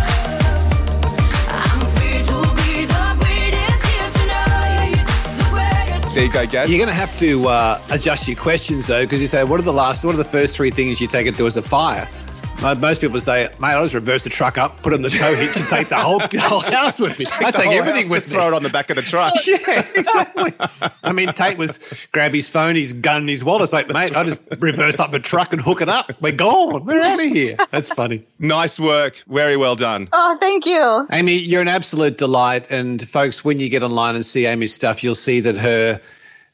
I'm 1.50 1.82
free 1.96 2.20
to 2.32 2.38
be 2.62 2.86
the 2.86 3.06
greatest 3.20 3.86
here 3.86 4.10
tonight. 4.12 4.98
The 5.38 5.48
greatest. 5.52 6.16
There 6.16 6.26
you 6.26 6.32
go, 6.34 6.46
Gaz. 6.48 6.70
You're 6.70 6.80
going 6.80 6.88
to 6.88 6.94
have 6.94 7.18
to 7.20 7.48
uh, 7.48 7.82
adjust 7.92 8.28
your 8.28 8.38
questions 8.38 8.88
though, 8.88 9.04
because 9.04 9.22
you 9.22 9.28
say, 9.28 9.44
"What 9.44 9.60
are 9.60 9.64
the 9.64 9.74
last? 9.74 10.04
What 10.04 10.16
are 10.16 10.18
the 10.18 10.24
first 10.24 10.56
three 10.58 10.72
things 10.72 11.00
you 11.00 11.08
take 11.08 11.28
if 11.28 11.36
there 11.38 11.46
was 11.46 11.58
a 11.58 11.62
fire?" 11.62 12.08
Mo- 12.62 12.76
Most 12.76 13.00
people 13.02 13.20
say, 13.20 13.48
"Mate, 13.60 13.68
I'll 13.70 13.84
just 13.84 13.94
reverse 13.94 14.24
the 14.26 14.30
truck 14.30 14.58
up, 14.58 14.82
put 14.84 14.92
it 14.92 14.98
on 14.98 15.02
the 15.02 15.10
tow 15.10 15.34
hitch, 15.34 15.56
and 15.58 15.68
take 15.68 15.88
the 15.88 15.96
whole, 15.96 16.20
the 16.20 16.40
whole 16.42 16.60
house 16.60 17.00
with 17.00 17.18
me. 17.18 17.26
I 17.40 17.52
The 17.52 17.58
take 17.58 17.72
everything 17.72 18.10
with 18.10 18.28
me." 18.28 18.34
throw 18.34 18.48
it 18.50 18.54
on 18.54 18.64
the 18.64 18.70
back 18.70 18.90
of 18.90 18.98
the 18.98 19.02
truck. 19.02 19.32
yeah, 19.48 19.86
exactly. 19.96 20.54
I 21.04 21.12
mean, 21.14 21.30
Tate 21.30 21.58
was 21.58 21.80
grab 22.12 22.32
his 22.34 22.50
phone, 22.50 22.76
his 22.76 22.92
gun, 22.94 23.28
his 23.28 23.44
wallet. 23.46 23.64
It's 23.64 23.74
like, 23.74 23.88
mate, 23.94 24.16
I 24.16 24.24
just 24.24 24.42
reverse 24.60 25.00
up 25.00 25.12
the 25.12 25.20
truck 25.20 25.54
and 25.54 25.62
hook 25.62 25.82
it 25.82 25.90
up. 25.90 26.12
We're 26.22 26.34
gone. 26.34 26.86
We're 26.86 27.02
out 27.02 27.14
of 27.24 27.32
here. 27.32 27.56
That's 27.72 27.92
funny. 27.94 28.26
nice 28.40 28.80
work. 28.80 29.24
Very 29.28 29.56
well 29.58 29.76
done. 29.76 30.10
Oh, 30.12 30.38
thank 30.40 30.66
you. 30.66 31.08
Amie, 31.12 31.34
you're 31.40 31.62
an 31.62 31.68
absolute 31.70 32.18
delight. 32.18 32.70
And 32.70 33.08
folks, 33.08 33.46
when 33.46 33.60
you 33.60 33.70
get 33.70 33.84
online 33.84 34.16
and 34.16 34.26
see 34.26 34.46
Amie's 34.48 34.74
stuff, 34.74 35.04
you'll 35.04 35.16
see 35.16 35.40
that 35.40 35.56
her 35.56 36.02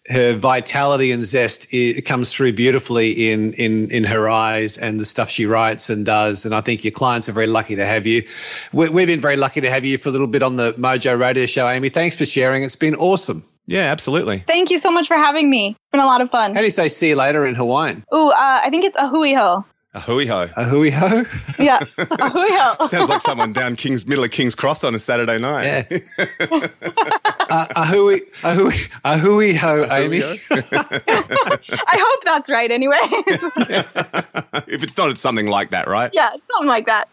her 0.07 0.35
vitality 0.35 1.11
and 1.11 1.25
zest 1.25 1.67
i 1.73 1.99
comes 2.05 2.31
through 2.31 2.53
beautifully 2.53 3.31
in 3.31 3.53
in 3.53 3.89
in 3.89 4.03
her 4.03 4.29
eyes 4.29 4.77
and 4.77 4.99
the 4.99 5.05
stuff 5.05 5.29
she 5.29 5.45
writes 5.45 5.89
and 5.89 6.05
does. 6.05 6.45
And 6.45 6.53
I 6.53 6.61
think 6.61 6.83
your 6.83 6.91
clients 6.91 7.27
are 7.27 7.31
very 7.31 7.47
lucky 7.47 7.75
to 7.75 7.85
have 7.85 8.05
you. 8.05 8.23
We, 8.73 8.89
we've 8.89 9.07
been 9.07 9.21
very 9.21 9.35
lucky 9.35 9.61
to 9.61 9.69
have 9.69 9.83
you 9.83 9.97
for 9.97 10.09
a 10.09 10.11
little 10.11 10.27
bit 10.27 10.43
on 10.43 10.57
the 10.57 10.73
Mojo 10.73 11.19
Radio 11.19 11.45
Show, 11.45 11.67
Amie. 11.67 11.89
Thanks 11.89 12.17
for 12.17 12.25
sharing. 12.25 12.63
It's 12.63 12.75
been 12.75 12.95
awesome. 12.95 13.43
Yeah, 13.67 13.91
absolutely. 13.91 14.39
Thank 14.39 14.69
you 14.69 14.77
so 14.77 14.91
much 14.91 15.07
for 15.07 15.17
having 15.17 15.49
me. 15.49 15.69
It's 15.69 15.91
been 15.91 16.01
a 16.01 16.05
lot 16.05 16.21
of 16.21 16.29
fun. 16.29 16.53
How 16.53 16.59
do 16.59 16.65
you 16.65 16.71
say 16.71 16.87
see 16.87 17.09
you 17.09 17.15
later 17.15 17.45
in 17.45 17.55
Hawaiian? 17.55 18.03
Ooh, 18.13 18.29
uh, 18.29 18.61
I 18.63 18.69
think 18.69 18.83
it's 18.83 18.97
a 18.97 19.07
hui 19.07 19.33
ho. 19.33 19.65
A 19.95 19.99
hooey 20.01 20.25
ho. 20.27 20.49
A 20.57 20.65
hui 20.65 20.89
ho? 20.91 21.23
Yeah, 21.57 21.79
a 21.79 22.29
hui 22.29 22.49
ho. 22.51 22.85
Sounds 22.85 23.09
like 23.09 23.21
someone 23.21 23.53
down 23.53 23.77
King's 23.77 24.05
middle 24.05 24.25
of 24.25 24.31
King's 24.31 24.53
Cross 24.53 24.83
on 24.83 24.93
a 24.93 24.99
Saturday 24.99 25.37
night. 25.39 25.87
Yeah. 25.89 25.99
uh, 27.49 27.65
a 27.77 27.85
hui, 27.85 28.19
a 28.43 28.53
hui, 28.53 28.73
a 29.05 29.17
hui 29.17 29.53
ho, 29.53 29.83
Amie. 29.89 30.21
I 30.51 31.97
hope 31.97 32.23
that's 32.25 32.49
right 32.49 32.69
anyway. 32.69 32.97
if 34.67 34.83
it's 34.83 34.97
not, 34.97 35.09
it's 35.09 35.21
something 35.21 35.47
like 35.47 35.69
that, 35.69 35.87
right? 35.87 36.11
yeah, 36.13 36.31
something 36.41 36.67
like 36.67 36.87
that. 36.87 37.07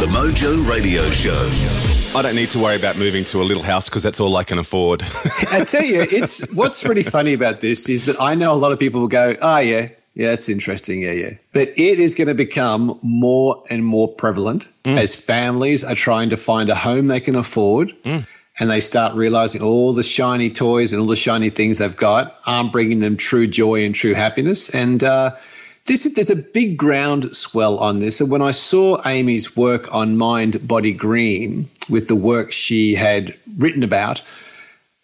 The 0.00 0.06
Mojo 0.06 0.68
Radio 0.68 1.02
Show. 1.10 2.16
I 2.18 2.22
don't 2.22 2.34
need 2.34 2.50
to 2.50 2.58
worry 2.58 2.74
about 2.76 2.96
moving 2.96 3.22
to 3.26 3.40
a 3.42 3.44
little 3.44 3.62
house 3.62 3.88
because 3.88 4.02
that's 4.02 4.18
all 4.18 4.36
I 4.36 4.42
can 4.42 4.58
afford. 4.58 5.02
I 5.52 5.62
tell 5.64 5.84
you, 5.84 6.00
it's 6.00 6.52
what's 6.54 6.84
really 6.84 7.02
funny 7.04 7.32
about 7.34 7.60
this 7.60 7.88
is 7.88 8.06
that 8.06 8.20
I 8.20 8.34
know 8.34 8.52
a 8.52 8.56
lot 8.56 8.72
of 8.72 8.78
people 8.78 9.00
will 9.02 9.08
go, 9.08 9.34
"Oh 9.40 9.58
yeah, 9.58 9.88
yeah, 10.18 10.32
it's 10.32 10.48
interesting, 10.48 11.00
yeah, 11.02 11.12
yeah," 11.12 11.30
but 11.52 11.68
it 11.68 11.98
is 11.98 12.14
going 12.14 12.28
to 12.28 12.34
become 12.34 12.98
more 13.02 13.62
and 13.70 13.84
more 13.84 14.08
prevalent 14.08 14.68
as 14.98 15.14
families 15.14 15.84
are 15.84 15.94
trying 15.94 16.28
to 16.30 16.36
find 16.36 16.68
a 16.68 16.74
home 16.74 17.06
they 17.06 17.20
can 17.20 17.36
afford. 17.36 17.94
And 18.60 18.68
they 18.68 18.80
start 18.80 19.14
realizing 19.14 19.62
all 19.62 19.92
the 19.92 20.02
shiny 20.02 20.50
toys 20.50 20.92
and 20.92 21.00
all 21.00 21.06
the 21.06 21.14
shiny 21.14 21.48
things 21.48 21.78
they've 21.78 21.96
got 21.96 22.34
aren't 22.44 22.72
bringing 22.72 22.98
them 22.98 23.16
true 23.16 23.46
joy 23.46 23.84
and 23.84 23.94
true 23.94 24.14
happiness. 24.14 24.68
And 24.74 25.04
uh, 25.04 25.30
this 25.86 26.04
is, 26.04 26.14
there's 26.14 26.28
a 26.28 26.34
big 26.34 26.76
groundswell 26.76 27.78
on 27.78 28.00
this. 28.00 28.20
And 28.20 28.32
when 28.32 28.42
I 28.42 28.50
saw 28.50 29.00
Amie's 29.06 29.56
work 29.56 29.86
on 29.94 30.16
Mind 30.16 30.66
Body 30.66 30.92
Green 30.92 31.70
with 31.88 32.08
the 32.08 32.16
work 32.16 32.50
she 32.50 32.96
had 32.96 33.32
written 33.56 33.84
about, 33.84 34.22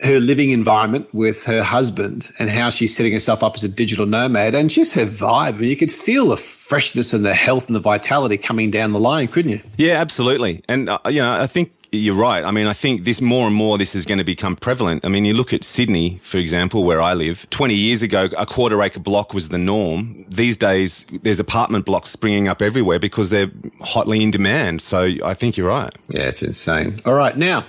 her 0.05 0.21
living 0.21 0.51
environment 0.51 1.13
with 1.13 1.45
her 1.47 1.63
husband 1.63 2.31
and 2.39 2.51
how 2.51 2.71
she's 2.71 2.95
setting 2.95 3.13
herself 3.13 3.43
up 3.43 3.55
as 3.55 3.65
a 3.65 3.69
digital 3.69 4.07
nomad 4.07 4.55
and 4.55 4.71
just 4.71 4.95
her 4.95 5.07
vibe. 5.07 5.55
I 5.55 5.59
mean, 5.59 5.71
you 5.71 5.77
could 5.77 5.93
feel 5.93 6.29
the 6.29 6.37
freshness 6.37 7.13
and 7.13 7.25
the 7.25 7.35
health 7.35 7.67
and 7.67 7.75
the 7.75 7.81
vitality 7.81 8.37
coming 8.37 8.71
down 8.71 8.93
the 8.93 9.01
line, 9.01 9.29
couldn't 9.29 9.53
you? 9.53 9.61
yeah, 9.77 9.95
absolutely. 9.95 10.63
And, 10.69 10.89
uh, 10.89 10.99
you 11.07 11.21
know, 11.21 11.33
I 11.33 11.47
think 11.47 11.73
you're 11.91 12.15
right. 12.15 12.45
I 12.45 12.51
mean, 12.51 12.67
I 12.67 12.73
think 12.73 13.05
this 13.05 13.21
more 13.21 13.47
and 13.47 13.55
more 13.55 13.79
this 13.79 13.95
is 13.95 14.05
going 14.05 14.19
to 14.19 14.25
become 14.25 14.57
prevalent. 14.57 15.05
I 15.05 15.09
mean, 15.09 15.25
you 15.25 15.35
look 15.35 15.53
at 15.53 15.65
Sydney, 15.65 16.19
for 16.23 16.39
example, 16.39 16.85
where 16.85 17.01
I 17.01 17.15
live. 17.15 17.49
20 17.51 17.75
years 17.75 18.03
ago, 18.03 18.29
a 18.37 18.47
quarter 18.47 18.83
acre 18.83 19.01
block 19.01 19.33
was 19.33 19.49
the 19.49 19.59
norm. 19.59 20.27
These 20.29 20.57
days, 20.57 21.07
there's 21.23 21.41
apartment 21.41 21.85
blocks 21.85 22.11
springing 22.11 22.49
up 22.49 22.63
everywhere 22.63 22.99
because 22.99 23.31
they're 23.31 23.51
hotly 23.81 24.23
in 24.23 24.31
demand. 24.31 24.83
So 24.83 25.13
I 25.25 25.35
think 25.35 25.57
you're 25.57 25.69
right. 25.69 25.95
Yeah, 26.09 26.23
it's 26.23 26.43
insane. 26.43 27.01
All 27.05 27.15
right, 27.15 27.37
now 27.37 27.65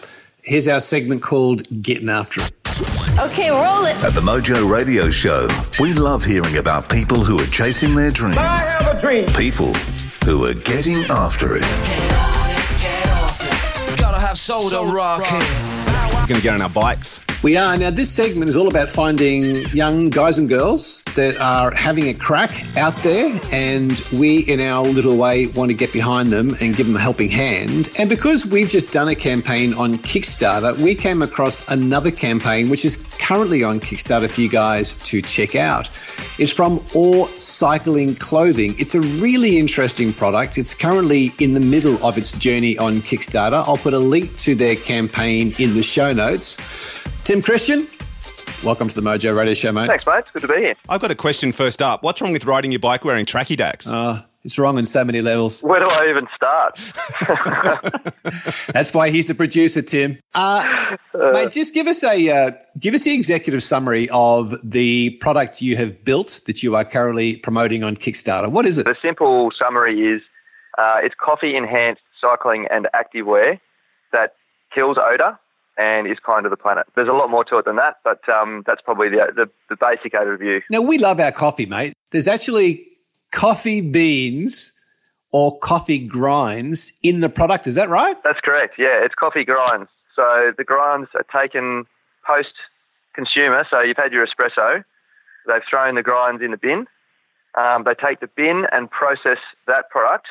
here's 0.46 0.68
our 0.68 0.80
segment 0.80 1.22
called 1.22 1.68
Getting 1.82 2.10
After 2.10 2.42
It. 2.42 2.52
Okay, 3.20 3.50
roll 3.50 3.86
it. 3.86 3.96
At 4.04 4.14
the 4.14 4.22
Mojo 4.22 4.70
Radio 4.70 5.10
Show, 5.10 5.48
we 5.80 5.94
love 5.94 6.24
hearing 6.24 6.58
about 6.58 6.90
people 6.90 7.24
who 7.24 7.40
are 7.40 7.48
chasing 7.48 7.96
their 7.96 8.12
dreams. 8.12 8.38
I 8.38 8.60
have 8.80 8.96
a 8.96 9.00
dream. 9.00 9.26
People 9.28 9.74
who 10.26 10.46
are 10.46 10.54
getting 10.54 11.04
after 11.10 11.56
it. 11.56 11.62
Gotta 13.98 14.20
have 14.20 14.38
soul 14.38 14.70
to 14.70 14.84
rock 14.84 15.24
it. 15.26 15.86
We're 15.88 15.95
going 16.26 16.40
to 16.40 16.44
get 16.44 16.54
on 16.54 16.62
our 16.62 16.70
bikes. 16.70 17.26
We 17.44 17.58
are. 17.58 17.78
Now, 17.78 17.92
this 17.92 18.12
segment 18.12 18.50
is 18.50 18.58
all 18.58 18.68
about 18.68 18.90
finding 18.90 19.68
young 19.68 20.10
guys 20.10 20.40
and 20.40 20.50
girls 20.50 21.04
that 21.16 21.38
are 21.40 21.72
having 21.76 22.08
a 22.08 22.14
crack 22.14 22.66
out 22.76 22.96
there, 23.04 23.40
and 23.52 24.00
we, 24.12 24.40
in 24.40 24.60
our 24.60 24.84
little 24.84 25.16
way, 25.16 25.48
want 25.48 25.70
to 25.70 25.78
get 25.78 25.94
behind 25.94 26.32
them 26.32 26.56
and 26.62 26.76
give 26.76 26.88
them 26.88 26.96
a 26.96 27.00
helping 27.00 27.30
hand. 27.30 27.94
And 28.00 28.10
because 28.10 28.46
we've 28.48 28.70
just 28.70 28.92
done 28.92 29.10
a 29.10 29.16
campaign 29.16 29.74
on 29.76 29.98
Kickstarter, 29.98 30.76
we 30.78 30.96
came 30.96 31.22
across 31.22 31.70
another 31.70 32.10
campaign 32.10 32.70
which 32.70 32.84
is 32.84 33.06
currently 33.20 33.64
on 33.64 33.80
Kickstarter 33.80 34.30
for 34.30 34.42
you 34.42 34.50
guys 34.50 34.94
to 35.04 35.22
check 35.22 35.56
out. 35.56 35.90
It's 36.38 36.52
from 36.52 36.80
OORR 36.96 37.40
Cycling 37.40 38.16
Clothing. 38.16 38.76
It's 38.78 38.96
a 38.96 39.02
really 39.02 39.58
interesting 39.58 40.14
product. 40.14 40.58
It's 40.58 40.74
currently 40.74 41.32
in 41.40 41.54
the 41.54 41.60
middle 41.60 42.04
of 42.06 42.18
its 42.18 42.32
journey 42.38 42.78
on 42.78 43.02
Kickstarter. 43.02 43.64
I'll 43.68 43.78
put 43.78 43.94
a 43.94 44.00
link 44.00 44.36
to 44.38 44.56
their 44.56 44.76
campaign 44.76 45.54
in 45.60 45.76
the 45.76 45.84
show 45.84 46.14
notes. 46.16 46.58
Tim 47.24 47.42
Christian, 47.42 47.88
welcome 48.64 48.88
to 48.88 48.96
the 48.96 49.02
Mojo 49.02 49.36
Radio 49.36 49.54
Show, 49.54 49.72
mate. 49.72 49.88
Thanks, 49.88 50.06
mate. 50.06 50.20
It's 50.20 50.32
good 50.32 50.42
to 50.44 50.48
be 50.48 50.58
here. 50.60 50.76
I've 50.90 51.02
got 51.02 51.12
a 51.12 51.16
question 51.16 51.52
first 51.52 51.82
up. 51.82 52.04
What's 52.04 52.22
wrong 52.22 52.32
with 52.32 52.46
riding 52.46 52.72
your 52.72 52.80
bike 52.80 53.04
wearing 53.06 53.26
tracky 53.26 53.56
dacks? 53.56 53.92
Uh, 53.92 54.24
it's 54.46 54.60
wrong 54.60 54.78
on 54.78 54.86
so 54.86 55.04
many 55.04 55.22
levels. 55.22 55.62
Where 55.64 55.80
do 55.80 55.88
I 55.88 56.08
even 56.08 56.28
start? 56.36 56.76
That's 58.74 58.94
why 58.94 59.10
he's 59.10 59.28
the 59.28 59.34
producer, 59.34 59.82
Tim. 59.82 60.20
Uh, 60.36 60.64
mate, 61.34 61.52
just 61.52 61.74
give 61.74 61.88
us 61.88 62.04
a 62.04 62.30
uh, 62.30 62.52
give 62.80 62.94
us 62.94 63.04
the 63.04 63.14
executive 63.16 63.64
summary 63.64 64.08
of 64.12 64.54
the 64.64 65.10
product 65.22 65.64
you 65.64 65.76
have 65.78 66.06
built 66.06 66.42
that 66.46 66.62
you 66.62 66.76
are 66.76 66.86
currently 66.86 67.38
promoting 67.38 67.84
on 67.84 67.98
Kickstarter. 67.98 68.50
What 68.50 68.68
is 68.68 68.78
it? 68.78 68.86
the 68.86 68.96
simple 69.02 69.50
summary 69.58 70.00
is 70.00 70.22
uh, 70.78 70.98
it's 71.02 71.16
coffee 71.20 71.56
enhanced 71.58 72.02
cycling 72.22 72.68
and 72.70 72.88
activewear 72.94 73.60
that 74.12 74.36
kills 74.74 74.98
odour 74.98 75.40
and 75.78 76.08
is 76.08 76.18
kind 76.26 76.44
to 76.44 76.50
the 76.50 76.58
planet. 76.58 76.86
There's 76.96 77.10
a 77.10 77.14
lot 77.14 77.30
more 77.30 77.44
to 77.46 77.58
it 77.58 77.66
than 77.66 77.76
that, 77.76 77.98
but 78.04 78.28
um, 78.30 78.64
that's 78.66 78.82
probably 78.82 79.10
the, 79.10 79.28
the, 79.36 79.50
the 79.70 79.76
basic 79.76 80.14
overview. 80.14 80.62
Now 80.70 80.82
we 80.82 80.98
love 80.98 81.20
our 81.20 81.32
coffee, 81.32 81.66
mate. 81.66 81.94
There's 82.12 82.28
actually 82.28 82.88
coffee 83.32 83.82
beans 83.82 84.74
or 85.32 85.58
coffee 85.60 86.00
grinds 86.00 86.94
in 87.04 87.20
the 87.20 87.30
product. 87.30 87.68
Is 87.68 87.76
that 87.76 87.90
right? 87.90 88.18
That's 88.24 88.40
correct. 88.40 88.76
Yeah, 88.78 89.04
it's 89.04 89.16
coffee 89.16 89.44
grinds. 89.44 89.90
So 90.16 90.54
the 90.58 90.64
grinds 90.64 91.10
are 91.14 91.26
taken 91.42 91.86
post 92.26 92.54
consumer. 93.14 93.66
So 93.70 93.82
you've 93.82 93.98
had 93.98 94.14
your 94.14 94.26
espresso. 94.26 94.84
They've 95.48 95.62
thrown 95.70 95.96
the 95.96 96.04
grinds 96.04 96.42
in 96.42 96.52
the 96.52 96.58
bin. 96.58 96.88
Um, 97.56 97.84
they 97.84 97.94
take 97.94 98.20
the 98.20 98.28
bin 98.28 98.66
and 98.72 98.90
process 98.90 99.38
that 99.68 99.90
product, 99.90 100.28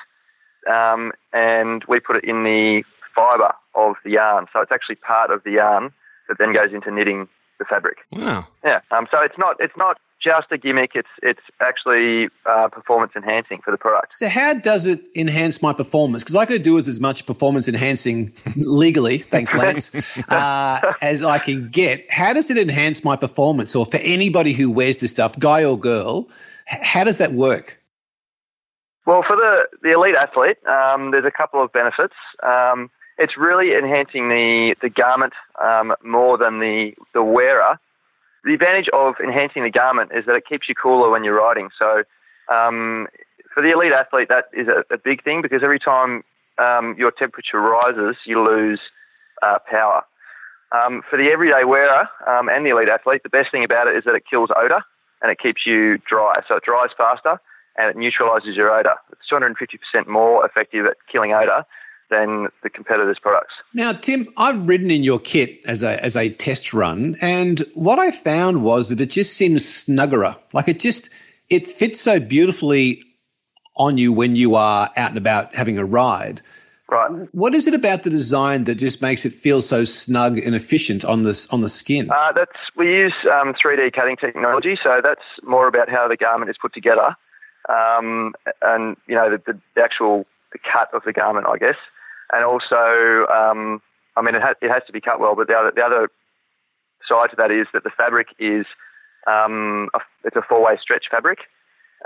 um, 0.71 1.13
and 1.33 1.83
we 1.89 1.99
put 2.01 2.17
it 2.17 2.25
in 2.25 2.45
the 2.45 2.83
fibre 3.15 3.55
of 3.75 3.97
the 4.05 4.13
yarn. 4.13 4.47
So 4.53 4.61
it's 4.61 4.73
actually 4.73 4.97
part 4.97 5.31
of 5.31 5.43
the 5.45 5.53
yarn 5.53 5.93
that 6.29 6.39
then 6.39 6.53
goes 6.53 6.73
into 6.73 6.91
knitting 6.91 7.29
the 7.59 7.65
fabric. 7.65 7.99
Wow. 8.13 8.47
Yeah. 8.65 8.81
Um, 8.91 9.07
so 9.11 9.19
it's 9.23 9.39
not 9.39 9.57
it's 9.61 9.77
not 9.77 9.99
just 10.23 10.51
a 10.51 10.59
gimmick. 10.59 10.93
It's 10.95 11.09
it's 11.23 11.41
actually 11.61 12.29
uh, 12.47 12.69
performance 12.69 13.13
enhancing 13.15 13.61
for 13.65 13.71
the 13.71 13.77
product. 13.77 14.17
So 14.17 14.29
how 14.29 14.55
does 14.55 14.87
it 14.87 15.01
enhance 15.15 15.63
my 15.63 15.73
performance? 15.73 16.25
Because 16.25 16.37
I 16.37 16.47
could 16.47 16.63
do 16.63 16.75
with 16.75 16.89
as 16.89 17.01
much 17.01 17.27
performance 17.27 17.69
enhancing 17.69 18.33
legally, 18.57 19.19
thanks, 19.19 19.55
Lance, 19.55 19.95
uh, 20.29 20.93
as 21.03 21.23
I 21.23 21.39
can 21.39 21.69
get. 21.69 22.11
How 22.11 22.33
does 22.33 22.51
it 22.51 22.59
enhance 22.59 23.05
my 23.05 23.17
performance, 23.17 23.77
or 23.77 23.87
for 23.87 23.99
anybody 23.99 24.53
who 24.53 24.71
wears 24.71 24.97
this 24.99 25.11
stuff, 25.11 25.39
guy 25.39 25.65
or 25.65 25.79
girl? 25.79 26.29
How 26.67 27.05
does 27.05 27.19
that 27.19 27.33
work? 27.33 27.81
Well, 29.07 29.23
for 29.27 29.37
the, 29.37 29.65
the 29.83 29.93
elite 29.93 30.15
athlete, 30.15 30.57
um, 30.67 31.11
there's 31.11 31.27
a 31.27 31.31
couple 31.31 31.63
of 31.63 31.71
benefits. 31.73 32.15
Um, 32.43 32.91
it's 33.19 33.37
really 33.39 33.75
enhancing 33.75 34.29
the, 34.29 34.75
the 34.83 34.91
garment 34.91 35.33
um, 35.63 35.95
more 36.05 36.37
than 36.37 36.59
the, 36.59 36.93
the 37.13 37.23
wearer. 37.23 37.79
The 38.45 38.55
advantage 38.55 38.89
of 38.93 39.15
enhancing 39.23 39.63
the 39.63 39.71
garment 39.71 40.11
is 40.15 40.27
that 40.27 40.35
it 40.35 40.45
keeps 40.47 40.69
you 40.69 40.75
cooler 40.75 41.11
when 41.11 41.25
you're 41.25 41.39
riding. 41.39 41.71
So 41.79 42.03
um, 42.53 43.07
for 43.53 43.63
the 43.63 43.71
elite 43.71 43.93
athlete, 43.93 44.29
that 44.29 44.47
is 44.53 44.67
a, 44.69 44.83
a 44.93 44.99
big 44.99 45.23
thing 45.23 45.43
because 45.43 45.63
every 45.63 45.79
time 45.79 46.25
um, 46.59 46.95
your 46.99 47.11
temperature 47.11 47.61
rises, 47.61 48.17
you 48.27 48.43
lose 48.43 48.81
uh, 49.43 49.59
power. 49.71 50.03
Um, 50.73 51.03
for 51.09 51.17
the 51.17 51.31
everyday 51.31 51.65
wearer 51.65 52.09
um, 52.27 52.49
and 52.49 52.67
the 52.67 52.71
elite 52.71 52.89
athlete, 52.89 53.23
the 53.23 53.29
best 53.29 53.53
thing 53.53 53.65
about 53.65 53.87
it 53.87 53.97
is 53.97 54.05
that 54.05 54.15
it 54.15 54.25
kills 54.29 54.51
odour 54.51 54.83
and 55.23 55.31
it 55.31 55.39
keeps 55.39 55.63
you 55.65 55.99
dry. 55.99 56.41
So 56.49 56.57
it 56.57 56.65
dries 56.65 56.91
faster 56.97 57.39
and 57.79 57.89
it 57.89 57.97
neutralises 57.97 58.57
your 58.57 58.71
odour. 58.71 58.97
It's 59.13 59.23
250% 59.31 60.09
more 60.09 60.45
effective 60.45 60.87
at 60.87 60.97
killing 61.11 61.33
odour 61.33 61.65
than 62.11 62.49
the 62.63 62.71
competitors' 62.71 63.19
products. 63.21 63.55
Now, 63.73 63.93
Tim, 63.93 64.27
I've 64.37 64.67
ridden 64.67 64.91
in 64.91 65.03
your 65.03 65.19
kit 65.19 65.61
as 65.67 65.83
a 65.83 66.03
as 66.03 66.17
a 66.17 66.29
test 66.29 66.73
run, 66.73 67.17
and 67.21 67.61
what 67.75 67.99
I 67.99 68.11
found 68.11 68.63
was 68.63 68.89
that 68.91 69.01
it 69.01 69.11
just 69.11 69.37
seems 69.37 69.67
snuggerer. 69.67 70.37
Like 70.53 70.69
it 70.69 70.81
just 70.81 71.11
it 71.51 71.67
fits 71.67 72.01
so 72.01 72.21
beautifully 72.21 73.03
on 73.77 73.99
you 73.99 74.13
when 74.13 74.37
you 74.37 74.55
are 74.55 74.91
out 74.97 75.11
and 75.11 75.19
about 75.19 75.55
having 75.55 75.79
a 75.79 75.85
ride. 75.85 76.41
Right. 76.89 77.11
What 77.33 77.55
is 77.55 77.67
it 77.67 77.75
about 77.75 78.03
the 78.03 78.11
design 78.11 78.65
that 78.65 78.77
just 78.77 79.01
makes 79.01 79.25
it 79.25 79.33
feel 79.33 79.63
so 79.63 79.85
snug 79.85 80.39
and 80.39 80.55
efficient 80.55 81.05
on 81.05 81.23
this 81.23 81.49
on 81.49 81.61
the 81.61 81.69
skin? 81.69 82.09
Uh, 82.11 82.33
that's 82.33 82.53
we 82.77 82.87
use 82.87 83.15
um, 83.33 83.55
3D 83.55 83.93
cutting 83.93 84.17
technology, 84.17 84.79
so 84.83 85.01
that's 85.03 85.23
more 85.43 85.67
about 85.67 85.89
how 85.89 86.07
the 86.07 86.17
garment 86.17 86.51
is 86.51 86.57
put 86.61 86.75
together, 86.75 87.17
um, 87.69 88.35
and 88.63 88.97
you 89.07 89.15
know 89.15 89.31
the, 89.31 89.55
the 89.75 89.83
actual 89.83 90.27
the 90.53 90.59
cut 90.59 90.93
of 90.95 91.03
the 91.05 91.13
garment, 91.13 91.47
I 91.47 91.59
guess, 91.59 91.77
and 92.33 92.45
also, 92.45 93.27
um, 93.33 93.81
I 94.17 94.23
mean, 94.23 94.35
it, 94.35 94.43
ha- 94.43 94.55
it 94.61 94.71
has 94.71 94.83
to 94.87 94.93
be 94.93 95.01
cut 95.01 95.21
well, 95.21 95.35
but 95.37 95.47
the 95.49 95.55
other 95.55 95.73
the 95.75 95.83
other 95.83 96.09
side 97.09 97.31
to 97.31 97.37
that 97.37 97.51
is 97.51 97.67
that 97.73 97.85
the 97.85 97.91
fabric 97.97 98.29
is 98.39 98.67
um, 99.27 99.89
a, 99.95 100.01
it's 100.25 100.37
a 100.37 100.43
four 100.43 100.63
way 100.65 100.79
stretch 100.81 101.05
fabric. 101.11 101.39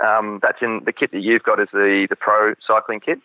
Um, 0.05 0.39
that's 0.41 0.59
in 0.61 0.81
the 0.85 0.93
kit 0.93 1.11
that 1.11 1.21
you've 1.21 1.43
got 1.43 1.59
is 1.59 1.67
the 1.73 2.07
the 2.09 2.15
pro 2.15 2.53
cycling 2.65 2.99
kit. 2.99 3.19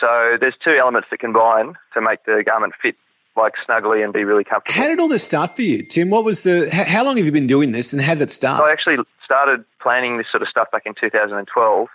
So 0.00 0.36
there's 0.40 0.54
two 0.62 0.76
elements 0.78 1.08
that 1.10 1.18
combine 1.18 1.74
to 1.94 2.00
make 2.00 2.24
the 2.24 2.42
garment 2.44 2.74
fit 2.80 2.94
like 3.36 3.54
snugly 3.64 4.02
and 4.02 4.12
be 4.12 4.24
really 4.24 4.44
comfortable. 4.44 4.80
How 4.80 4.88
did 4.88 5.00
all 5.00 5.08
this 5.08 5.24
start 5.24 5.54
for 5.56 5.62
you, 5.62 5.82
Tim? 5.84 6.10
What 6.10 6.24
was 6.24 6.42
the? 6.42 6.66
h- 6.66 6.88
How 6.88 7.04
long 7.04 7.16
have 7.16 7.26
you 7.26 7.32
been 7.32 7.46
doing 7.46 7.72
this, 7.72 7.92
and 7.92 8.02
how 8.02 8.14
did 8.14 8.22
it 8.22 8.30
start? 8.30 8.62
I 8.62 8.72
actually 8.72 8.96
started 9.24 9.64
planning 9.80 10.18
this 10.18 10.26
sort 10.30 10.42
of 10.42 10.48
stuff 10.48 10.70
back 10.72 10.82
in 10.86 10.94
2012 11.00 11.88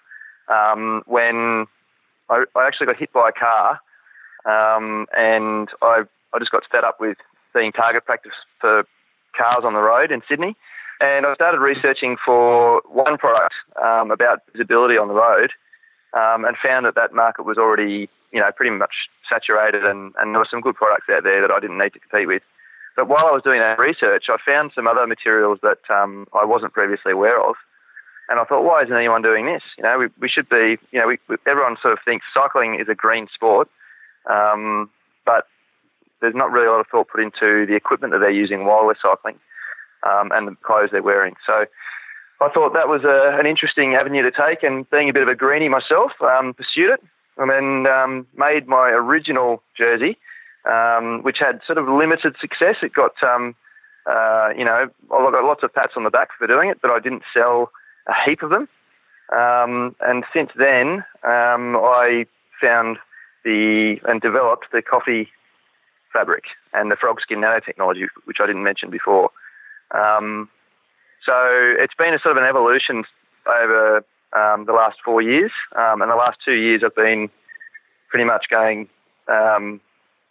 um, 0.48 1.02
when 1.06 1.66
I, 2.30 2.44
I 2.56 2.68
actually 2.68 2.88
got 2.88 2.98
hit 2.98 3.12
by 3.12 3.30
a 3.30 3.32
car 3.32 3.80
um, 4.46 5.08
and 5.16 5.70
I, 5.82 6.04
I 6.34 6.40
just 6.40 6.52
got 6.52 6.64
fed 6.72 6.84
up 6.84 7.00
with 7.00 7.18
seeing 7.54 7.72
target 7.72 8.06
practice 8.06 8.34
for 8.60 8.84
cars 9.38 9.64
on 9.64 9.74
the 9.74 9.82
road 9.82 10.12
in 10.12 10.22
Sydney. 10.28 10.56
And 11.00 11.26
I 11.26 11.34
started 11.36 11.60
researching 11.60 12.18
for 12.24 12.82
one 12.88 13.18
product 13.18 13.54
um, 13.84 14.12
about 14.12 14.40
visibility 14.52 14.98
on 14.98 15.08
the 15.08 15.14
road 15.14 15.52
um, 16.14 16.46
and 16.46 16.56
found 16.62 16.86
that 16.86 16.96
that 16.96 17.14
market 17.14 17.46
was 17.46 17.58
already, 17.58 18.10
you 18.32 18.40
know, 18.40 18.52
pretty 18.56 18.76
much 18.76 19.10
saturated 19.30 19.86
and, 19.86 20.14
and 20.20 20.34
there 20.34 20.40
were 20.40 20.48
some 20.50 20.62
good 20.62 20.76
products 20.76 21.08
out 21.12 21.24
there 21.24 21.42
that 21.42 21.52
I 21.52 21.60
didn't 21.60 21.78
need 21.78 21.94
to 21.94 22.00
compete 22.00 22.28
with. 22.28 22.44
But 22.96 23.08
while 23.10 23.26
I 23.26 23.32
was 23.32 23.42
doing 23.44 23.60
that 23.60 23.80
research, 23.80 24.26
I 24.30 24.38
found 24.46 24.72
some 24.76 24.88
other 24.88 25.08
materials 25.08 25.60
that 25.64 25.82
um, 25.90 26.28
I 26.34 26.46
wasn't 26.46 26.74
previously 26.74 27.12
aware 27.12 27.42
of. 27.42 27.56
And 28.30 28.40
I 28.40 28.46
thought, 28.46 28.64
why 28.64 28.84
isn't 28.84 28.96
anyone 28.96 29.22
doing 29.22 29.46
this? 29.46 29.64
You 29.78 29.84
know, 29.84 29.98
we, 29.98 30.08
we 30.22 30.30
should 30.30 30.48
be, 30.48 30.78
you 30.92 31.00
know, 31.00 31.08
we, 31.08 31.18
everyone 31.48 31.76
sort 31.82 31.94
of 31.94 32.00
thinks 32.06 32.26
cycling 32.34 32.80
is 32.80 32.88
a 32.88 32.96
green 32.96 33.28
sport, 33.34 33.68
um, 34.30 34.90
but 35.26 35.48
there's 36.22 36.36
not 36.36 36.52
really 36.52 36.68
a 36.68 36.72
lot 36.72 36.80
of 36.80 36.88
thought 36.88 37.10
put 37.10 37.22
into 37.22 37.66
the 37.66 37.76
equipment 37.76 38.14
that 38.14 38.20
they're 38.20 38.32
using 38.32 38.66
while 38.66 38.86
we're 38.86 38.96
cycling 39.02 39.40
um, 40.04 40.32
and 40.32 40.48
the 40.48 40.56
clothes 40.64 40.90
they're 40.92 41.04
wearing. 41.04 41.36
So 41.46 41.66
I 42.42 42.50
thought 42.50 42.74
that 42.74 42.88
was 42.88 43.04
a, 43.04 43.38
an 43.40 43.46
interesting 43.46 43.96
avenue 43.96 44.24
to 44.24 44.32
take, 44.32 44.64
and 44.64 44.90
being 44.90 45.10
a 45.10 45.14
bit 45.14 45.24
of 45.24 45.30
a 45.30 45.36
greenie 45.36 45.70
myself, 45.70 46.12
um, 46.22 46.54
pursued 46.54 46.92
it 46.92 47.04
and 47.38 47.50
then 47.50 47.92
um, 47.92 48.28
made 48.38 48.68
my 48.68 48.90
original 48.90 49.64
jersey, 49.78 50.18
um, 50.70 51.24
which 51.24 51.38
had 51.40 51.62
sort 51.66 51.78
of 51.78 51.88
limited 51.88 52.36
success. 52.40 52.76
It 52.84 52.94
got, 52.94 53.14
um, 53.24 53.56
uh, 54.06 54.50
you 54.58 54.64
know, 54.64 54.88
I 55.12 55.32
got 55.32 55.44
lots 55.44 55.64
of 55.64 55.74
pats 55.74 55.94
on 55.96 56.04
the 56.04 56.10
back 56.10 56.30
for 56.38 56.48
doing 56.48 56.70
it, 56.70 56.80
but 56.82 56.92
I 56.92 57.00
didn't 57.00 57.24
sell 57.34 57.72
a 58.08 58.14
heap 58.26 58.44
of 58.44 58.50
them. 58.50 58.68
Um, 59.36 59.96
and 60.02 60.26
since 60.34 60.52
then, 60.56 61.04
I 61.24 62.26
found 62.62 62.98
the 63.44 63.98
and 64.06 64.22
developed 64.22 64.68
the 64.72 64.82
coffee 64.82 65.30
fabric 66.12 66.44
and 66.74 66.92
the 66.92 66.96
frog 66.96 67.20
skin 67.22 67.42
nanotechnology, 67.42 68.08
which 68.26 68.38
I 68.42 68.48
didn't 68.48 68.64
mention 68.64 68.90
before. 68.90 69.30
Um, 69.92 70.50
so 71.26 71.34
it's 71.80 71.94
been 71.96 72.14
a 72.14 72.20
sort 72.20 72.38
of 72.38 72.44
an 72.44 72.50
evolution 72.50 73.04
over 73.48 73.98
um, 74.34 74.66
the 74.66 74.74
last 74.74 74.98
four 75.04 75.22
years, 75.22 75.52
um, 75.76 76.02
and 76.02 76.12
the 76.12 76.16
last 76.16 76.38
two 76.44 76.54
years 76.54 76.82
I've 76.86 76.96
been 76.96 77.30
pretty 78.10 78.26
much 78.26 78.46
going 78.50 78.90
um, 79.28 79.82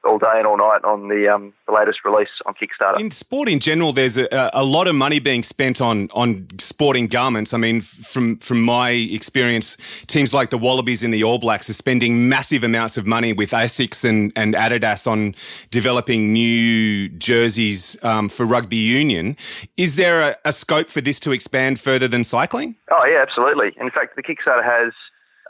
all 0.04 0.18
day 0.18 0.32
and 0.34 0.46
all 0.46 0.56
night 0.56 0.84
on 0.84 1.08
the 1.08 1.32
um, 1.32 1.52
the 1.66 1.72
latest 1.72 2.00
release 2.04 2.28
on 2.46 2.54
Kickstarter. 2.54 2.98
In 2.98 3.10
sport 3.10 3.48
in 3.48 3.60
general, 3.60 3.92
there's 3.92 4.18
a, 4.18 4.50
a 4.52 4.64
lot 4.64 4.88
of 4.88 4.94
money 4.94 5.18
being 5.18 5.42
spent 5.42 5.80
on 5.80 6.08
on 6.12 6.46
sporting 6.58 7.06
garments. 7.06 7.54
I 7.54 7.58
mean, 7.58 7.80
from 7.80 8.36
from 8.38 8.62
my 8.62 8.90
experience, 8.90 9.76
teams 10.06 10.34
like 10.34 10.50
the 10.50 10.58
Wallabies 10.58 11.04
and 11.04 11.12
the 11.12 11.22
All 11.24 11.38
Blacks 11.38 11.70
are 11.70 11.74
spending 11.74 12.28
massive 12.28 12.64
amounts 12.64 12.96
of 12.96 13.06
money 13.06 13.32
with 13.32 13.50
Asics 13.50 14.08
and, 14.08 14.32
and 14.36 14.54
Adidas 14.54 15.06
on 15.06 15.34
developing 15.70 16.32
new 16.32 17.08
jerseys 17.10 18.02
um, 18.04 18.28
for 18.28 18.44
rugby 18.44 18.76
union. 18.76 19.36
Is 19.76 19.96
there 19.96 20.22
a, 20.22 20.36
a 20.44 20.52
scope 20.52 20.88
for 20.88 21.00
this 21.00 21.20
to 21.20 21.32
expand 21.32 21.80
further 21.80 22.08
than 22.08 22.24
cycling? 22.24 22.76
Oh 22.90 23.04
yeah, 23.04 23.22
absolutely. 23.22 23.72
In 23.80 23.90
fact, 23.90 24.16
the 24.16 24.22
Kickstarter 24.22 24.64
has 24.64 24.92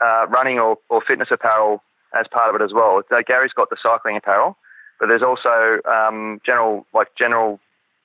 uh, 0.01 0.27
running 0.27 0.59
or, 0.59 0.77
or 0.89 1.01
fitness 1.07 1.29
apparel 1.31 1.81
as 2.19 2.27
part 2.31 2.53
of 2.53 2.59
it 2.59 2.63
as 2.63 2.73
well. 2.73 3.01
So 3.09 3.17
Gary's 3.25 3.53
got 3.53 3.69
the 3.69 3.77
cycling 3.81 4.17
apparel, 4.17 4.57
but 4.99 5.07
there's 5.07 5.23
also 5.23 5.79
um, 5.89 6.41
general 6.45 6.85
like 6.93 7.09
general 7.17 7.59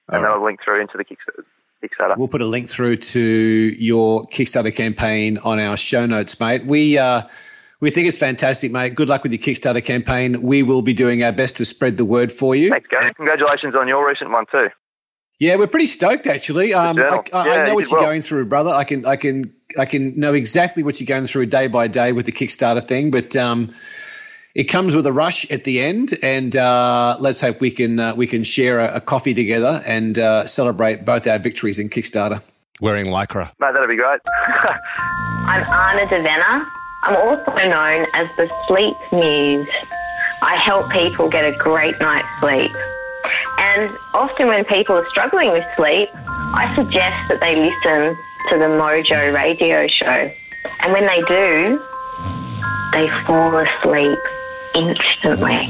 and 0.10 0.24
that'll 0.24 0.46
link 0.46 0.60
through 0.64 0.82
into 0.82 0.98
the 0.98 1.04
Kickstarter. 1.04 1.44
Kickstarter. 1.84 2.18
We'll 2.18 2.28
put 2.28 2.42
a 2.42 2.48
link 2.48 2.70
through 2.70 2.98
to 2.98 3.20
your 3.20 4.28
Kickstarter 4.28 4.76
campaign 4.76 5.40
on 5.40 5.60
our 5.60 5.76
show 5.76 6.06
notes, 6.06 6.40
mate. 6.40 6.64
We 6.66 7.00
uh, 7.00 7.24
we 7.80 7.90
think 7.90 8.08
it's 8.08 8.18
fantastic, 8.18 8.72
mate. 8.72 8.96
Good 8.96 9.10
luck 9.10 9.24
with 9.24 9.32
your 9.32 9.42
Kickstarter 9.42 9.84
campaign. 9.84 10.42
We 10.42 10.64
will 10.64 10.82
be 10.82 10.94
doing 10.94 11.24
our 11.24 11.32
best 11.32 11.58
to 11.58 11.66
spread 11.66 11.98
the 11.98 12.06
word 12.06 12.32
for 12.32 12.56
you. 12.56 12.70
Thanks, 12.70 12.90
Gary. 12.90 13.14
Congratulations 13.14 13.76
on 13.76 13.88
your 13.88 14.08
recent 14.08 14.32
one 14.32 14.46
too. 14.52 14.68
Yeah, 15.40 15.58
we're 15.58 15.68
pretty 15.68 15.88
stoked 15.88 16.28
actually. 16.28 16.74
Um, 16.74 16.98
I, 16.98 17.02
journal. 17.02 17.24
I, 17.34 17.40
I 17.40 17.58
know 17.58 17.66
you 17.68 17.76
what 17.76 17.92
you're 17.92 18.00
well. 18.00 18.10
going 18.10 18.22
through, 18.22 18.46
brother. 18.46 18.72
I 18.72 18.84
can, 18.84 19.06
I 19.06 19.16
can, 19.16 19.54
I 19.78 19.86
can 19.86 20.18
know 20.20 20.34
exactly 20.34 20.84
what 20.84 21.00
you're 21.00 21.08
going 21.08 21.26
through 21.26 21.48
day 21.48 21.68
by 21.68 21.88
day 21.88 22.14
with 22.14 22.26
the 22.26 22.32
Kickstarter 22.32 22.86
thing. 22.86 23.12
But 23.12 23.36
um, 23.36 23.74
it 24.56 24.66
comes 24.66 24.96
with 24.96 25.06
a 25.06 25.12
rush 25.12 25.50
at 25.52 25.66
the 25.66 25.82
end, 25.82 26.14
and 26.24 26.56
uh, 26.56 27.18
let's 27.20 27.42
hope 27.42 27.60
we 27.60 27.70
can 27.72 28.00
uh, 28.00 28.16
we 28.16 28.26
can 28.26 28.44
share 28.44 28.80
a, 28.80 28.96
a 28.96 29.02
coffee 29.02 29.34
together 29.34 29.84
and 29.86 30.18
uh, 30.18 30.48
celebrate 30.48 31.04
both 31.04 31.28
our 31.28 31.40
victories 31.40 31.78
in 31.78 31.90
Kickstarter. 31.90 32.42
Wearing 32.80 33.08
lycra. 33.08 33.52
Mate, 33.60 33.74
that'd 33.74 33.90
be 33.90 33.96
great. 33.98 34.22
I'm 34.28 35.64
Anna 35.64 36.08
Devenna. 36.08 36.66
I'm 37.04 37.16
also 37.18 37.52
known 37.68 38.08
as 38.14 38.28
the 38.38 38.50
Sleep 38.68 38.96
Muse. 39.12 39.68
I 40.42 40.56
help 40.56 40.90
people 40.90 41.30
get 41.30 41.46
a 41.46 41.56
great 41.58 42.00
night's 42.00 42.28
sleep. 42.40 42.72
And 43.76 43.98
often 44.14 44.48
when 44.48 44.64
people 44.64 44.96
are 44.96 45.10
struggling 45.10 45.52
with 45.52 45.66
sleep, 45.76 46.10
I 46.14 46.72
suggest 46.76 47.28
that 47.28 47.42
they 47.42 47.58
listen 47.58 48.16
to 48.50 48.58
the 48.58 48.66
Mojo 48.66 49.34
radio 49.34 49.86
show. 49.88 50.32
And 50.80 50.94
when 50.94 51.06
they 51.06 51.22
do, 51.28 51.82
they 52.94 53.10
fall 53.26 53.58
asleep 53.58 54.18
instantly. 54.76 55.68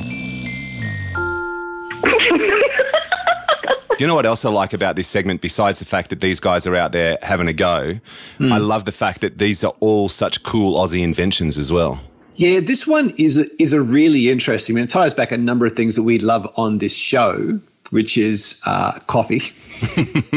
Do 3.98 4.04
you 4.04 4.08
know 4.08 4.16
what 4.16 4.28
else 4.28 4.46
I 4.46 4.52
like 4.52 4.74
about 4.74 4.96
this 4.98 5.08
segment 5.08 5.42
besides 5.42 5.80
the 5.80 5.86
fact 5.86 6.12
that 6.12 6.22
these 6.22 6.40
guys 6.40 6.68
are 6.68 6.76
out 6.76 6.92
there 6.92 7.18
having 7.24 7.48
a 7.48 7.54
go? 7.54 7.94
Hmm. 8.38 8.54
I 8.54 8.58
love 8.58 8.86
the 8.86 8.92
fact 8.92 9.22
that 9.22 9.40
these 9.40 9.64
are 9.64 9.74
all 9.80 10.10
such 10.10 10.44
cool 10.44 10.80
Aussie 10.80 11.02
inventions 11.02 11.58
as 11.58 11.72
well. 11.72 12.02
Yeah, 12.36 12.60
this 12.60 12.86
one 12.86 13.14
is 13.18 13.38
a, 13.38 13.46
is 13.60 13.72
a 13.72 13.82
really 13.82 14.30
interesting. 14.30 14.76
I 14.76 14.78
mean, 14.78 14.84
it 14.84 14.90
ties 14.90 15.14
back 15.14 15.32
a 15.32 15.38
number 15.38 15.66
of 15.66 15.72
things 15.74 15.96
that 15.96 16.04
we 16.04 16.20
love 16.20 16.46
on 16.58 16.80
this 16.80 16.96
show, 16.96 17.62
which 17.92 18.18
is 18.18 18.62
uh, 18.66 19.00
coffee, 19.08 19.42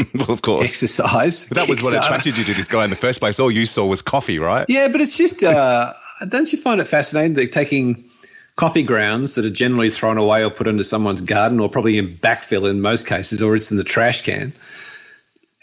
well, 0.15 0.31
of 0.31 0.41
course. 0.41 0.65
exercise. 0.65 1.47
But 1.47 1.57
that 1.57 1.69
was 1.69 1.83
what 1.83 1.93
attracted 1.93 2.37
you 2.37 2.43
to 2.43 2.53
this 2.53 2.67
guy 2.67 2.83
in 2.83 2.89
the 2.89 2.95
first 2.95 3.19
place. 3.19 3.39
All 3.39 3.51
you 3.51 3.65
saw 3.65 3.85
was 3.85 4.01
coffee, 4.01 4.39
right? 4.39 4.65
Yeah, 4.69 4.87
but 4.87 5.01
it's 5.01 5.17
just, 5.17 5.43
uh, 5.43 5.93
don't 6.27 6.51
you 6.51 6.59
find 6.59 6.79
it 6.79 6.85
fascinating 6.85 7.33
that 7.33 7.51
taking 7.51 8.03
coffee 8.55 8.83
grounds 8.83 9.35
that 9.35 9.45
are 9.45 9.49
generally 9.49 9.89
thrown 9.89 10.17
away 10.17 10.43
or 10.43 10.49
put 10.49 10.67
into 10.67 10.83
someone's 10.83 11.21
garden 11.21 11.59
or 11.61 11.69
probably 11.69 11.97
in 11.97 12.09
backfill 12.17 12.69
in 12.69 12.81
most 12.81 13.07
cases, 13.07 13.41
or 13.41 13.55
it's 13.55 13.71
in 13.71 13.77
the 13.77 13.83
trash 13.83 14.21
can. 14.21 14.51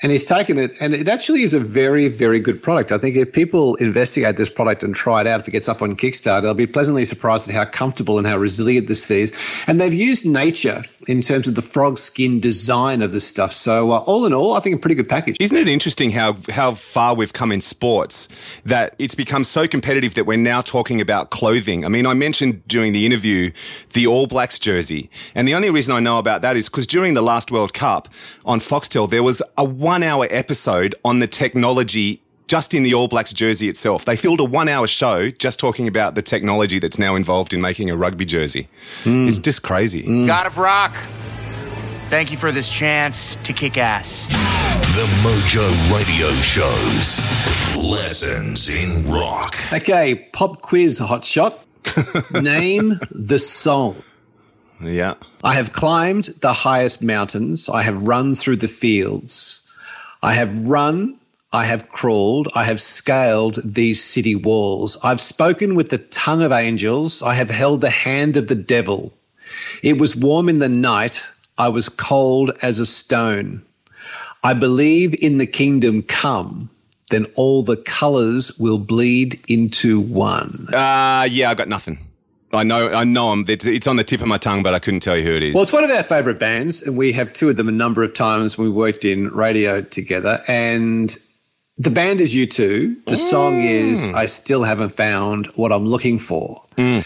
And 0.02 0.12
he's 0.12 0.26
taken 0.26 0.58
it, 0.58 0.72
and 0.78 0.92
it 0.92 1.08
actually 1.08 1.42
is 1.42 1.54
a 1.54 1.60
very, 1.60 2.08
very 2.08 2.38
good 2.38 2.62
product. 2.62 2.92
I 2.92 2.98
think 2.98 3.16
if 3.16 3.32
people 3.32 3.76
investigate 3.76 4.36
this 4.36 4.50
product 4.50 4.82
and 4.82 4.94
try 4.94 5.22
it 5.22 5.26
out, 5.26 5.40
if 5.40 5.48
it 5.48 5.52
gets 5.52 5.70
up 5.70 5.80
on 5.80 5.96
Kickstarter, 5.96 6.42
they'll 6.42 6.52
be 6.52 6.66
pleasantly 6.66 7.06
surprised 7.06 7.48
at 7.48 7.54
how 7.54 7.64
comfortable 7.64 8.18
and 8.18 8.26
how 8.26 8.36
resilient 8.36 8.88
this 8.88 9.06
thing 9.06 9.20
is. 9.20 9.62
And 9.66 9.80
they've 9.80 9.94
used 9.94 10.26
nature 10.26 10.82
in 11.08 11.22
terms 11.22 11.48
of 11.48 11.54
the 11.54 11.62
frog 11.62 11.96
skin 11.96 12.40
design 12.40 13.00
of 13.00 13.12
this 13.12 13.26
stuff. 13.26 13.52
So, 13.52 13.92
uh, 13.92 13.98
all 14.00 14.26
in 14.26 14.34
all, 14.34 14.54
I 14.54 14.60
think 14.60 14.76
a 14.76 14.78
pretty 14.78 14.96
good 14.96 15.08
package. 15.08 15.36
Isn't 15.40 15.56
it 15.56 15.68
interesting 15.68 16.10
how 16.10 16.36
how 16.50 16.72
far 16.72 17.14
we've 17.14 17.32
come 17.32 17.50
in 17.50 17.62
sports 17.62 18.28
that 18.66 18.94
it's 18.98 19.14
become 19.14 19.44
so 19.44 19.66
competitive 19.66 20.14
that 20.14 20.26
we're 20.26 20.36
now 20.36 20.60
talking 20.60 21.00
about 21.00 21.30
clothing? 21.30 21.86
I 21.86 21.88
mean, 21.88 22.04
I 22.04 22.12
mentioned 22.12 22.66
during 22.68 22.92
the 22.92 23.06
interview 23.06 23.50
the 23.94 24.06
All 24.06 24.26
Blacks 24.26 24.58
jersey, 24.58 25.08
and 25.34 25.48
the 25.48 25.54
only 25.54 25.70
reason 25.70 25.94
I 25.94 26.00
know 26.00 26.18
about 26.18 26.42
that 26.42 26.56
is 26.56 26.68
because 26.68 26.86
during 26.86 27.14
the 27.14 27.22
last 27.22 27.50
World 27.50 27.72
Cup 27.72 28.08
on 28.44 28.58
Foxtel 28.58 29.08
there 29.08 29.22
was 29.22 29.42
a 29.56 29.64
one 29.86 30.02
hour 30.02 30.26
episode 30.32 30.96
on 31.04 31.20
the 31.20 31.28
technology. 31.28 32.20
Just 32.48 32.74
in 32.74 32.82
the 32.82 32.92
All 32.92 33.06
Blacks 33.06 33.32
jersey 33.32 33.68
itself. 33.68 34.04
They 34.04 34.16
filled 34.16 34.40
a 34.40 34.44
one 34.44 34.68
hour 34.68 34.88
show 34.88 35.30
just 35.30 35.60
talking 35.60 35.86
about 35.86 36.16
the 36.16 36.22
technology 36.22 36.80
that's 36.80 36.98
now 36.98 37.14
involved 37.14 37.54
in 37.54 37.60
making 37.60 37.88
a 37.90 37.96
rugby 37.96 38.24
jersey. 38.24 38.68
Hmm. 39.04 39.28
It's 39.28 39.38
just 39.38 39.62
crazy. 39.62 40.02
Hmm. 40.02 40.26
God 40.26 40.44
of 40.44 40.58
Rock, 40.58 40.92
thank 42.08 42.32
you 42.32 42.36
for 42.36 42.50
this 42.50 42.68
chance 42.68 43.36
to 43.36 43.52
kick 43.52 43.78
ass. 43.78 44.26
The 44.96 45.06
Mojo 45.22 45.68
Radio 45.96 46.30
shows 46.40 47.20
Lessons 47.76 48.68
in 48.68 49.08
Rock. 49.08 49.54
Okay, 49.72 50.28
pop 50.32 50.62
quiz 50.62 50.98
hot 50.98 51.24
shot. 51.24 51.64
Name 52.42 52.98
the 53.12 53.38
song. 53.38 54.02
Yeah. 54.80 55.14
I 55.44 55.54
have 55.54 55.72
climbed 55.72 56.24
the 56.42 56.52
highest 56.52 57.04
mountains. 57.04 57.68
I 57.68 57.82
have 57.82 58.02
run 58.02 58.34
through 58.34 58.56
the 58.56 58.68
fields. 58.68 59.62
I 60.22 60.34
have 60.34 60.68
run. 60.68 61.18
I 61.52 61.64
have 61.64 61.88
crawled, 61.88 62.48
I 62.54 62.64
have 62.64 62.80
scaled 62.80 63.60
these 63.64 64.02
city 64.02 64.34
walls. 64.34 64.98
I've 65.02 65.20
spoken 65.20 65.74
with 65.74 65.88
the 65.88 65.96
tongue 65.96 66.42
of 66.42 66.52
angels, 66.52 67.22
I 67.22 67.34
have 67.34 67.48
held 67.48 67.80
the 67.80 67.88
hand 67.88 68.36
of 68.36 68.48
the 68.48 68.54
devil. 68.54 69.14
It 69.82 69.98
was 69.98 70.16
warm 70.16 70.50
in 70.50 70.58
the 70.58 70.68
night, 70.68 71.30
I 71.56 71.68
was 71.68 71.88
cold 71.88 72.50
as 72.60 72.78
a 72.78 72.84
stone. 72.84 73.64
I 74.42 74.52
believe 74.52 75.14
in 75.22 75.38
the 75.38 75.46
kingdom 75.46 76.02
come, 76.02 76.68
then 77.10 77.26
all 77.36 77.62
the 77.62 77.76
colours 77.76 78.58
will 78.58 78.78
bleed 78.78 79.40
into 79.48 80.00
one. 80.00 80.66
Uh, 80.74 81.26
yeah, 81.30 81.48
I 81.48 81.54
got 81.54 81.68
nothing. 81.68 82.05
I 82.56 82.62
know, 82.62 82.92
I 82.92 83.04
know 83.04 83.30
them. 83.30 83.44
It's, 83.48 83.66
it's 83.66 83.86
on 83.86 83.96
the 83.96 84.04
tip 84.04 84.20
of 84.20 84.26
my 84.26 84.38
tongue, 84.38 84.62
but 84.62 84.74
I 84.74 84.78
couldn't 84.78 85.00
tell 85.00 85.16
you 85.16 85.24
who 85.24 85.36
it 85.36 85.42
is. 85.42 85.54
Well, 85.54 85.62
it's 85.62 85.72
one 85.72 85.84
of 85.84 85.90
our 85.90 86.02
favourite 86.02 86.38
bands, 86.38 86.82
and 86.82 86.96
we 86.96 87.12
have 87.12 87.32
toured 87.32 87.56
them 87.56 87.68
a 87.68 87.72
number 87.72 88.02
of 88.02 88.14
times 88.14 88.58
we 88.58 88.68
worked 88.68 89.04
in 89.04 89.28
radio 89.28 89.82
together. 89.82 90.40
And 90.48 91.16
the 91.78 91.90
band 91.90 92.20
is 92.20 92.34
U2. 92.34 93.04
The 93.04 93.12
mm. 93.12 93.16
song 93.16 93.60
is 93.60 94.06
I 94.14 94.26
Still 94.26 94.64
Haven't 94.64 94.94
Found 94.94 95.46
What 95.48 95.72
I'm 95.72 95.86
Looking 95.86 96.18
For. 96.18 96.62
Mm. 96.76 97.04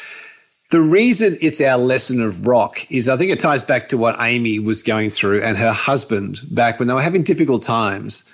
The 0.71 0.81
reason 0.81 1.37
it's 1.41 1.61
our 1.61 1.77
lesson 1.77 2.23
of 2.23 2.47
rock 2.47 2.89
is 2.91 3.09
I 3.09 3.17
think 3.17 3.33
it 3.33 3.41
ties 3.41 3.65
back 3.65 3.89
to 3.89 3.99
what 3.99 4.19
Amie 4.21 4.61
was 4.61 4.85
going 4.85 5.11
through 5.11 5.43
and 5.43 5.59
her 5.59 5.73
husband 5.73 6.39
back 6.53 6.79
when 6.79 6.87
they 6.87 6.95
were 6.95 7.03
having 7.03 7.25
difficult 7.25 7.65
times. 7.65 8.33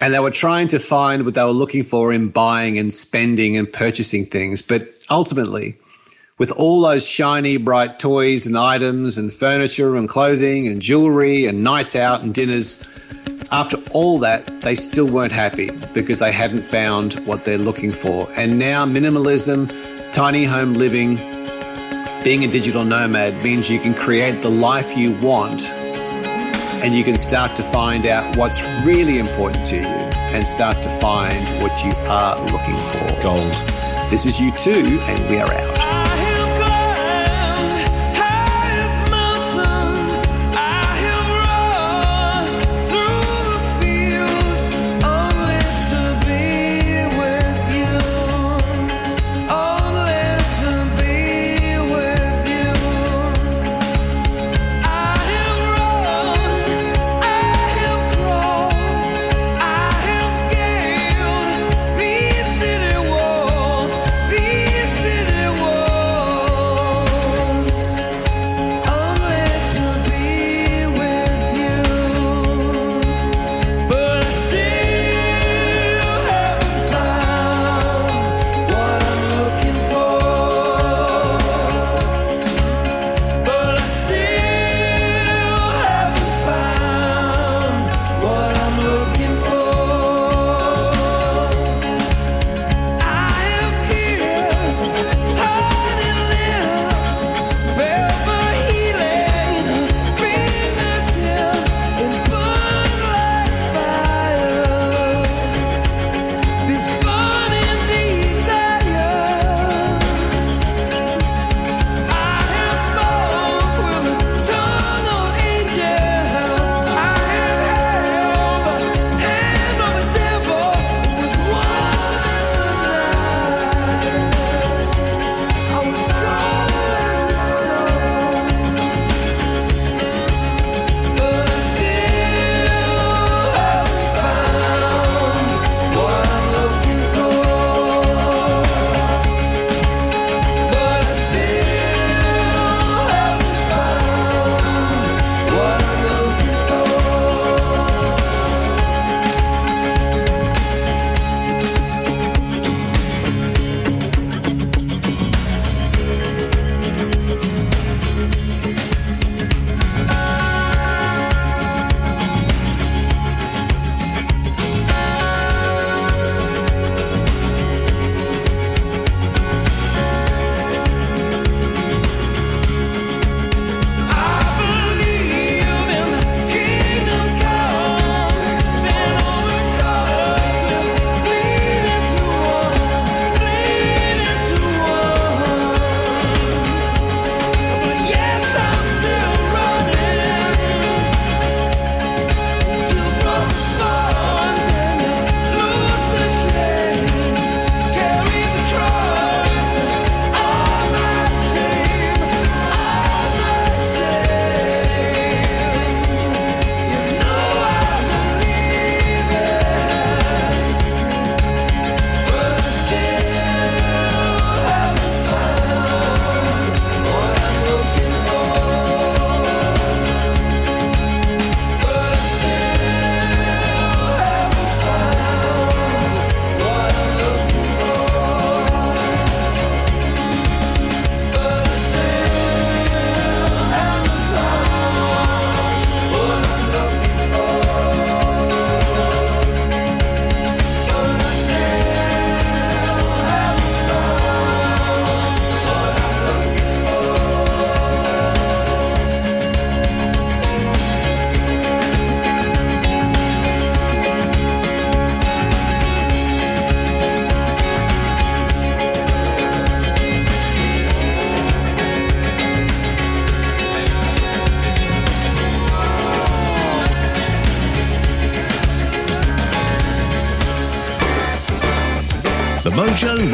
And 0.00 0.14
they 0.14 0.20
were 0.20 0.30
trying 0.30 0.68
to 0.68 0.78
find 0.78 1.24
what 1.24 1.34
they 1.34 1.42
were 1.42 1.50
looking 1.50 1.82
for 1.82 2.12
in 2.12 2.28
buying 2.28 2.78
and 2.78 2.92
spending 2.92 3.56
and 3.56 3.72
purchasing 3.72 4.24
things. 4.24 4.62
But 4.62 4.88
ultimately, 5.10 5.76
with 6.42 6.50
all 6.50 6.82
those 6.82 7.06
shiny, 7.06 7.56
bright 7.56 8.00
toys 8.00 8.46
and 8.48 8.58
items 8.58 9.16
and 9.16 9.32
furniture 9.32 9.94
and 9.94 10.08
clothing 10.08 10.66
and 10.66 10.82
jewelry 10.82 11.46
and 11.46 11.62
nights 11.62 11.94
out 11.94 12.22
and 12.22 12.34
dinners, 12.34 12.82
after 13.52 13.76
all 13.94 14.18
that, 14.18 14.44
they 14.60 14.74
still 14.74 15.06
weren't 15.14 15.30
happy 15.30 15.70
because 15.94 16.18
they 16.18 16.32
hadn't 16.32 16.64
found 16.64 17.14
what 17.26 17.44
they're 17.44 17.58
looking 17.58 17.92
for. 17.92 18.26
And 18.36 18.58
now, 18.58 18.84
minimalism, 18.84 19.70
tiny 20.12 20.42
home 20.42 20.72
living, 20.72 21.14
being 22.24 22.42
a 22.42 22.48
digital 22.48 22.84
nomad 22.84 23.40
means 23.44 23.70
you 23.70 23.78
can 23.78 23.94
create 23.94 24.42
the 24.42 24.50
life 24.50 24.96
you 24.96 25.12
want 25.20 25.72
and 26.82 26.92
you 26.92 27.04
can 27.04 27.16
start 27.16 27.54
to 27.54 27.62
find 27.62 28.04
out 28.04 28.36
what's 28.36 28.64
really 28.84 29.20
important 29.20 29.64
to 29.68 29.76
you 29.76 29.86
and 30.34 30.44
start 30.44 30.82
to 30.82 30.88
find 30.98 31.62
what 31.62 31.84
you 31.84 31.92
are 32.10 32.34
looking 32.50 32.80
for. 32.90 33.22
Gold. 33.22 33.52
This 34.10 34.26
is 34.26 34.40
U2, 34.40 34.98
and 35.08 35.30
we 35.30 35.38
are 35.38 35.50
out. 35.54 36.01